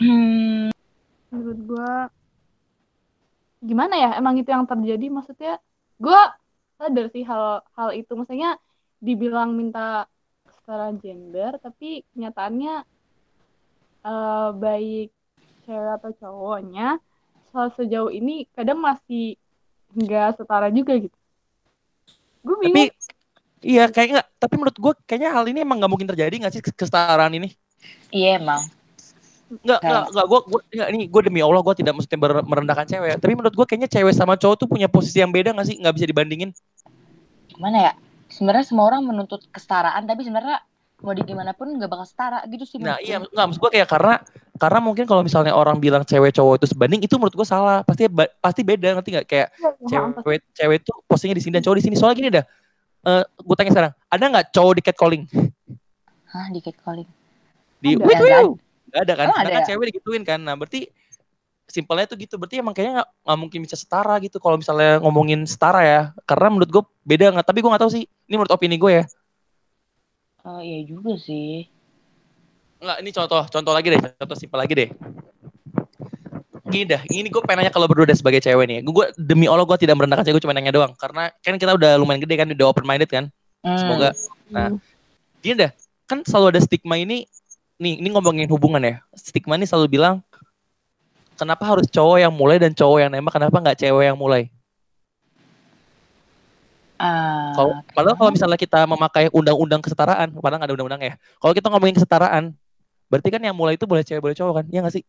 hmm. 0.00 0.72
menurut 1.28 1.60
gua 1.68 1.92
gimana 3.60 3.94
ya? 3.94 4.10
Emang 4.16 4.40
itu 4.40 4.48
yang 4.48 4.64
terjadi 4.64 5.06
maksudnya 5.12 5.60
gua 6.00 6.32
sadar 6.80 7.12
sih 7.12 7.22
hal 7.28 7.60
hal 7.76 7.92
itu. 7.92 8.12
Maksudnya 8.16 8.56
dibilang 9.04 9.52
minta 9.52 10.08
kesetaraan 10.48 10.96
gender 10.96 11.60
tapi 11.60 12.06
kenyataannya 12.16 12.74
eh, 14.06 14.50
baik 14.56 15.10
cewek 15.68 15.92
atau 16.00 16.10
cowoknya 16.16 16.98
sejauh 17.76 18.08
ini 18.08 18.48
kadang 18.56 18.80
masih 18.80 19.36
nggak 19.92 20.40
setara 20.40 20.72
juga 20.72 20.96
gitu 20.96 21.16
gue 22.42 22.56
bingung 22.58 22.74
Tapi 22.74 22.84
iya 23.62 23.86
kayak 23.86 24.08
nggak, 24.10 24.26
tapi 24.40 24.54
menurut 24.58 24.74
gue 24.74 24.92
kayaknya 25.06 25.30
hal 25.30 25.44
ini 25.46 25.62
emang 25.62 25.78
nggak 25.78 25.92
mungkin 25.92 26.08
terjadi 26.10 26.34
nggak 26.42 26.52
sih 26.52 26.62
kesetaraan 26.64 27.30
ini? 27.36 27.52
iya 28.10 28.40
emang 28.40 28.62
Nggak, 29.52 29.84
Kayak- 29.84 29.92
nggak, 29.92 30.04
nggak, 30.16 30.26
gue, 30.32 30.40
gue, 30.48 30.60
nggak, 30.80 30.88
ini 30.96 31.00
gue 31.12 31.22
demi 31.28 31.40
Allah 31.44 31.60
gue 31.60 31.74
tidak 31.76 31.92
mesti 31.92 32.16
merendahkan 32.16 32.88
cewek. 32.88 33.20
Tapi 33.20 33.32
menurut 33.36 33.52
gue 33.52 33.66
kayaknya 33.68 33.84
cewek 33.84 34.16
sama 34.16 34.32
cowok 34.40 34.56
tuh 34.56 34.64
punya 34.64 34.88
posisi 34.88 35.20
yang 35.20 35.28
beda 35.28 35.52
nggak 35.52 35.68
sih? 35.68 35.76
Nggak 35.76 35.94
bisa 36.00 36.06
dibandingin. 36.08 36.50
gimana 37.52 37.76
ya 37.76 37.92
sebenarnya 38.32 38.64
semua 38.64 38.88
orang 38.88 39.04
menuntut 39.04 39.44
kesetaraan 39.52 40.08
tapi 40.08 40.24
sebenarnya 40.24 40.64
mau 41.02 41.12
di 41.12 41.26
gimana 41.26 41.50
pun 41.50 41.66
nggak 41.66 41.90
bakal 41.90 42.06
setara 42.06 42.40
gitu 42.46 42.62
sih 42.62 42.78
Nah 42.78 42.96
iya, 43.02 43.18
nggak 43.18 43.46
maksud 43.50 43.60
gue 43.60 43.70
kayak 43.74 43.88
karena 43.90 44.14
karena 44.54 44.78
mungkin 44.78 45.04
kalau 45.04 45.26
misalnya 45.26 45.50
orang 45.50 45.82
bilang 45.82 46.06
cewek 46.06 46.30
cowok 46.30 46.62
itu 46.62 46.66
sebanding 46.70 47.02
itu 47.02 47.14
menurut 47.18 47.34
gue 47.34 47.42
salah. 47.42 47.82
Pasti 47.82 48.06
pasti 48.38 48.62
beda 48.62 48.94
ngerti 48.94 49.10
nggak? 49.18 49.26
Kayak 49.26 49.48
Ya, 49.90 49.98
cewek 50.22 50.40
cewek 50.54 50.78
tuh 50.86 50.96
posisinya 51.04 51.34
di 51.34 51.42
sini 51.42 51.52
dan 51.58 51.62
cowok 51.66 51.76
di 51.82 51.84
sini. 51.84 51.94
Soalnya 51.98 52.16
gini 52.16 52.30
dah. 52.30 52.44
Eh 53.02 53.22
gue 53.26 53.54
tanya 53.58 53.70
sekarang, 53.74 53.92
ada 54.06 54.24
nggak 54.30 54.46
cowok 54.54 54.72
di 54.78 54.82
catcalling? 54.82 55.24
hah 56.32 56.48
di 56.48 56.60
catcalling 56.64 57.08
Di 57.76 57.98
Ada. 57.98 58.06
wait, 58.06 58.16
Nggak 58.16 58.30
ada. 58.30 58.40
Gak 58.92 59.02
ada 59.02 59.12
kan? 59.12 59.26
Emang 59.26 59.36
ada 59.36 59.42
Sedangkan 59.42 59.62
ya? 59.64 59.68
cewek 59.68 59.84
digituin 59.90 60.22
kan. 60.22 60.38
Nah 60.38 60.54
berarti 60.54 60.80
simpelnya 61.66 62.04
tuh 62.06 62.16
gitu. 62.20 62.34
Berarti 62.38 62.60
emang 62.60 62.74
kayaknya 62.76 63.02
nggak 63.02 63.38
mungkin 63.40 63.58
bisa 63.66 63.74
setara 63.74 64.14
gitu. 64.22 64.36
Kalau 64.38 64.54
misalnya 64.54 65.02
ngomongin 65.02 65.42
setara 65.48 65.82
ya. 65.82 66.00
Karena 66.22 66.46
menurut 66.52 66.70
gue 66.70 66.82
beda 67.02 67.32
nggak. 67.34 67.46
Tapi 67.48 67.58
gue 67.58 67.70
nggak 67.72 67.82
tahu 67.82 67.92
sih. 67.92 68.04
Ini 68.28 68.34
menurut 68.38 68.52
opini 68.54 68.76
gue 68.78 68.92
ya. 69.02 69.04
Oh 70.46 70.60
iya 70.60 70.82
juga 70.86 71.14
sih 71.18 71.70
Nggak, 72.82 72.98
ini 72.98 73.10
contoh. 73.14 73.42
Contoh 73.46 73.72
lagi 73.72 73.88
deh. 73.94 74.00
Contoh 74.02 74.36
simpel 74.36 74.58
lagi 74.58 74.74
deh. 74.74 74.90
Gini 76.66 76.82
dah. 76.82 77.00
Ini 77.06 77.30
gue 77.30 77.42
pengen 77.46 77.62
nanya 77.62 77.72
kalau 77.72 77.86
berdua 77.86 78.10
deh 78.10 78.18
sebagai 78.18 78.42
cewek 78.42 78.66
nih. 78.66 78.78
Gue 78.82 79.06
demi 79.14 79.46
Allah 79.46 79.62
gue 79.62 79.78
tidak 79.78 79.94
merendahkan 79.94 80.26
cewek. 80.26 80.42
Gue 80.42 80.44
cuma 80.50 80.54
nanya 80.58 80.74
doang. 80.74 80.92
Karena 80.98 81.30
kan 81.46 81.54
kita 81.54 81.78
udah 81.78 81.94
lumayan 82.02 82.18
gede 82.26 82.34
kan. 82.34 82.50
Udah 82.50 82.66
open 82.66 82.82
minded 82.82 83.06
kan. 83.06 83.30
Hmm. 83.62 83.78
Semoga. 83.78 84.10
Nah, 84.50 84.74
gini 85.38 85.62
dah. 85.62 85.70
Kan 86.10 86.26
selalu 86.26 86.58
ada 86.58 86.60
stigma 86.66 86.98
ini. 86.98 87.30
Nih, 87.78 88.02
ini 88.02 88.10
ngomongin 88.10 88.50
hubungan 88.50 88.82
ya. 88.82 88.94
Stigma 89.14 89.54
ini 89.54 89.66
selalu 89.66 89.90
bilang, 89.98 90.22
kenapa 91.38 91.66
harus 91.66 91.86
cowok 91.90 92.18
yang 92.22 92.34
mulai 92.34 92.58
dan 92.62 92.70
cowok 92.70 92.98
yang 93.02 93.10
nembak, 93.10 93.34
kenapa 93.34 93.56
nggak 93.58 93.78
cewek 93.78 94.04
yang 94.06 94.18
mulai? 94.18 94.46
Ah, 97.02 97.50
Kalau 97.58 97.82
padahal 97.90 98.14
kalau 98.14 98.30
misalnya 98.30 98.54
kita 98.54 98.86
memakai 98.86 99.26
undang-undang 99.34 99.82
kesetaraan, 99.82 100.30
padahal 100.38 100.62
nggak 100.62 100.70
ada 100.70 100.76
undang-undang 100.78 101.02
ya. 101.02 101.14
Kalau 101.42 101.50
kita 101.50 101.66
ngomongin 101.66 101.98
kesetaraan, 101.98 102.54
berarti 103.10 103.28
kan 103.34 103.42
yang 103.42 103.58
mulai 103.58 103.74
itu 103.74 103.90
boleh 103.90 104.06
cewek 104.06 104.22
boleh 104.22 104.38
cowok 104.38 104.62
kan? 104.62 104.66
Iya 104.70 104.86
nggak 104.86 104.94
sih? 104.94 105.02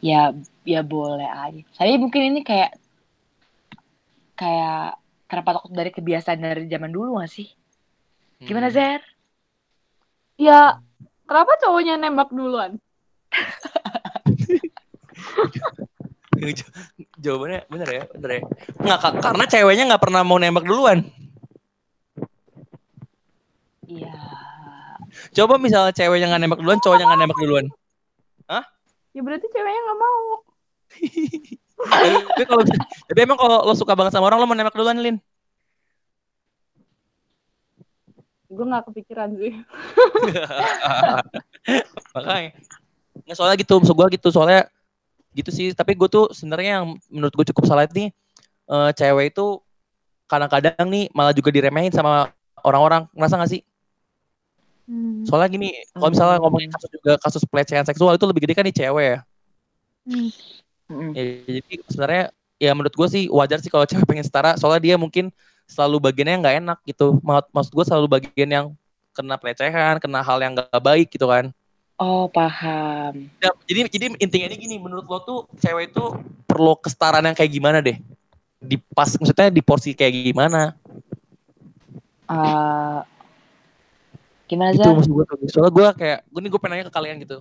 ya 0.00 0.32
ya 0.64 0.80
boleh 0.80 1.28
aja 1.28 1.60
saya 1.76 1.92
mungkin 2.00 2.32
ini 2.32 2.40
kayak 2.40 2.72
kayak 4.32 4.96
kenapa 5.28 5.60
takut 5.60 5.76
dari 5.76 5.92
kebiasaan 5.92 6.40
dari 6.40 6.64
zaman 6.72 6.88
dulu 6.88 7.20
gak 7.20 7.28
sih 7.28 7.52
gimana 8.40 8.72
Hmm. 8.72 8.80
Zer 8.80 9.00
ya 10.40 10.80
kenapa 11.28 11.52
cowoknya 11.60 12.00
nembak 12.00 12.32
duluan 12.32 12.80
Jawabannya 17.20 17.60
bener 17.68 17.88
ya, 17.88 18.02
bener 18.16 18.30
ya. 18.30 18.42
Nggak, 18.80 18.98
ka- 18.98 19.18
karena 19.20 19.44
ceweknya 19.46 19.84
nggak 19.94 20.02
pernah 20.02 20.22
mau 20.24 20.40
nembak 20.40 20.64
duluan. 20.64 21.04
iya 23.90 24.14
Coba 25.34 25.58
misalnya 25.58 25.90
ceweknya 25.90 26.30
nggak 26.30 26.42
nembak 26.46 26.60
duluan, 26.62 26.78
cowoknya 26.80 27.04
nggak 27.10 27.20
nembak 27.20 27.40
duluan. 27.42 27.66
ya 29.10 29.20
berarti 29.26 29.46
ceweknya 29.50 29.80
nggak 29.90 29.98
mau 29.98 30.26
tapi 32.34 32.44
kalau 32.46 32.62
tapi 33.08 33.18
emang 33.22 33.38
kalau 33.38 33.62
lo 33.64 33.74
suka 33.74 33.94
banget 33.96 34.12
sama 34.14 34.28
orang, 34.28 34.38
lo 34.42 34.46
mau 34.46 34.58
nembak 34.58 34.76
duluan, 34.76 34.98
Lin? 35.00 35.16
gue 38.50 38.66
nggak 38.66 38.90
kepikiran 38.90 39.30
sih 39.38 39.54
Makanya. 42.18 42.50
Nggak 43.22 43.36
soalnya 43.38 43.56
gitu, 43.62 43.78
maksud 43.78 43.94
gue 43.94 44.06
gitu. 44.18 44.28
Soalnya 44.34 44.66
gitu 45.34 45.50
sih. 45.50 45.66
Tapi 45.74 45.94
gue 45.94 46.08
tuh 46.10 46.30
sebenarnya 46.34 46.82
yang 46.82 46.86
menurut 47.10 47.34
gue 47.34 47.46
cukup 47.54 47.64
salah 47.66 47.86
nih, 47.90 48.10
eh, 48.70 48.90
cewek 48.96 49.34
itu 49.34 49.60
kadang-kadang 50.30 50.86
nih 50.86 51.10
malah 51.10 51.34
juga 51.34 51.50
diremehin 51.50 51.90
sama 51.90 52.30
orang-orang. 52.62 53.06
Ngerasa 53.14 53.40
gak 53.40 53.50
sih? 53.50 53.62
Hmm. 54.90 55.22
Soalnya 55.22 55.48
gini, 55.54 55.70
kalau 55.94 56.10
misalnya 56.10 56.38
ngomongin 56.42 56.70
kasus 56.74 56.90
juga 56.90 57.12
kasus 57.22 57.42
pelecehan 57.46 57.86
seksual 57.86 58.18
itu 58.18 58.26
lebih 58.26 58.42
gede 58.46 58.54
kan 58.58 58.66
di 58.66 58.74
cewek 58.74 59.06
ya. 59.06 59.18
Hmm. 60.06 60.28
Mm-mm. 60.90 61.10
Ya, 61.14 61.22
jadi 61.46 61.74
sebenarnya 61.86 62.24
ya 62.58 62.70
menurut 62.74 62.94
gue 62.98 63.08
sih 63.08 63.24
wajar 63.30 63.62
sih 63.62 63.70
kalau 63.70 63.86
cewek 63.86 64.02
pengen 64.02 64.26
setara. 64.26 64.58
Soalnya 64.58 64.82
dia 64.82 64.96
mungkin 64.98 65.30
selalu 65.70 66.02
bagiannya 66.10 66.36
nggak 66.42 66.56
enak 66.66 66.78
gitu. 66.82 67.22
Mak- 67.22 67.50
Maksud 67.54 67.70
gue 67.70 67.84
selalu 67.86 68.06
bagian 68.10 68.50
yang 68.50 68.66
kena 69.14 69.38
pelecehan, 69.38 70.02
kena 70.02 70.20
hal 70.26 70.38
yang 70.42 70.58
gak 70.58 70.82
baik 70.82 71.06
gitu 71.14 71.30
kan. 71.30 71.54
Oh 72.00 72.26
paham 72.32 73.28
Ya, 73.38 73.52
jadi 73.68 73.80
jadi 73.92 74.04
intinya 74.16 74.46
ini 74.50 74.56
gini, 74.56 74.76
menurut 74.80 75.04
lo 75.04 75.18
tuh 75.20 75.38
cewek 75.60 75.92
itu 75.92 76.04
perlu 76.48 76.74
kesetaraan 76.80 77.24
yang 77.28 77.36
kayak 77.36 77.52
gimana 77.52 77.78
deh? 77.84 78.00
Di 78.60 78.76
pas 78.92 79.08
maksudnya 79.16 79.52
di 79.52 79.62
porsi 79.62 79.92
kayak 79.92 80.32
gimana? 80.32 80.76
Eh, 82.30 83.00
gimana 84.48 84.70
Gitu 84.74 84.84
Zer 84.84 84.92
maksud 84.96 85.12
gue 85.12 85.24
tuh. 85.24 85.36
Soalnya 85.48 85.72
gue 85.72 85.86
kayak 85.96 86.18
gue 86.28 86.40
nih 86.40 86.50
gue 86.50 86.60
pengen 86.60 86.72
nanya 86.80 86.86
ke 86.88 86.94
kalian 86.94 87.16
gitu. 87.22 87.38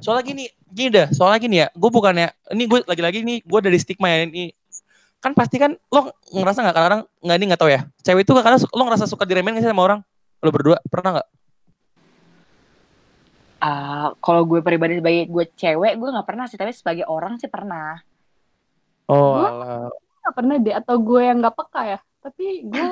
Soalnya 0.00 0.24
gini, 0.24 0.44
gini 0.72 0.88
dah, 0.88 1.06
soalnya 1.12 1.38
gini 1.44 1.56
ya, 1.60 1.68
gue 1.76 1.90
bukannya 1.92 2.32
ini 2.56 2.64
gue 2.64 2.80
lagi-lagi 2.88 3.20
nih 3.20 3.38
gue 3.44 3.60
dari 3.60 3.78
stigma 3.78 4.08
ya 4.08 4.24
ini 4.24 4.56
kan 5.20 5.36
pasti 5.36 5.60
kan 5.60 5.76
lo 5.92 6.16
ngerasa 6.32 6.64
nggak 6.64 6.76
kadang 6.76 7.02
nggak 7.20 7.36
ini 7.36 7.44
nggak 7.52 7.60
tahu 7.60 7.68
ya 7.68 7.84
cewek 8.00 8.24
itu 8.24 8.32
kadang 8.40 8.56
lo 8.56 8.82
ngerasa 8.88 9.04
suka 9.04 9.28
diremehin 9.28 9.60
nggak 9.60 9.68
sih 9.68 9.70
sama 9.70 9.84
orang 9.84 10.00
lo 10.40 10.48
berdua 10.48 10.80
pernah 10.88 11.20
nggak 11.20 11.28
Ah, 13.60 14.16
kalau 14.24 14.48
gue 14.48 14.64
pribadi 14.64 14.96
sebagai 14.98 15.28
gue 15.28 15.44
cewek 15.52 16.00
gue 16.00 16.08
nggak 16.08 16.24
pernah 16.24 16.48
sih 16.48 16.56
tapi 16.56 16.72
sebagai 16.72 17.04
orang 17.04 17.36
sih 17.36 17.46
pernah. 17.46 18.00
Oh 19.10 19.44
nggak 20.20 20.34
pernah 20.36 20.56
deh 20.60 20.74
atau 20.76 20.96
gue 21.00 21.20
yang 21.24 21.40
nggak 21.40 21.56
peka 21.56 21.82
ya 21.82 21.98
tapi 22.20 22.62
gue 22.68 22.86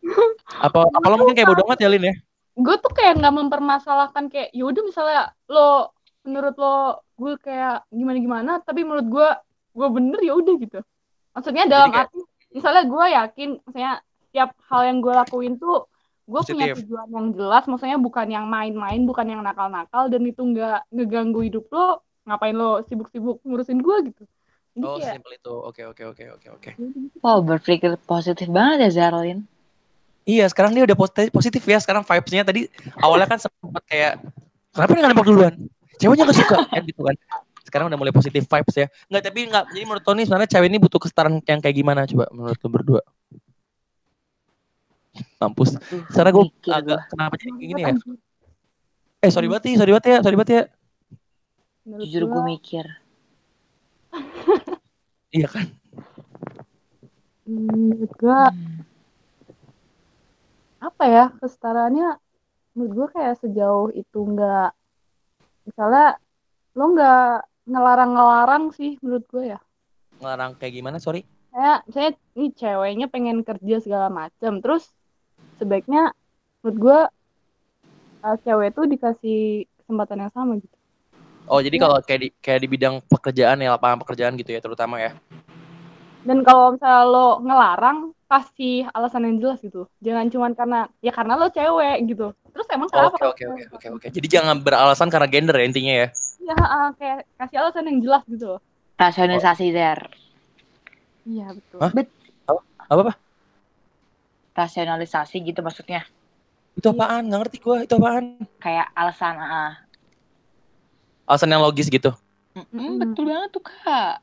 apa 0.66 0.78
apa 0.86 1.06
lo 1.08 1.16
mungkin 1.16 1.34
kayak 1.36 1.48
bodoh 1.48 1.64
amat 1.68 1.80
ya 1.80 1.88
Lin 1.88 2.04
ya? 2.08 2.14
Gue 2.56 2.76
tuh 2.80 2.92
kayak 2.92 3.16
nggak 3.20 3.34
mempermasalahkan 3.34 4.28
kayak 4.28 4.52
yaudah 4.52 4.82
misalnya 4.84 5.22
lo 5.48 5.92
menurut 6.24 6.54
lo 6.60 7.00
gue 7.16 7.36
kayak 7.40 7.88
gimana 7.88 8.18
gimana 8.20 8.52
tapi 8.60 8.84
menurut 8.84 9.06
gue 9.08 9.28
gue 9.76 9.88
bener 9.88 10.20
ya 10.20 10.32
udah 10.36 10.54
gitu. 10.60 10.80
Maksudnya 11.36 11.64
dalam 11.68 11.88
kayak- 11.92 12.08
arti 12.12 12.20
misalnya 12.50 12.82
gue 12.88 13.04
yakin 13.14 13.48
misalnya 13.68 13.94
tiap 14.30 14.50
hal 14.70 14.80
yang 14.86 14.98
gue 15.02 15.12
lakuin 15.12 15.54
tuh 15.58 15.86
gue 16.30 16.40
punya 16.46 16.66
tujuan 16.78 17.08
yang 17.10 17.26
jelas 17.34 17.66
maksudnya 17.66 17.98
bukan 17.98 18.26
yang 18.30 18.46
main-main 18.46 19.02
bukan 19.02 19.26
yang 19.26 19.42
nakal-nakal 19.42 20.06
dan 20.06 20.22
itu 20.22 20.38
nggak 20.38 20.86
ngeganggu 20.94 21.42
hidup 21.42 21.66
lo 21.74 22.06
ngapain 22.22 22.54
lo 22.54 22.86
sibuk-sibuk 22.86 23.42
ngurusin 23.42 23.82
gue 23.82 23.96
gitu 24.14 24.24
jadi 24.70 24.86
Oh, 24.86 24.96
kayak 25.02 25.14
simpel 25.18 25.32
itu. 25.34 25.54
Oke, 25.66 25.82
oke, 25.82 26.02
oke, 26.14 26.24
oke, 26.38 26.46
oke. 26.54 26.70
Wow, 27.26 27.42
berpikir 27.42 27.98
positif 28.06 28.46
banget 28.46 28.86
ya 28.86 29.10
Zarlin. 29.10 29.42
Iya, 30.22 30.46
sekarang 30.46 30.70
dia 30.78 30.86
udah 30.86 30.94
posi- 30.94 31.32
positif 31.34 31.66
ya. 31.66 31.82
Sekarang 31.82 32.06
vibes-nya 32.06 32.46
tadi 32.46 32.70
awalnya 33.02 33.26
kan 33.26 33.38
sempat 33.42 33.82
kayak 33.90 34.22
kenapa 34.70 34.90
dia 34.94 35.00
nggak 35.02 35.10
nembak 35.10 35.26
duluan? 35.26 35.54
Ceweknya 35.98 36.22
nggak 36.22 36.38
suka 36.38 36.56
kan 36.70 36.82
gitu 36.86 37.02
kan. 37.02 37.16
Sekarang 37.66 37.86
udah 37.90 37.98
mulai 37.98 38.14
positif 38.14 38.46
vibes 38.46 38.76
ya. 38.78 38.86
Nggak, 39.10 39.22
tapi 39.26 39.40
nggak. 39.50 39.64
Jadi 39.74 39.84
menurut 39.84 40.04
Tony 40.06 40.22
sebenarnya 40.22 40.50
cewek 40.54 40.68
ini 40.70 40.78
butuh 40.78 41.00
kesetaraan 41.02 41.42
yang 41.42 41.60
kayak 41.60 41.76
gimana 41.76 42.06
coba 42.06 42.24
menurut 42.30 42.58
lo 42.62 42.68
berdua? 42.70 43.02
Mampus. 45.40 45.70
Sekarang 46.12 46.32
gue 46.36 46.46
agak 46.68 47.00
gua. 47.00 47.08
kenapa 47.08 47.34
jadi 47.40 47.50
kayak 47.56 47.68
gini 47.72 47.80
ya? 47.80 47.90
Eh 49.20 49.30
sorry 49.32 49.48
banget 49.48 49.64
nih, 49.66 49.76
sorry 49.80 49.90
banget 49.92 50.06
ya, 50.06 50.18
sorry 50.20 50.36
banget 50.36 50.52
ya. 50.52 50.62
Jujur 51.98 52.22
gue 52.28 52.42
mikir. 52.46 52.84
Iya 55.30 55.46
kan? 55.46 55.66
menurut 57.46 58.10
gue 58.14 58.40
Hmm. 58.50 58.82
apa 60.80 61.04
ya 61.06 61.24
kesetaraannya 61.38 62.18
menurut 62.74 62.92
gue 62.94 63.06
kayak 63.14 63.38
sejauh 63.38 63.90
itu 63.90 64.18
nggak 64.18 64.70
misalnya 65.66 66.18
lo 66.74 66.84
nggak 66.90 67.30
ngelarang-ngelarang 67.66 68.74
sih 68.74 68.98
menurut 69.02 69.22
gue 69.30 69.54
ya 69.54 69.60
Ngelarang 70.18 70.58
kayak 70.58 70.74
gimana? 70.74 70.98
Sorry. 70.98 71.22
kayak 71.50 71.78
saya 71.90 72.08
ini 72.34 72.50
ceweknya 72.50 73.06
pengen 73.06 73.42
kerja 73.42 73.76
segala 73.78 74.10
macam 74.10 74.58
terus 74.58 74.90
sebaiknya 75.56 76.12
menurut 76.60 76.76
gue 76.76 76.98
uh, 78.24 78.36
cewek 78.42 78.72
itu 78.72 78.82
dikasih 78.86 79.40
kesempatan 79.82 80.26
yang 80.26 80.32
sama 80.32 80.56
gitu 80.58 80.76
Oh 81.50 81.58
jadi 81.58 81.76
Iya. 81.76 81.82
kalau 81.82 81.96
kayak 81.98 82.20
di 82.22 82.28
kayak 82.38 82.60
di 82.62 82.68
bidang 82.70 82.94
pekerjaan 83.10 83.58
ya 83.58 83.74
lapangan 83.74 83.98
pekerjaan 84.06 84.38
gitu 84.38 84.54
ya 84.54 84.62
terutama 84.62 85.02
ya. 85.02 85.10
dan 86.22 86.44
kalau 86.44 86.76
misalnya 86.76 87.02
lo 87.08 87.28
ngelarang 87.40 87.98
kasih 88.28 88.86
alasan 88.92 89.24
yang 89.26 89.36
jelas 89.40 89.58
gitu 89.58 89.88
jangan 89.98 90.28
cuman 90.28 90.52
karena 90.54 90.80
ya 91.00 91.10
karena 91.10 91.34
lo 91.34 91.48
cewek 91.48 91.96
gitu 92.06 92.30
terus 92.52 92.66
emang 92.70 92.86
kenapa 92.92 93.16
Oke 93.18 93.26
oke 93.26 93.44
oke 93.50 93.64
oke 93.74 93.86
oke. 93.98 94.06
Jadi 94.12 94.26
jangan 94.28 94.60
beralasan 94.60 95.08
karena 95.08 95.26
gender 95.26 95.56
ya 95.58 95.64
intinya 95.64 95.94
ya. 95.96 96.06
ya 96.44 96.54
uh, 96.54 96.88
kayak 96.94 97.24
kasih 97.34 97.56
alasan 97.64 97.88
yang 97.88 97.98
jelas 97.98 98.22
gitu 98.28 98.60
Rasionalisasi 98.94 99.66
Zer. 99.72 99.98
iya 101.24 101.50
betul 101.50 101.78
Hah? 101.82 101.90
Apa 102.86 103.00
apa? 103.10 103.12
Rasionalisasi 104.54 105.36
gitu 105.42 105.60
maksudnya. 105.62 106.04
Itu 106.74 106.90
apaan? 106.90 107.26
Nggak 107.30 107.40
ngerti 107.46 107.58
gue. 107.62 107.76
Itu 107.86 107.94
apaan? 107.98 108.24
Kayak 108.58 108.88
alasan 108.94 109.36
ah. 109.38 109.72
Alasan 111.26 111.50
yang 111.54 111.62
logis 111.62 111.86
gitu. 111.86 112.10
Mm-mm. 112.50 112.98
betul 112.98 113.30
banget 113.30 113.50
tuh 113.54 113.62
kak. 113.62 114.18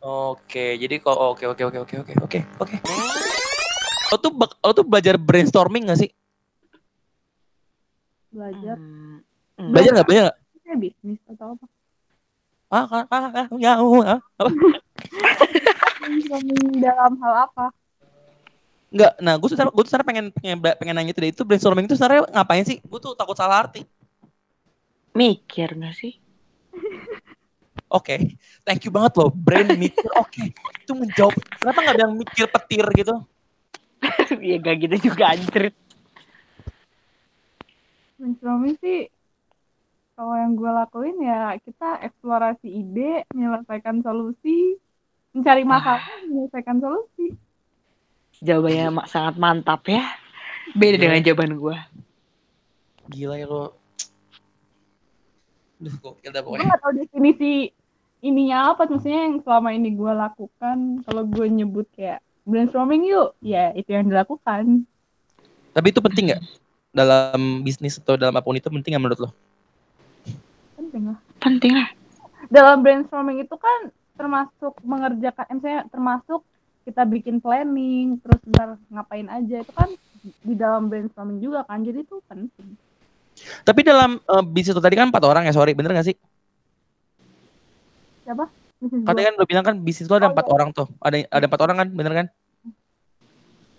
Oke, 0.00 0.80
jadi 0.80 0.96
kok 1.02 1.12
oke 1.12 1.44
oke 1.44 1.62
oke 1.66 1.78
oke 1.84 1.94
oke 2.00 2.14
oke 2.24 2.38
oke. 2.62 2.76
Lo 4.12 4.16
tuh 4.16 4.32
lo 4.38 4.70
tuh 4.72 4.86
belajar 4.86 5.20
brainstorming 5.20 5.92
gak 5.92 6.00
sih? 6.00 6.10
belajar 8.36 8.76
Hmm, 9.56 9.72
Belajar 9.72 9.90
nggak? 9.96 10.06
Belajar 10.06 10.32
bisnis 10.76 11.20
atau 11.32 11.56
apa 11.56 11.66
Ah, 12.66 12.84
ah, 12.90 13.04
ah, 13.08 13.24
ah, 13.30 13.46
ya, 13.56 13.78
ah, 13.80 14.20
apa? 14.20 14.50
brainstorming 16.02 16.82
dalam 16.84 17.12
hal 17.24 17.34
apa 17.48 17.72
Enggak. 18.96 19.12
Nah, 19.20 19.36
gue 19.36 19.48
tuh 19.52 19.60
sebenarnya- 19.60 19.74
gue 19.76 19.82
tuh 19.84 19.90
sebenarnya 19.92 20.08
pengen 20.08 20.26
pengen 20.32 20.58
pengen 20.80 20.94
nanya 20.96 21.12
itu 21.12 21.20
deh. 21.20 21.30
Itu 21.36 21.42
brainstorming 21.44 21.84
itu 21.84 22.00
sebenarnya 22.00 22.32
ngapain 22.32 22.64
sih? 22.64 22.80
Gue 22.80 22.96
tuh 22.96 23.12
takut 23.12 23.36
salah 23.36 23.68
arti. 23.68 23.84
Mikir 25.12 25.76
gak 25.76 25.92
sih? 25.92 26.16
Oke, 27.92 28.34
thank 28.64 28.82
you 28.82 28.90
banget 28.90 29.20
loh. 29.20 29.28
Brain 29.28 29.68
mikir, 29.76 30.08
oke. 30.16 30.42
Itu 30.80 30.96
menjawab. 30.96 31.36
Kenapa 31.60 31.78
nggak 31.84 31.96
bilang 32.00 32.14
mikir 32.16 32.48
petir 32.48 32.84
gitu? 32.96 33.14
ya 34.48 34.56
gak 34.58 34.76
gitu 34.80 35.12
juga 35.12 35.36
anjir. 35.36 35.76
brainstorming 38.16 38.80
sih 38.80 39.12
kalau 40.16 40.32
yang 40.40 40.56
gue 40.56 40.70
lakuin 40.72 41.20
ya 41.20 41.52
kita 41.60 42.00
eksplorasi 42.00 42.64
ide 42.64 43.28
menyelesaikan 43.36 44.00
solusi 44.00 44.80
mencari 45.36 45.68
masalah 45.68 46.00
menyelesaikan 46.24 46.80
solusi 46.80 47.36
Jawabannya 48.38 48.86
ma- 48.92 49.06
sangat 49.06 49.34
mantap 49.36 49.82
ya. 49.86 50.04
Beda 50.70 50.94
Iya. 50.94 51.00
dengan 51.00 51.20
jawaban 51.22 51.52
gue. 51.54 51.76
Gila 53.08 53.34
ya 53.34 53.46
lo. 53.46 53.72
Duh, 55.76 55.92
gokil 55.94 56.30
dah 56.30 56.40
gue 56.40 56.46
pokoknya. 56.46 56.64
nggak 56.64 56.80
tahu 56.80 56.92
definisi 56.96 57.68
ininya 58.18 58.72
apa 58.72 58.84
maksudnya 58.86 59.28
yang 59.28 59.36
selama 59.38 59.68
ini 59.70 59.92
gue 59.92 60.08
lakukan 60.10 60.78
kalau 61.04 61.22
gue 61.22 61.46
nyebut 61.46 61.84
kayak 61.92 62.18
brainstorming 62.42 63.04
yuk 63.04 63.36
ya 63.38 63.70
itu 63.72 63.90
yang 63.90 64.08
dilakukan 64.08 64.88
Tapi 65.70 65.86
itu 65.86 66.00
penting 66.00 66.32
nggak? 66.32 66.42
Dalam 66.90 67.60
bisnis 67.60 68.00
atau 68.00 68.16
dalam 68.16 68.32
apa 68.32 68.40
pun 68.42 68.56
itu 68.56 68.64
penting 68.66 68.96
nggak 68.96 69.02
menurut 69.02 69.20
lo? 69.20 69.30
penting 70.74 71.02
lah 71.06 71.18
Penting 71.36 71.72
lah. 71.74 71.88
dalam 72.48 72.80
brainstorming 72.80 73.38
itu 73.38 73.52
kan 73.54 73.78
termasuk 74.14 74.72
mengerjakan 74.80 75.44
misalnya 75.52 75.84
termasuk 75.86 76.40
kita 76.86 77.02
bikin 77.14 77.36
planning 77.44 78.06
terus 78.22 78.40
ntar 78.52 78.68
ngapain 78.94 79.28
aja 79.28 79.56
itu 79.64 79.72
kan 79.74 79.90
di 80.48 80.54
dalam 80.62 80.82
brainstorming 80.90 81.38
juga 81.42 81.60
kan 81.68 81.82
jadi 81.82 81.98
itu 82.06 82.16
penting 82.30 82.68
Tapi 83.66 83.80
dalam 83.84 84.10
eh, 84.16 84.44
bisnis 84.54 84.72
itu 84.74 84.82
tadi 84.82 84.96
kan 84.96 85.08
empat 85.12 85.24
orang 85.28 85.44
ya, 85.48 85.52
sorry. 85.56 85.72
Bener 85.76 85.92
gak 85.92 86.06
sih? 86.08 86.16
siapa 88.24 88.44
Bisnis 88.80 89.04
gua. 89.08 89.08
Katanya 89.12 89.26
kan 89.32 89.34
lo 89.40 89.44
bilang 89.50 89.64
kan 89.68 89.76
bisnis 89.86 90.08
lo 90.10 90.16
ada 90.20 90.28
Oh, 90.28 90.32
empat 90.32 90.46
orang 90.54 90.68
tuh. 90.76 90.86
Ada 91.06 91.16
ada 91.36 91.44
empat 91.48 91.60
orang 91.64 91.76
kan, 91.80 91.88
bener 91.98 92.12
kan? 92.18 92.26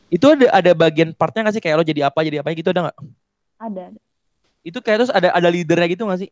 Itu 0.07 0.25
ada 0.35 0.47
ada 0.55 0.71
bagian 0.71 1.11
partnya 1.19 1.47
gak 1.47 1.55
sih 1.59 1.63
kayak 1.63 1.77
lo 1.79 1.83
jadi 1.83 2.01
apa 2.07 2.19
jadi 2.23 2.39
apa 2.39 2.55
gitu 2.55 2.71
ada 2.71 2.81
nggak? 2.87 2.97
ada 3.59 3.81
ada 3.91 3.99
Itu 4.69 4.79
kayak 4.85 4.97
terus 5.01 5.13
ada 5.17 5.29
ada 5.37 5.49
leadernya 5.49 5.87
gitu 5.93 6.03
gak 6.09 6.19
sih? 6.21 6.29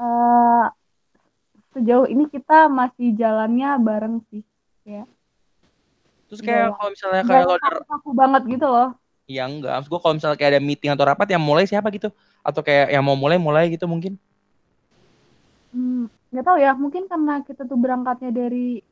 Eh, 0.00 0.64
sejauh 1.74 2.06
ini 2.12 2.24
kita 2.34 2.66
masih 2.78 3.08
jalannya 3.20 3.70
bareng 3.86 4.16
sih 4.30 4.42
Terus 6.30 6.40
kayak 6.46 6.66
Iya. 6.70 6.76
kalau 6.78 6.90
misalnya 6.90 7.22
kayak 7.26 7.44
lo 7.46 7.54
ada 7.58 7.80
kaku 7.86 8.10
banget 8.14 8.42
gitu 8.46 8.66
loh 8.70 8.90
ya 9.30 9.46
enggak, 9.46 9.78
maksud 9.78 9.90
gue 9.94 10.00
kalau 10.02 10.14
misalnya 10.18 10.38
kayak 10.42 10.50
ada 10.58 10.62
meeting 10.62 10.90
atau 10.90 11.06
rapat 11.06 11.30
yang 11.30 11.38
mulai 11.38 11.62
siapa 11.62 11.86
gitu? 11.94 12.10
Atau 12.42 12.66
kayak 12.66 12.90
yang 12.90 13.06
mau 13.06 13.14
mulai 13.14 13.38
mulai 13.38 13.70
gitu 13.70 13.86
mungkin? 13.86 14.18
Hmm, 15.70 16.10
nggak 16.34 16.44
tahu 16.50 16.58
ya, 16.58 16.74
mungkin 16.74 17.06
karena 17.06 17.46
kita 17.46 17.62
tuh 17.62 17.78
berangkatnya 17.78 18.34
dari 18.34 18.82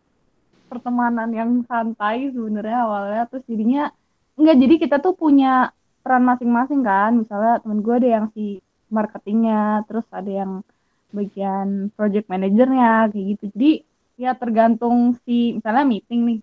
pertemanan 0.70 1.34
yang 1.34 1.50
santai 1.66 2.30
sebenarnya 2.30 2.78
awalnya, 2.86 3.22
terus 3.26 3.42
jadinya 3.50 3.90
nggak 4.38 4.56
jadi 4.62 4.74
kita 4.78 4.96
tuh 5.02 5.18
punya 5.18 5.74
peran 6.06 6.22
masing-masing 6.22 6.86
kan. 6.86 7.18
Misalnya 7.18 7.58
temen 7.58 7.82
gue 7.82 7.94
ada 7.98 8.08
yang 8.22 8.26
si 8.30 8.62
marketingnya, 8.94 9.82
terus 9.90 10.06
ada 10.14 10.30
yang 10.30 10.62
bagian 11.10 11.90
project 11.98 12.30
manajernya 12.30 13.10
kayak 13.10 13.26
gitu. 13.34 13.44
Jadi 13.58 13.70
ya 14.18 14.34
tergantung 14.34 15.14
si 15.22 15.54
misalnya 15.56 15.86
meeting 15.86 16.20
nih, 16.26 16.38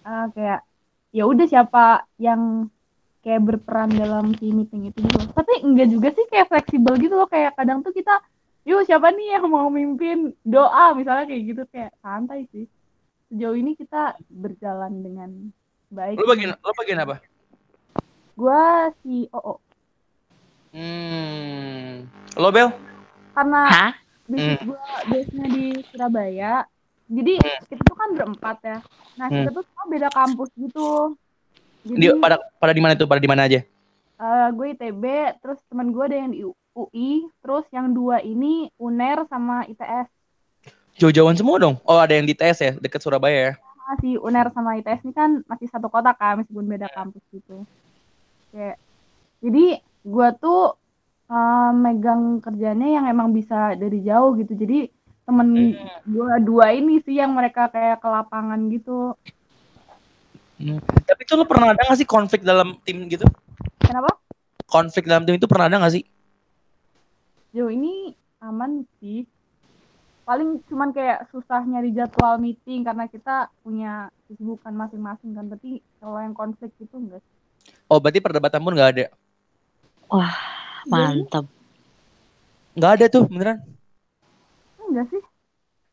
Ah, 0.00 0.32
kayak 0.32 0.64
ya 1.12 1.28
udah 1.28 1.44
siapa 1.44 2.08
yang 2.16 2.72
kayak 3.20 3.44
berperan 3.44 3.92
dalam 3.92 4.32
si 4.40 4.48
meeting 4.48 4.88
itu 4.88 4.98
gitu. 5.04 5.20
Tapi 5.36 5.60
enggak 5.60 5.88
juga 5.92 6.08
sih 6.16 6.24
kayak 6.26 6.48
fleksibel 6.48 6.96
gitu 6.96 7.14
loh, 7.14 7.28
kayak 7.28 7.52
kadang 7.52 7.84
tuh 7.84 7.92
kita 7.92 8.16
yuk 8.64 8.84
siapa 8.84 9.12
nih 9.12 9.36
yang 9.36 9.44
mau 9.48 9.68
mimpin 9.68 10.32
doa 10.40 10.92
misalnya 10.92 11.24
kayak 11.24 11.42
gitu 11.48 11.62
kayak 11.72 11.96
santai 12.04 12.44
sih 12.52 12.68
sejauh 13.32 13.56
ini 13.56 13.72
kita 13.72 14.20
berjalan 14.28 15.00
dengan 15.00 15.30
baik 15.88 16.20
Lo 16.20 16.28
bagian 16.28 16.52
lo 16.60 16.72
bagian 16.76 17.00
apa? 17.00 17.16
gue 18.36 18.64
si 19.00 19.28
Oo 19.32 19.56
Hmm. 20.70 22.06
Lo 22.38 22.52
Bel? 22.54 22.70
karena 23.34 23.62
Hah? 23.66 23.92
Bisnis 24.30 24.60
gue 24.62 24.78
biasanya 25.10 25.46
di 25.50 25.66
Surabaya. 25.90 26.54
Jadi 27.10 27.34
kita 27.66 27.82
tuh 27.82 27.96
kan 27.98 28.08
berempat 28.14 28.56
ya. 28.62 28.78
Nah 29.18 29.26
kita 29.26 29.50
tuh 29.50 29.64
semua 29.66 29.86
beda 29.90 30.08
kampus 30.14 30.50
gitu. 30.54 31.18
Di, 31.82 31.96
jadi 31.98 32.16
pada 32.22 32.38
pada 32.62 32.72
di 32.72 32.80
mana 32.80 32.94
tuh? 32.94 33.10
Pada 33.10 33.18
di 33.18 33.26
mana 33.26 33.50
aja? 33.50 33.60
eh, 34.20 34.48
gue 34.52 34.66
ITB 34.76 35.04
terus 35.40 35.58
teman 35.72 35.90
gue 35.96 36.04
ada 36.04 36.16
yang 36.16 36.30
di 36.30 36.44
UI 36.76 37.24
terus 37.40 37.64
yang 37.72 37.90
dua 37.90 38.20
ini 38.20 38.68
UNER 38.76 39.24
sama 39.26 39.64
ITS 39.64 40.12
Jauh-jauhan 41.00 41.32
semua 41.32 41.56
dong. 41.56 41.80
Oh, 41.88 41.96
ada 41.96 42.12
yang 42.12 42.28
di 42.28 42.36
TS 42.36 42.58
ya, 42.60 42.72
deket 42.76 43.00
Surabaya 43.00 43.38
ya. 43.40 43.52
Si 44.04 44.20
UNER 44.20 44.52
sama 44.52 44.76
ITS 44.76 45.00
ini 45.08 45.16
kan 45.16 45.40
masih 45.48 45.66
satu 45.72 45.88
kota 45.88 46.12
kan 46.12 46.44
meskipun 46.44 46.68
beda 46.68 46.92
kampus 46.92 47.24
gitu. 47.32 47.64
Kayak 48.52 48.76
jadi 49.40 49.80
gue 49.80 50.28
tuh 50.36 50.76
eh, 51.30 51.70
megang 51.72 52.42
kerjanya 52.42 52.88
yang 53.00 53.04
emang 53.06 53.30
bisa 53.30 53.78
dari 53.78 54.02
jauh 54.02 54.34
gitu 54.36 54.52
jadi 54.58 54.90
temen 55.30 55.78
gue 56.02 56.32
dua 56.42 56.74
ini 56.74 56.98
sih 57.06 57.22
yang 57.22 57.30
mereka 57.30 57.70
kayak 57.70 58.02
ke 58.02 58.08
lapangan 58.10 58.66
gitu 58.74 59.14
Tapi 61.08 61.20
itu 61.24 61.32
lo 61.40 61.48
pernah 61.48 61.72
ada 61.72 61.80
gak 61.88 61.96
sih 61.96 62.04
konflik 62.04 62.44
dalam 62.44 62.76
tim 62.84 63.08
gitu? 63.08 63.24
Kenapa? 63.80 64.20
Konflik 64.68 65.08
dalam 65.08 65.24
tim 65.24 65.40
itu 65.40 65.48
pernah 65.48 65.72
ada 65.72 65.80
gak 65.80 65.96
sih? 65.96 66.04
Jo 67.56 67.72
ini 67.72 68.12
aman 68.44 68.84
sih. 69.00 69.24
Paling 70.28 70.60
cuman 70.68 70.92
kayak 70.92 71.32
susah 71.32 71.64
nyari 71.64 71.96
jadwal 71.96 72.36
meeting 72.36 72.84
karena 72.84 73.08
kita 73.08 73.48
punya 73.64 74.12
kesibukan 74.28 74.76
masing-masing 74.76 75.32
kan. 75.32 75.48
Berarti 75.48 75.80
kalau 75.98 76.20
yang 76.20 76.36
konflik 76.36 76.70
itu 76.76 76.94
enggak 76.94 77.24
sih. 77.24 77.34
Oh 77.88 77.98
berarti 77.98 78.20
perdebatan 78.20 78.60
pun 78.60 78.76
gak 78.76 78.90
ada? 78.94 79.06
Mantap. 80.88 81.44
Gak 82.78 82.90
ada 82.96 83.06
tuh 83.10 83.26
beneran? 83.26 83.58
Enggak 84.80 85.06
sih. 85.12 85.22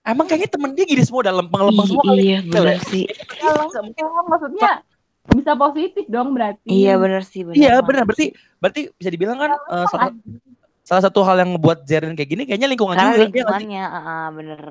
Emang 0.07 0.23
kayaknya 0.23 0.49
temen 0.55 0.71
dia 0.71 0.87
gini 0.87 1.03
semua 1.03 1.27
udah 1.27 1.35
lempeng-lempeng 1.43 1.87
semua 1.91 2.03
kali. 2.07 2.21
iya 2.31 2.39
bener 2.39 2.79
sih. 2.87 3.03
Kalau 3.43 3.67
kalau 3.67 4.23
maksudnya 4.31 4.79
bisa 5.35 5.51
positif 5.59 6.05
dong 6.07 6.31
berarti. 6.31 6.71
Iya 6.71 6.95
bener 6.95 7.21
sih. 7.27 7.43
Bener 7.43 7.59
Iya 7.59 7.83
benar 7.83 8.07
berarti 8.07 8.31
berarti 8.63 8.81
bisa 8.95 9.09
dibilang 9.11 9.35
kan 9.35 9.51
eh, 9.51 9.85
salah, 9.91 10.11
salah 10.87 11.03
satu 11.03 11.19
hal 11.27 11.43
yang 11.43 11.59
ngebuat 11.59 11.83
Jaren 11.83 12.15
kayak 12.15 12.29
gini 12.31 12.43
kayaknya 12.47 12.71
lingkungan 12.71 12.95
Karena 12.95 13.11
juga. 13.11 13.19
nggak 13.19 13.35
lingkungannya, 13.35 13.83
ah, 13.83 14.29
bener. 14.31 14.63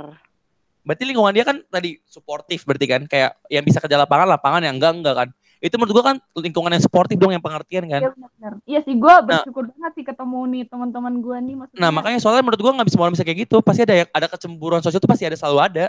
Berarti 0.86 1.02
lingkungan 1.04 1.32
dia 1.36 1.44
kan 1.44 1.56
tadi 1.68 2.00
suportif 2.08 2.64
berarti 2.64 2.86
kan 2.88 3.02
kayak 3.04 3.36
yang 3.52 3.64
bisa 3.66 3.76
kerja 3.76 4.00
lapangan 4.00 4.40
lapangan 4.40 4.64
yang 4.64 4.80
enggak 4.80 4.92
enggak 4.96 5.14
kan. 5.20 5.28
Itu 5.66 5.76
menurut 5.76 5.94
gua 5.98 6.04
kan 6.14 6.16
lingkungan 6.38 6.70
yang 6.70 6.84
suportif 6.84 7.18
dong 7.18 7.34
yang 7.34 7.42
pengertian 7.42 7.84
kan. 7.90 8.00
Iya 8.06 8.10
benar. 8.14 8.52
Iya 8.62 8.80
sih 8.86 8.94
gue 8.94 9.14
bersyukur 9.26 9.64
banget 9.66 9.92
sih 9.98 10.04
ketemu 10.06 10.40
nih 10.54 10.62
teman-teman 10.70 11.14
gue 11.18 11.36
nih 11.42 11.54
maksudnya. 11.58 11.80
Nah 11.82 11.90
makanya 11.90 12.18
soalnya 12.22 12.46
menurut 12.46 12.62
gua 12.62 12.72
nggak 12.78 12.88
bisa 12.88 12.98
orang 13.02 13.14
bisa 13.18 13.26
kayak 13.26 13.38
gitu. 13.44 13.56
Pasti 13.60 13.82
ada 13.82 14.06
ada 14.14 14.26
kecemburuan 14.30 14.80
sosial 14.80 15.02
itu 15.02 15.10
pasti 15.10 15.24
ada 15.26 15.36
selalu 15.36 15.58
ada. 15.60 15.86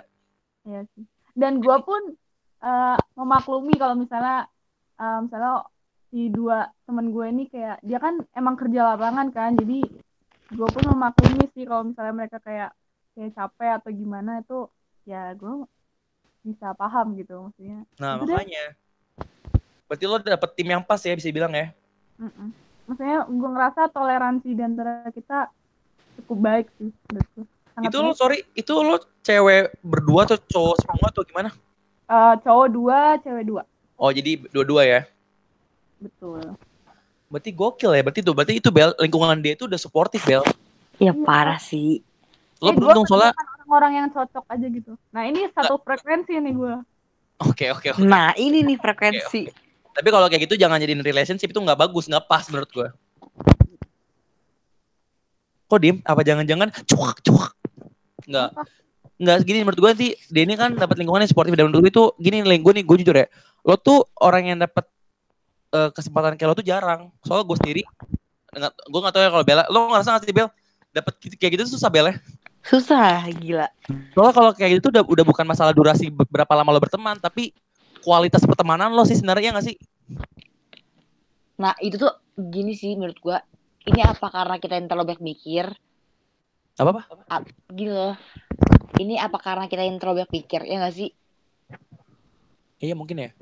Iya 0.66 0.82
sih. 0.98 1.06
Dan 1.38 1.62
gue 1.62 1.78
pun 1.86 2.02
eh, 2.66 2.98
memaklumi 3.14 3.78
kalau 3.78 3.96
misalnya 3.96 4.50
eh, 4.98 5.20
misalnya 5.22 5.70
si 6.08 6.32
dua 6.32 6.72
temen 6.88 7.12
gue 7.12 7.26
ini 7.30 7.44
kayak 7.52 7.84
dia 7.84 8.00
kan 8.00 8.24
emang 8.32 8.56
kerja 8.56 8.96
lapangan 8.96 9.28
kan, 9.30 9.60
jadi 9.60 9.84
gue 10.56 10.68
pun 10.72 10.84
memaklumi 10.88 11.52
sih 11.52 11.68
kalau 11.68 11.84
misalnya 11.92 12.16
mereka 12.16 12.40
kayak 12.40 12.72
kayak 13.12 13.36
capek 13.36 13.72
atau 13.84 13.92
gimana 13.92 14.40
itu 14.40 14.72
ya 15.04 15.36
gue 15.36 15.68
bisa 16.48 16.72
paham 16.80 17.20
gitu 17.20 17.52
maksudnya. 17.52 17.84
Nah 18.00 18.24
Itu 18.24 18.32
deh. 18.32 18.72
Berarti 19.88 20.04
lo 20.04 20.20
dapet 20.20 20.50
tim 20.54 20.68
yang 20.68 20.84
pas 20.84 21.00
ya 21.00 21.16
bisa 21.16 21.32
bilang 21.32 21.52
ya. 21.52 21.72
Mm-mm. 22.20 22.52
Maksudnya 22.88 23.20
gue 23.28 23.50
ngerasa 23.52 23.82
toleransi 23.92 24.50
di 24.52 24.64
antara 24.64 25.08
kita 25.12 25.48
cukup 26.20 26.38
baik 26.40 26.68
sih 26.76 26.92
menurutku. 27.08 27.42
Sangat 27.72 27.88
itu 27.88 27.98
lo 28.00 28.12
sorry 28.12 28.38
itu 28.52 28.74
lo 28.74 28.98
cewek 29.22 29.76
berdua 29.84 30.28
atau 30.28 30.38
cowok 30.40 30.76
semua 30.84 31.08
atau 31.08 31.24
gimana? 31.24 31.50
Eh, 32.08 32.34
cowok 32.44 32.68
dua, 32.72 33.00
cewek 33.22 33.44
dua. 33.44 33.64
Oh 33.96 34.12
jadi 34.12 34.40
dua-dua 34.52 34.82
ya. 34.88 35.02
Betul. 36.00 36.56
Berarti 37.28 37.52
gokil 37.52 37.92
ya. 37.92 38.02
Berarti 38.04 38.20
tuh 38.24 38.34
berarti 38.36 38.54
itu 38.60 38.70
Bel 38.72 38.92
lingkungan 39.00 39.40
dia 39.40 39.56
itu 39.56 39.68
udah 39.68 39.80
suportif 39.80 40.24
Bel. 40.24 40.44
Iya 40.98 41.12
parah 41.14 41.60
sih. 41.60 42.00
Lo 42.64 42.72
Eh, 42.72 42.74
gua 42.74 42.80
beruntung 42.92 43.06
soalnya. 43.06 43.36
menemukan 43.36 43.48
orang-orang 43.62 43.92
yang 43.94 44.08
cocok 44.10 44.46
aja 44.48 44.68
gitu. 44.72 44.92
Nah 45.12 45.24
ini 45.28 45.40
satu 45.52 45.76
frekuensi 45.84 46.34
nih 46.40 46.54
gue. 46.56 46.74
Oke 47.46 47.66
oke 47.70 47.88
oke. 47.94 48.02
Nah 48.02 48.34
ini 48.40 48.64
nih 48.66 48.78
frekuensi. 48.80 49.67
Tapi 49.98 50.08
kalau 50.14 50.30
kayak 50.30 50.46
gitu 50.46 50.56
jangan 50.62 50.78
jadiin 50.78 51.02
relationship 51.02 51.50
itu 51.50 51.58
nggak 51.58 51.80
bagus, 51.82 52.06
nggak 52.06 52.30
pas 52.30 52.46
menurut 52.54 52.70
gue. 52.70 52.88
Kok 55.68 55.80
dim? 55.82 55.98
Apa 56.06 56.22
jangan-jangan 56.22 56.70
cuak 56.86 57.18
cuak? 57.26 57.52
Nggak. 58.30 58.50
Nggak 59.18 59.38
gini 59.50 59.66
menurut 59.66 59.80
gue 59.82 59.92
sih 59.98 60.10
dia 60.30 60.46
ini 60.46 60.54
kan 60.54 60.78
dapat 60.78 61.02
lingkungan 61.02 61.26
yang 61.26 61.32
sportif 61.34 61.58
dan 61.58 61.68
menurut 61.74 61.90
gue 61.90 61.92
itu 61.92 62.04
gini 62.22 62.46
nih 62.46 62.62
gue 62.62 62.74
nih 62.78 62.84
gue 62.86 62.96
jujur 63.02 63.16
ya. 63.18 63.28
Lo 63.66 63.74
tuh 63.76 64.06
orang 64.22 64.54
yang 64.54 64.58
dapat 64.62 64.86
eh, 65.74 65.90
kesempatan 65.90 66.38
kayak 66.38 66.54
lo 66.54 66.56
tuh 66.56 66.64
jarang. 66.64 67.10
Soalnya 67.26 67.44
gue 67.50 67.58
sendiri 67.58 67.84
gue 68.66 69.00
nggak 69.04 69.14
tahu 69.14 69.22
ya 69.22 69.30
kalau 69.30 69.46
Bella 69.46 69.64
lo 69.70 69.92
ngerasa 69.94 70.10
nggak 70.18 70.24
sih 70.26 70.34
Bel 70.34 70.48
dapat 70.90 71.14
kayak 71.38 71.52
gitu 71.60 71.64
susah 71.78 71.90
Bel 71.94 72.10
ya 72.10 72.16
Susah 72.66 73.24
gila. 73.32 73.68
soalnya 74.12 74.34
kalau 74.34 74.52
kayak 74.52 74.82
gitu 74.82 74.90
udah 74.92 75.04
udah 75.06 75.24
bukan 75.24 75.46
masalah 75.48 75.72
durasi 75.72 76.10
be- 76.12 76.28
berapa 76.28 76.50
lama 76.52 76.74
lo 76.74 76.82
berteman 76.82 77.16
tapi 77.16 77.54
kualitas 78.08 78.48
pertemanan 78.48 78.96
lo 78.96 79.04
sih 79.04 79.20
sebenarnya 79.20 79.52
nggak 79.52 79.68
sih 79.68 79.76
Nah 81.58 81.74
itu 81.82 81.98
tuh 81.98 82.14
gini 82.38 82.78
sih 82.78 82.94
menurut 82.94 83.18
gua. 83.18 83.42
Ini 83.82 84.06
apa 84.06 84.30
karena 84.30 84.56
kita 84.62 84.78
yang 84.78 84.88
terlalu 84.88 85.16
banyak 85.16 85.26
mikir? 85.26 85.66
apa 86.78 87.02
apa 87.10 87.50
Gini 87.74 87.90
loh. 87.90 88.14
Ini 89.02 89.18
apa 89.18 89.38
karena 89.42 89.66
kita 89.66 89.82
yang 89.82 89.98
terlalu 89.98 90.22
banyak 90.22 90.34
pikir? 90.38 90.62
Ya 90.70 90.78
gak 90.82 90.96
sih? 90.96 91.10
iya 92.78 92.94
mungkin 92.94 93.18
ya 93.18 93.34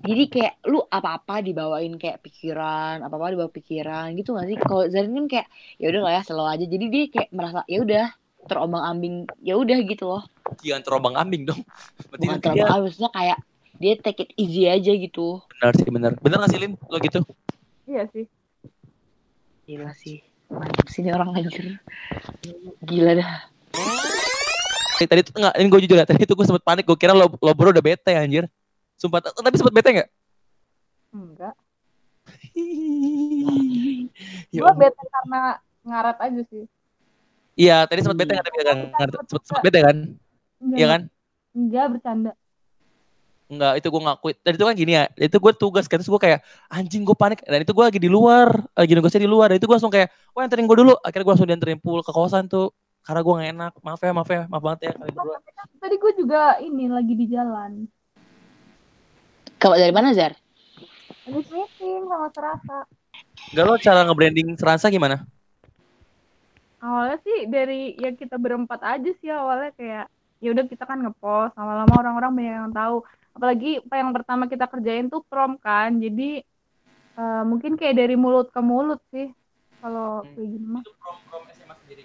Jadi 0.00 0.24
kayak 0.32 0.64
lu 0.72 0.80
apa-apa 0.88 1.44
dibawain 1.44 1.92
kayak 2.00 2.24
pikiran, 2.24 3.04
apa-apa 3.04 3.36
dibawa 3.36 3.50
pikiran 3.52 4.16
gitu 4.16 4.32
gak 4.32 4.48
sih? 4.48 4.56
Kalau 4.56 4.88
Zarin 4.88 5.12
kan 5.12 5.26
kayak 5.28 5.46
ya 5.76 5.86
udah 5.92 6.00
lah 6.08 6.12
ya 6.16 6.22
slow 6.24 6.48
aja. 6.48 6.64
Jadi 6.64 6.84
dia 6.88 7.04
kayak 7.12 7.28
merasa 7.28 7.60
ya 7.68 7.84
udah 7.84 8.06
terombang-ambing 8.48 9.28
ya 9.44 9.60
udah 9.60 9.78
gitu 9.84 10.08
loh. 10.08 10.24
jangan 10.64 10.80
terombang 10.80 11.14
ambing 11.20 11.44
dong 11.44 11.60
berarti 12.08 12.24
Bukan 12.24 12.40
terombang-ambing 12.40 12.88
maksudnya 12.88 13.12
kayak 13.12 13.38
dia 13.78 13.94
take 13.96 14.26
it 14.26 14.30
easy 14.34 14.66
aja 14.66 14.90
gitu. 14.90 15.38
benar 15.54 15.72
sih 15.72 15.86
benar 15.86 16.12
benar 16.18 16.36
nggak 16.38 16.50
sih 16.50 16.60
Lin 16.60 16.72
lo 16.76 16.98
gitu 16.98 17.20
Iya 17.88 18.04
sih. 18.12 18.28
Gila 19.64 19.96
sih. 19.96 20.20
Mantap 20.48 20.86
sih 20.88 21.00
ini 21.00 21.08
orang 21.08 21.32
anjir. 21.32 21.80
Gila 22.84 23.16
dah. 23.16 23.48
Tadi 24.98 25.20
tuh 25.24 25.32
nggak 25.32 25.54
ini 25.56 25.68
gue 25.68 25.80
jujur 25.86 25.96
ya 25.96 26.04
tadi 26.04 26.28
tuh 26.28 26.36
gue 26.36 26.44
sempet 26.44 26.60
panik 26.60 26.84
gue 26.84 26.98
kira 26.98 27.16
lo 27.16 27.32
lo 27.32 27.52
bro 27.54 27.72
udah 27.72 27.80
bete 27.80 28.12
anjir 28.12 28.44
sumpah 28.94 29.22
tapi 29.24 29.56
sempet 29.56 29.72
bete 29.72 29.88
nggak 29.94 30.08
Enggak. 31.08 31.54
Ya 34.52 34.60
Gue 34.64 34.72
bete 34.76 35.02
karena 35.06 35.42
ngaret 35.80 36.18
aja 36.18 36.42
sih. 36.50 36.64
iya 37.54 37.86
tadi 37.86 38.02
sempet 38.02 38.18
bete 38.18 38.32
nggak 38.34 38.44
tapi 38.44 38.56
kan 38.58 38.76
sempet, 39.08 39.42
sempet 39.46 39.62
bete 39.64 39.78
kan 39.80 39.96
Enggak, 40.58 40.76
iya 40.76 40.86
kan 40.88 41.00
Enggak 41.54 41.84
bercanda. 41.94 42.32
Enggak, 43.48 43.80
itu 43.80 43.88
gue 43.88 44.02
ngakui. 44.04 44.32
Dan 44.44 44.52
itu 44.60 44.64
kan 44.68 44.74
gini 44.76 44.92
ya, 44.92 45.04
itu 45.16 45.36
gue 45.40 45.52
tugas 45.56 45.88
kan, 45.88 45.96
terus 45.96 46.12
gue 46.12 46.20
kayak, 46.20 46.44
anjing 46.68 47.00
gue 47.00 47.16
panik. 47.16 47.40
Dan 47.48 47.64
itu 47.64 47.72
gue 47.72 47.84
lagi 47.84 47.96
di 47.96 48.12
luar, 48.12 48.52
lagi 48.76 48.92
negosiasi 48.92 49.24
di 49.24 49.30
luar. 49.30 49.48
Dan 49.48 49.56
itu 49.56 49.64
gue 49.64 49.76
langsung 49.80 49.88
kayak, 49.88 50.12
wah 50.36 50.44
anterin 50.44 50.68
gue 50.68 50.76
dulu. 50.76 50.92
Akhirnya 51.00 51.24
gue 51.24 51.32
langsung 51.32 51.48
dianterin 51.48 51.80
pool 51.80 52.04
ke 52.04 52.12
kosan 52.12 52.44
tuh. 52.44 52.76
Karena 53.00 53.24
gue 53.24 53.32
gak 53.32 53.50
enak. 53.56 53.72
Maaf 53.80 54.00
ya, 54.04 54.12
maaf 54.12 54.28
ya, 54.28 54.42
maaf 54.52 54.62
banget 54.62 54.80
ya 54.84 54.92
berdua. 55.00 55.40
Tadi 55.80 55.96
gue 55.96 56.12
juga 56.20 56.60
ini 56.60 56.92
lagi 56.92 57.14
di 57.16 57.26
jalan. 57.32 57.88
Kalau 59.56 59.80
dari 59.80 59.96
mana 59.96 60.12
Zar? 60.12 60.36
Habis 61.24 61.48
meeting 61.48 62.04
sama 62.04 62.28
Serasa. 62.36 62.78
Enggak 63.50 63.64
lo 63.64 63.74
cara 63.80 64.00
nge-branding 64.04 64.48
Seransa 64.60 64.92
gimana? 64.92 65.24
Awalnya 66.78 67.18
sih 67.24 67.48
dari 67.50 67.96
ya 67.98 68.14
kita 68.14 68.38
berempat 68.38 68.84
aja 68.86 69.10
sih 69.18 69.32
awalnya 69.32 69.74
kayak 69.74 70.06
ya 70.38 70.48
udah 70.54 70.64
kita 70.70 70.86
kan 70.86 71.02
ngepost 71.02 71.58
lama-lama 71.58 71.90
orang-orang 71.98 72.30
banyak 72.30 72.54
yang 72.54 72.70
tahu 72.70 73.02
apalagi 73.38 73.68
apa 73.86 73.94
yang 74.02 74.10
pertama 74.16 74.44
kita 74.52 74.64
kerjain 74.72 75.06
tuh 75.12 75.22
prom 75.30 75.52
kan 75.62 75.90
jadi 76.04 76.42
eh, 77.18 77.42
mungkin 77.50 77.72
kayak 77.78 77.94
dari 78.00 78.14
mulut 78.18 78.48
ke 78.54 78.60
mulut 78.70 79.00
sih 79.14 79.26
kalau 79.82 80.26
Hmm. 80.26 80.34
kayak 80.34 80.48
gini 80.54 80.66
mah 80.74 80.82
Itu 80.84 80.92
prom 80.98 81.44
SMA 81.54 81.74
sendiri. 81.86 82.04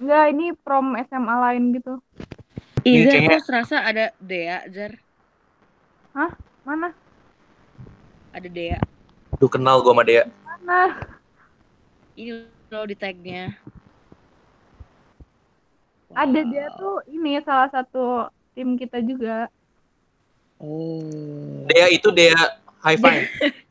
enggak 0.00 0.24
ini 0.32 0.44
prom 0.64 0.86
SMA 1.08 1.34
lain 1.44 1.64
gitu 1.76 1.92
Iya, 2.86 3.00
Iya, 3.04 3.26
kok 3.28 3.42
serasa 3.46 3.76
ada 3.84 4.04
Dea, 4.22 4.58
Zar. 4.72 4.92
mana 6.64 6.94
Ada 8.34 8.48
Dea. 8.48 8.78
Duh 9.38 9.50
kenal 9.50 9.80
gue 9.84 9.92
sama 9.92 10.04
dia. 10.06 10.24
mana 10.44 10.98
Ini 12.18 12.50
loh 12.74 12.84
di 12.84 12.96
tagnya. 12.98 13.54
ada 16.22 16.40
dia 16.52 16.66
tuh 16.78 16.94
ini 17.14 17.38
salah 17.46 17.68
satu 17.70 18.26
tim 18.56 18.74
kita 18.80 18.98
juga 19.04 19.46
Oh. 20.58 21.64
Dea 21.70 21.88
itu 21.90 22.10
Dea 22.10 22.58
high 22.82 22.98
five. 22.98 23.26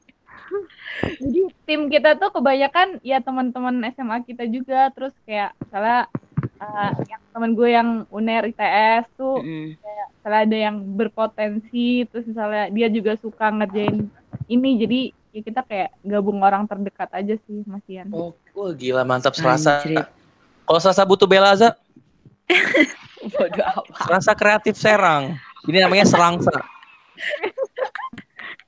jadi 1.21 1.41
tim 1.67 1.81
kita 1.93 2.17
tuh 2.17 2.33
kebanyakan 2.33 2.97
ya 3.05 3.21
teman-teman 3.21 3.85
SMA 3.93 4.25
kita 4.25 4.49
juga 4.49 4.89
terus 4.91 5.13
kayak 5.29 5.53
misalnya 5.61 6.09
eh, 6.57 6.91
yang 7.05 7.21
teman 7.29 7.51
gue 7.53 7.69
yang 7.69 7.89
uner 8.09 8.49
ITS 8.49 9.05
tuh 9.13 9.45
Mm-mm. 9.45 9.77
misalnya 10.17 10.41
ada 10.41 10.57
yang 10.57 10.75
berpotensi 10.97 12.09
terus 12.09 12.25
misalnya 12.25 12.73
dia 12.73 12.87
juga 12.89 13.13
suka 13.21 13.53
ngerjain 13.53 14.09
ini 14.49 14.69
jadi 14.81 15.01
ya 15.37 15.41
kita 15.45 15.61
kayak 15.69 15.89
gabung 16.01 16.41
orang 16.41 16.65
terdekat 16.65 17.09
aja 17.13 17.35
sih 17.45 17.61
Mas 17.69 17.85
Ian. 17.85 18.09
Oh, 18.09 18.33
wah 18.57 18.73
gila 18.73 19.05
mantap 19.05 19.37
Serasa. 19.37 19.85
Anjrit. 19.85 20.07
Kalau 20.65 20.79
Serasa 20.81 21.05
butuh 21.05 21.29
Bella 21.29 21.53
Aza, 21.53 21.77
Bodoh 23.21 23.65
apa? 23.69 23.93
Serasa 24.07 24.31
kreatif 24.33 24.75
Serang. 24.79 25.37
Ini 25.67 25.83
namanya 25.85 26.09
Serangsa. 26.09 26.76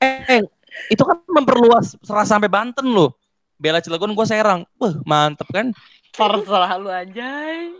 Eh, 0.03 0.41
itu 0.89 1.03
kan 1.03 1.17
memperluas 1.27 1.97
Serasa 2.01 2.37
sampai 2.37 2.51
Banten 2.51 2.87
loh. 2.89 3.15
Bella 3.59 3.83
Cilegon 3.83 4.15
gue 4.15 4.25
Serang. 4.25 4.63
Wah, 4.79 4.95
mantep 5.03 5.47
kan? 5.51 5.75
Terserah 6.15 6.71
lu 6.79 6.87
anjay. 6.87 7.75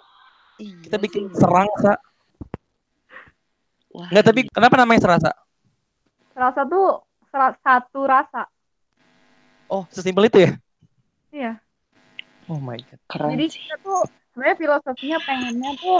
Kita 0.59 0.99
bikin 0.99 1.31
Serangsa. 1.31 1.95
Wah, 3.89 4.07
Enggak, 4.11 4.25
tapi 4.27 4.41
kenapa 4.51 4.75
namanya 4.75 5.01
Serasa? 5.01 5.31
Serasa 6.35 6.61
tuh 6.67 7.03
satu 7.63 8.01
rasa. 8.03 8.43
Oh, 9.69 9.85
sesimpel 9.93 10.27
itu 10.27 10.39
ya? 10.43 10.51
Iya. 11.29 11.53
Oh 12.49 12.57
my 12.57 12.77
god. 12.81 12.99
Keren 13.05 13.37
Jadi 13.37 13.45
kita 13.53 13.77
tuh 13.85 14.01
sebenarnya 14.39 14.55
filosofinya 14.55 15.19
pengennya 15.19 15.71
tuh 15.83 15.99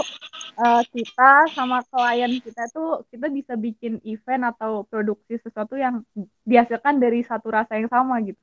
eh, 0.56 0.82
kita 0.96 1.32
sama 1.52 1.84
klien 1.92 2.40
kita 2.40 2.72
tuh 2.72 3.04
kita 3.12 3.28
bisa 3.28 3.52
bikin 3.52 4.00
event 4.08 4.48
atau 4.48 4.88
produksi 4.88 5.36
sesuatu 5.44 5.76
yang 5.76 6.00
dihasilkan 6.48 6.96
dari 6.96 7.20
satu 7.20 7.52
rasa 7.52 7.76
yang 7.76 7.92
sama 7.92 8.16
gitu. 8.24 8.40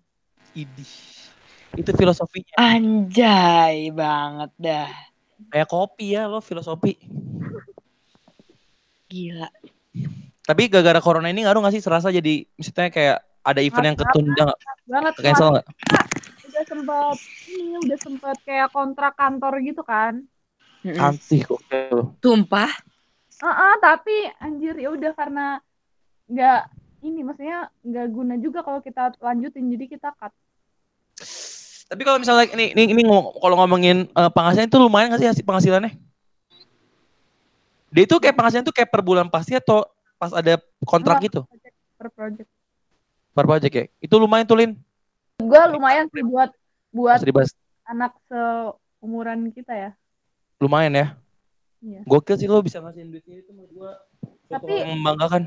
Idih. 0.53 0.85
Itu 1.73 1.97
filosofinya. 1.97 2.53
Anjay 2.61 3.89
banget 3.89 4.53
dah. 4.61 4.93
Kayak 5.49 5.65
kopi 5.65 6.13
ya 6.13 6.29
lo 6.29 6.45
filosofi. 6.45 6.93
Gila. 9.09 9.49
Tapi 10.45 10.61
gara-gara 10.69 11.01
corona 11.01 11.33
ini 11.33 11.41
ngaruh 11.41 11.65
gak 11.65 11.73
sih 11.73 11.81
serasa 11.81 12.13
jadi 12.13 12.45
misalnya 12.53 12.93
kayak 12.93 13.17
ada 13.41 13.65
event 13.65 13.85
yang 13.89 13.97
ketunda 13.97 14.41
nggak? 14.45 14.59
Banget 14.85 15.13
Cancel 15.25 15.49
nggak? 15.57 15.65
Udah 16.57 16.65
sempat 16.65 17.17
ini 17.45 17.77
udah 17.77 17.97
sempat 18.01 18.37
kayak 18.41 18.73
kontrak 18.73 19.13
kantor 19.13 19.53
gitu 19.61 19.85
kan. 19.85 20.25
Antih 20.81 21.45
kok. 21.45 21.61
Tumpah. 22.17 22.71
Heeh, 23.37 23.73
tapi 23.77 24.15
anjir 24.41 24.73
ya 24.81 24.89
udah 24.89 25.13
karena 25.13 25.61
nggak 26.25 26.61
ini 27.05 27.21
maksudnya 27.21 27.69
nggak 27.85 28.07
guna 28.09 28.33
juga 28.41 28.65
kalau 28.65 28.81
kita 28.81 29.13
lanjutin 29.21 29.69
jadi 29.69 29.85
kita 29.85 30.09
cut. 30.17 30.33
Tapi 31.87 32.01
kalau 32.01 32.17
misalnya 32.17 32.49
ini 32.57 32.73
ini, 32.73 32.83
ini 32.97 33.01
ngomong- 33.05 33.37
kalau 33.37 33.55
ngomongin 33.61 34.09
eh, 34.09 34.31
penghasilan 34.33 34.65
itu 34.65 34.81
lumayan 34.81 35.13
gak 35.13 35.21
sih 35.21 35.29
hasil 35.29 35.45
penghasilannya? 35.45 35.93
Dia 37.93 38.03
itu 38.03 38.17
kayak 38.17 38.35
penghasilan 38.35 38.65
itu 38.65 38.73
kayak 38.73 38.89
per 38.89 39.05
bulan 39.05 39.29
pasti 39.29 39.53
atau 39.53 39.85
pas 40.17 40.33
ada 40.33 40.57
kontrak 40.83 41.21
Enggak, 41.21 41.27
gitu 41.29 41.41
per 41.97 42.09
project. 42.09 42.49
per 43.37 43.45
project 43.45 43.73
ya? 43.77 43.85
Itu 44.01 44.17
lumayan 44.17 44.49
tuh 44.49 44.57
Lin. 44.57 44.73
Gue 45.37 45.61
lumayan 45.69 46.09
sih 46.09 46.25
buat 46.25 46.49
buat 46.89 47.21
anak 47.85 48.17
seumuran 48.25 49.53
kita 49.53 49.69
ya. 49.69 49.91
Lumayan 50.57 50.97
ya. 50.97 51.07
Iya. 51.77 52.01
Gokil 52.09 52.41
sih 52.41 52.49
lo 52.49 52.65
bisa 52.65 52.81
ngasihin 52.81 53.13
duitnya 53.13 53.45
itu 53.45 53.53
menurut 53.53 53.71
gua. 53.71 53.91
suatu 54.49 54.65
Tapi- 54.65 54.81
yang 54.81 54.97
membanggakan. 54.97 55.43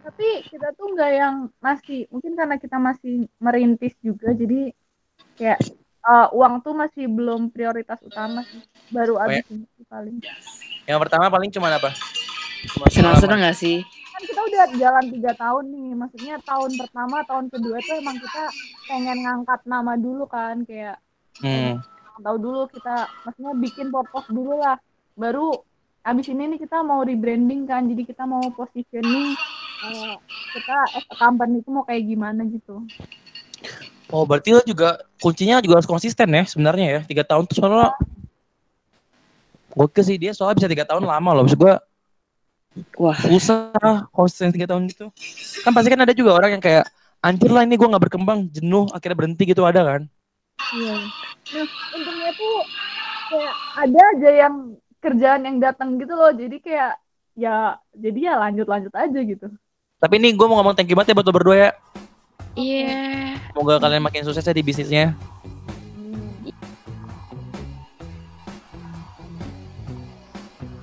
Tapi 0.00 0.28
kita 0.48 0.72
tuh 0.72 0.96
nggak 0.96 1.10
yang 1.12 1.34
masih 1.60 2.08
mungkin 2.08 2.32
karena 2.32 2.56
kita 2.56 2.76
masih 2.80 3.28
merintis 3.36 3.92
juga 4.00 4.32
jadi 4.32 4.72
kayak 5.36 5.60
eh, 6.04 6.28
uang 6.32 6.60
tuh 6.60 6.72
masih 6.72 7.04
belum 7.04 7.52
prioritas 7.52 8.00
utama 8.00 8.48
sih. 8.48 8.64
Baru 8.88 9.20
Oh, 9.20 9.28
ya. 9.28 9.44
abis 9.44 9.52
ini 9.52 9.68
sih 9.76 9.84
paling. 9.84 10.24
Yang 10.88 10.98
pertama 11.04 11.28
paling 11.28 11.52
cuma 11.52 11.68
apa? 11.68 11.92
Senang-senang 12.88 13.44
gak 13.44 13.56
sih? 13.60 13.84
Kan 14.14 14.22
kita 14.22 14.40
udah 14.46 14.64
jalan 14.78 15.04
tiga 15.10 15.32
tahun 15.34 15.64
nih. 15.74 15.90
Maksudnya 15.98 16.34
tahun 16.46 16.70
pertama, 16.78 17.16
tahun 17.26 17.46
kedua 17.50 17.76
tuh 17.82 17.94
emang 17.98 18.16
kita 18.22 18.42
pengen 18.86 19.18
ngangkat 19.26 19.60
nama 19.66 19.92
dulu 19.98 20.24
kan 20.30 20.62
kayak 20.62 21.02
Hmm. 21.42 21.82
tahu 22.22 22.38
dulu 22.38 22.70
kita 22.70 23.10
maksudnya 23.26 23.58
bikin 23.58 23.90
podcast 23.90 24.30
dulu 24.30 24.54
lah 24.54 24.78
baru 25.18 25.50
abis 26.06 26.30
ini 26.30 26.54
nih 26.54 26.62
kita 26.62 26.78
mau 26.86 27.02
rebranding 27.02 27.66
kan 27.66 27.90
jadi 27.90 28.06
kita 28.06 28.22
mau 28.22 28.38
positioning 28.54 29.34
eh, 29.82 30.14
kita 30.54 30.76
as 30.94 31.02
a 31.10 31.14
company 31.18 31.58
itu 31.58 31.74
mau 31.74 31.82
kayak 31.82 32.06
gimana 32.06 32.46
gitu 32.46 32.86
Oh 34.14 34.22
berarti 34.22 34.54
lo 34.54 34.62
juga 34.62 35.02
kuncinya 35.18 35.58
juga 35.58 35.82
harus 35.82 35.90
konsisten 35.90 36.30
ya 36.30 36.46
sebenarnya 36.46 36.86
ya 36.86 37.00
tiga 37.02 37.26
tahun 37.26 37.50
tuh 37.50 37.58
soalnya 37.58 37.90
Gokil 39.74 40.06
sih 40.06 40.14
dia 40.14 40.30
soalnya 40.30 40.62
bisa 40.62 40.68
tiga 40.70 40.86
tahun 40.86 41.02
lama 41.02 41.34
loh 41.34 41.42
maksud 41.50 41.58
gua 41.58 41.82
Wah. 42.98 43.14
susah 43.14 44.10
konsisten 44.10 44.50
tiga 44.50 44.66
tahun 44.70 44.90
gitu. 44.90 45.10
Kan 45.62 45.70
pasti 45.70 45.88
kan 45.94 46.02
ada 46.02 46.14
juga 46.14 46.34
orang 46.34 46.58
yang 46.58 46.62
kayak 46.62 46.90
anjir 47.22 47.50
lah 47.50 47.62
ini 47.62 47.78
gua 47.78 47.94
nggak 47.94 48.04
berkembang 48.10 48.50
jenuh 48.50 48.90
akhirnya 48.90 49.18
berhenti 49.18 49.42
gitu 49.46 49.62
ada 49.62 49.80
kan? 49.82 50.02
Iya. 50.74 50.96
Nah 51.54 51.66
untungnya 51.94 52.30
tuh 52.34 52.54
kayak 53.30 53.54
ada 53.78 54.00
aja 54.16 54.30
yang 54.46 54.54
kerjaan 54.98 55.40
yang 55.46 55.56
datang 55.62 55.96
gitu 56.02 56.14
loh. 56.18 56.34
Jadi 56.34 56.56
kayak 56.58 56.98
ya 57.38 57.78
jadi 57.94 58.18
ya 58.18 58.34
lanjut 58.42 58.66
lanjut 58.66 58.94
aja 58.94 59.20
gitu. 59.22 59.46
Tapi 60.02 60.14
ini 60.18 60.34
gua 60.34 60.50
mau 60.50 60.58
ngomong 60.58 60.74
thank 60.74 60.90
you 60.90 60.98
banget 60.98 61.14
ya 61.14 61.16
buat 61.16 61.26
lo 61.30 61.34
berdua 61.34 61.56
ya. 61.56 61.70
Iya. 62.54 63.34
semoga 63.50 63.82
kalian 63.82 64.02
makin 64.06 64.22
sukses 64.22 64.46
ya 64.46 64.54
di 64.54 64.62
bisnisnya 64.62 65.10